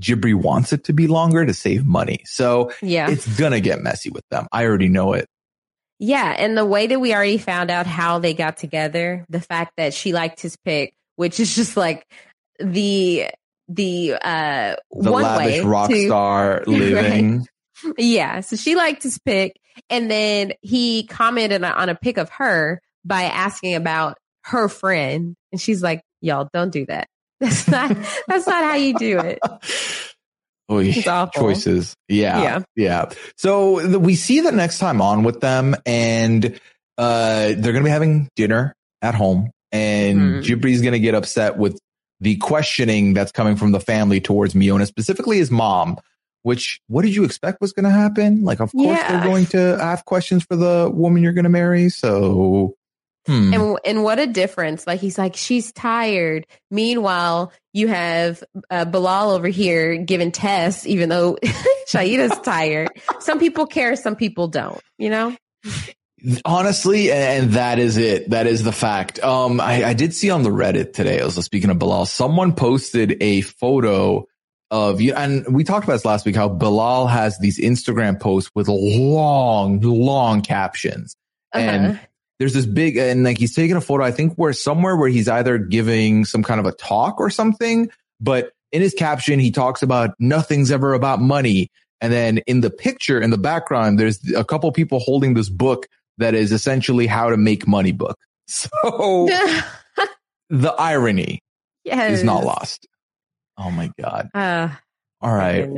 [0.00, 2.22] Jibri wants it to be longer to save money.
[2.24, 3.10] So Yeah.
[3.10, 4.46] it's gonna get messy with them.
[4.50, 5.26] I already know it.
[6.00, 9.74] Yeah, and the way that we already found out how they got together, the fact
[9.76, 12.04] that she liked his pick, which is just like
[12.58, 13.26] the
[13.68, 17.40] the uh The one lavish way rock to- star Right.
[17.98, 19.56] Yeah, so she liked his pick,
[19.90, 25.60] and then he commented on- a pic of her by asking about her friend, and
[25.60, 27.08] she's like, "Y'all don't do that.
[27.40, 27.90] That's not
[28.28, 29.38] that's not how you do it."
[30.66, 31.42] Oh, awful.
[31.42, 31.94] choices.
[32.08, 32.42] Yeah.
[32.42, 32.62] Yeah.
[32.74, 33.10] Yeah.
[33.36, 36.58] So the, we see that next time on with them and
[36.96, 40.42] uh, they're going to be having dinner at home and Mhm.
[40.42, 41.78] Jibri's going to get upset with
[42.20, 45.98] the questioning that's coming from the family towards Miona, specifically his mom,
[46.44, 48.44] which what did you expect was going to happen?
[48.44, 49.10] Like, of course Yeah.
[49.10, 51.88] they're going to have questions for the woman you're going to marry.
[51.88, 52.74] So,
[53.26, 53.52] hmm.
[53.54, 54.86] And and what a difference!
[54.86, 56.46] Like he's like she's tired.
[56.70, 61.38] Meanwhile, you have uh, Bilal over here giving tests, even though
[61.88, 62.90] Shaeeda's tired.
[63.20, 64.80] Some people care, some people don't.
[64.98, 65.36] You know?
[66.44, 68.30] Honestly, and that is it.
[68.30, 69.18] That is the fact.
[69.22, 71.20] Um, I, I did see on the Reddit today.
[71.20, 72.06] I was speaking of Bilal.
[72.06, 74.26] Someone posted a photo
[74.70, 76.36] of you, and we talked about this last week.
[76.36, 81.16] How Bilal has these Instagram posts with long, long captions,
[81.52, 81.98] and Uh-huh.
[82.38, 84.04] there's this big, and like he's taking a photo.
[84.04, 87.90] I think where somewhere where he's either giving some kind of a talk or something,
[88.20, 91.70] but in his caption he talks about nothing's ever about money.
[92.00, 95.86] And then in the picture in the background, there's a couple people holding this book
[96.18, 98.18] that is essentially how to make money book.
[98.46, 98.68] So
[100.50, 101.40] the irony
[101.84, 102.18] yes.
[102.18, 102.86] is not lost.
[103.56, 104.30] Oh my God.
[104.34, 104.68] Uh,
[105.20, 105.68] All right.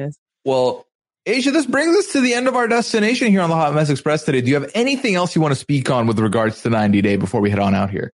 [0.44, 0.86] Well,
[1.24, 3.90] Asia, this brings us to the end of our destination here on the Hot Mess
[3.90, 4.40] Express today.
[4.40, 7.16] Do you have anything else you want to speak on with regards to 90 Day
[7.16, 8.12] before we head on out here?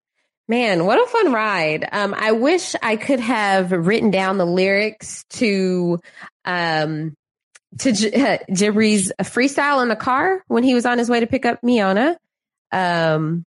[0.49, 1.87] Man, what a fun ride.
[1.91, 5.99] Um, I wish I could have written down the lyrics to
[6.45, 7.15] um
[7.79, 11.45] to J- Jibri's freestyle in the car when he was on his way to pick
[11.45, 12.15] up Miona.
[12.71, 13.45] Um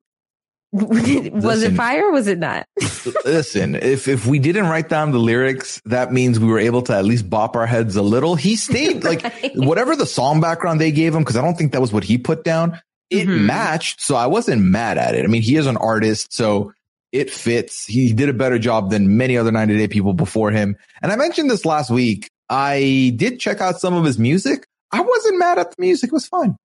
[0.72, 1.72] was Listen.
[1.74, 2.66] it fire or was it not?
[3.24, 6.94] Listen, if if we didn't write down the lyrics, that means we were able to
[6.94, 8.34] at least bop our heads a little.
[8.34, 9.24] He stayed like
[9.54, 12.18] whatever the song background they gave him, because I don't think that was what he
[12.18, 12.80] put down.
[13.08, 13.46] It Mm-hmm.
[13.46, 15.24] matched, so I wasn't mad at it.
[15.24, 16.72] I mean, he is an artist, so
[17.12, 17.86] it fits.
[17.86, 20.76] He did a better job than many other 90 Day people before him.
[21.00, 22.28] And I mentioned this last week.
[22.50, 24.66] I did check out some of his music.
[24.90, 26.08] I wasn't mad at the music.
[26.08, 26.56] It was fun.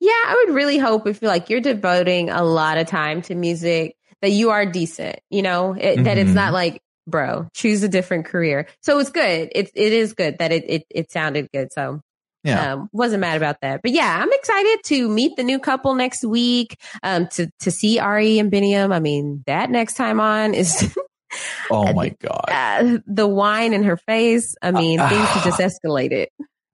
[0.00, 3.34] Yeah, I would really hope if you're like you're devoting a lot of time to
[3.34, 7.88] music that you are decent, you know, it, that it's not like, bro, choose a
[7.88, 8.66] different career.
[8.82, 9.50] So it's good.
[9.54, 11.72] It it is good that it it, it sounded good.
[11.72, 12.02] So
[12.44, 12.72] Yeah.
[12.72, 13.80] um, wasn't mad about that.
[13.82, 16.78] But yeah, I'm excited to meet the new couple next week.
[17.02, 18.94] Um, to to see Ari and Biniyam.
[18.94, 20.94] I mean, that next time on is
[21.70, 22.44] Oh my God.
[22.48, 24.54] uh, the wine in her face.
[24.60, 26.26] I mean, things have just escalated.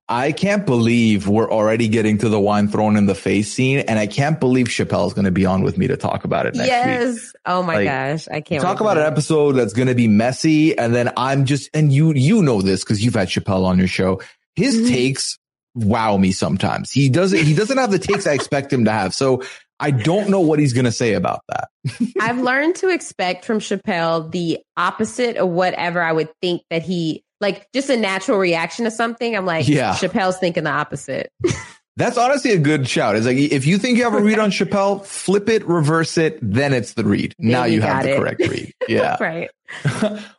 [0.09, 3.99] I can't believe we're already getting to the wine thrown in the face scene, and
[3.99, 6.69] I can't believe Chappelle's going to be on with me to talk about it next
[6.69, 6.70] week.
[6.70, 7.33] yes.
[7.45, 10.78] Oh my Like, gosh, I can't Talk about an episode that's going to be messy,
[10.78, 13.89] and then I'm just and you you know this because you've had Chappelle on your
[13.89, 14.20] show.
[14.55, 14.89] His Mm-hmm.
[14.95, 15.39] takes
[15.74, 16.91] wow me sometimes.
[16.93, 19.12] He doesn't he doesn't have the takes I expect him to have.
[19.12, 19.43] So
[19.78, 21.69] I don't know what he's going to say about that.
[22.20, 27.24] I've learned to expect from Chappelle the opposite of whatever I would think that he
[27.41, 29.37] like just a natural reaction to something.
[29.37, 29.95] I'm like, Yeah.
[29.95, 31.31] Chappelle's thinking the opposite.
[31.99, 33.17] That's honestly a good shout.
[33.17, 36.39] It's like if you think you have a read on Chappelle, flip it, reverse it,
[36.43, 37.35] then it's the read.
[37.39, 38.19] now you you have the it.
[38.19, 38.73] correct read.
[38.89, 39.17] Yeah.
[39.19, 39.49] right.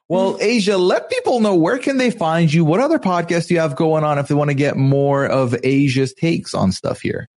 [0.08, 2.64] Well, Asia, let people know where can they find you?
[2.64, 5.56] What other podcasts do you have going on if they want to get more of
[5.64, 7.28] Asia's takes on stuff here?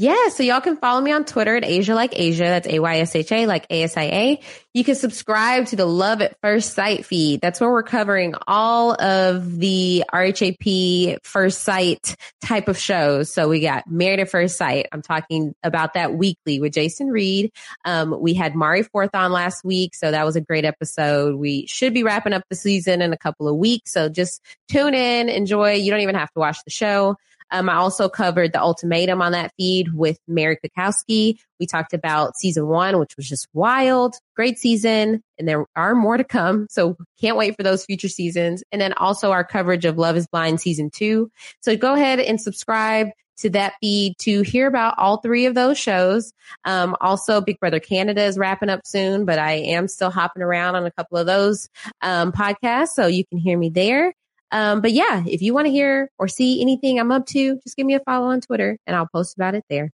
[0.00, 2.44] Yeah, so y'all can follow me on Twitter at Asia Like Asia.
[2.44, 4.40] That's A Y S H A like A S I A.
[4.72, 7.42] You can subscribe to the Love at First Sight feed.
[7.42, 13.30] That's where we're covering all of the RHAP First Sight type of shows.
[13.34, 14.86] So we got Married at First Sight.
[14.90, 17.52] I'm talking about that weekly with Jason Reed.
[17.84, 21.34] Um, we had Mari Forth on last week, so that was a great episode.
[21.34, 24.94] We should be wrapping up the season in a couple of weeks, so just tune
[24.94, 25.74] in, enjoy.
[25.74, 27.16] You don't even have to watch the show.
[27.50, 31.38] Um, I also covered the ultimatum on that feed with Mary Kukowski.
[31.58, 36.16] We talked about season one, which was just wild, great season, and there are more
[36.16, 36.66] to come.
[36.70, 38.62] So can't wait for those future seasons.
[38.72, 41.30] And then also our coverage of Love is Blind season two.
[41.60, 43.08] So go ahead and subscribe
[43.40, 46.32] to that feed to hear about all three of those shows.
[46.64, 50.76] Um, also Big Brother Canada is wrapping up soon, but I am still hopping around
[50.76, 51.68] on a couple of those,
[52.02, 52.90] um, podcasts.
[52.90, 54.12] So you can hear me there.
[54.52, 57.76] Um, but yeah, if you want to hear or see anything I'm up to, just
[57.76, 59.90] give me a follow on Twitter and I'll post about it there.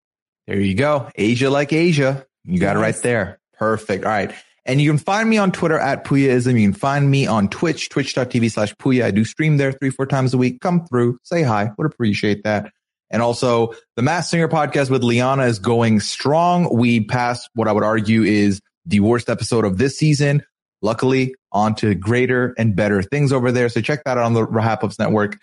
[0.48, 1.10] There you go.
[1.16, 2.26] Asia like Asia.
[2.44, 3.40] You got it right there.
[3.58, 4.06] Perfect.
[4.06, 4.34] All right.
[4.66, 6.60] And you can find me on Twitter at Puyaism.
[6.60, 9.04] You can find me on Twitch, twitch.tv slash Puya.
[9.04, 10.62] I do stream there three, four times a week.
[10.62, 11.72] Come through, say hi.
[11.78, 12.72] Would appreciate that.
[13.12, 16.76] And also the Masked Singer podcast with Liana is going strong.
[16.76, 20.44] We passed what I would argue is the worst episode of this season.
[20.82, 23.70] Luckily, on to greater and better things over there.
[23.70, 25.38] So check that out on the RHAP Ups Network.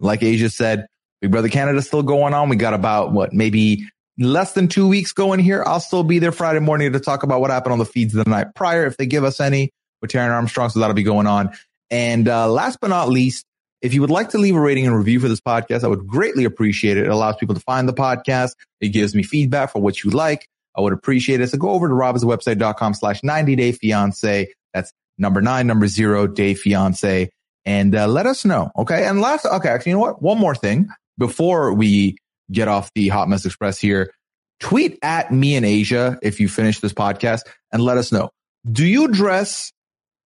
[0.00, 0.86] Like Asia said,
[1.20, 2.48] Big Brother Canada still going on.
[2.48, 3.86] We got about what, maybe
[4.18, 5.64] less than two weeks going here.
[5.66, 8.24] I'll still be there Friday morning to talk about what happened on the feeds the
[8.24, 9.70] night prior, if they give us any
[10.00, 10.70] with Taryn Armstrong.
[10.70, 11.50] So that'll be going on.
[11.90, 13.44] And uh, last but not least,
[13.82, 16.06] if you would like to leave a rating and review for this podcast, I would
[16.06, 17.04] greatly appreciate it.
[17.04, 18.52] It allows people to find the podcast.
[18.80, 20.48] It gives me feedback for what you like.
[20.76, 21.50] I would appreciate it.
[21.50, 24.52] So go over to robhasawebsite.com slash 90 day fiance.
[24.72, 27.30] That's number nine, number zero day fiance
[27.64, 28.70] and uh, let us know.
[28.76, 29.06] Okay.
[29.06, 30.22] And last, okay, actually, you know what?
[30.22, 30.88] One more thing
[31.18, 32.16] before we
[32.50, 34.12] get off the Hot Mess Express here.
[34.60, 37.42] Tweet at me in Asia if you finish this podcast
[37.72, 38.30] and let us know.
[38.70, 39.72] Do you dress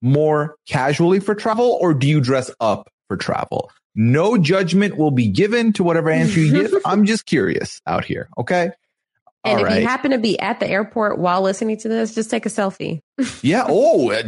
[0.00, 3.70] more casually for travel or do you dress up for travel?
[3.94, 6.72] No judgment will be given to whatever answer you give.
[6.84, 8.28] I'm just curious out here.
[8.38, 8.70] Okay.
[9.44, 9.80] And All if right.
[9.82, 13.00] you happen to be at the airport while listening to this, just take a selfie.
[13.42, 13.64] Yeah.
[13.68, 14.22] Oh, uh,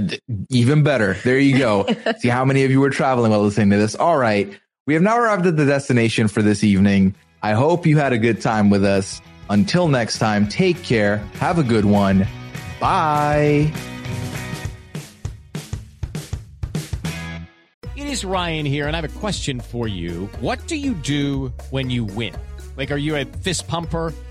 [0.51, 1.15] even better.
[1.25, 1.87] There you go.
[2.19, 3.95] See how many of you were traveling while listening to this.
[3.95, 4.53] All right.
[4.87, 7.15] We have now arrived at the destination for this evening.
[7.43, 9.21] I hope you had a good time with us.
[9.49, 11.19] Until next time, take care.
[11.35, 12.27] Have a good one.
[12.81, 13.73] Bye.
[17.97, 20.29] It is Ryan here, and I have a question for you.
[20.41, 22.35] What do you do when you win?
[22.77, 24.15] Like, are you a fist pumper?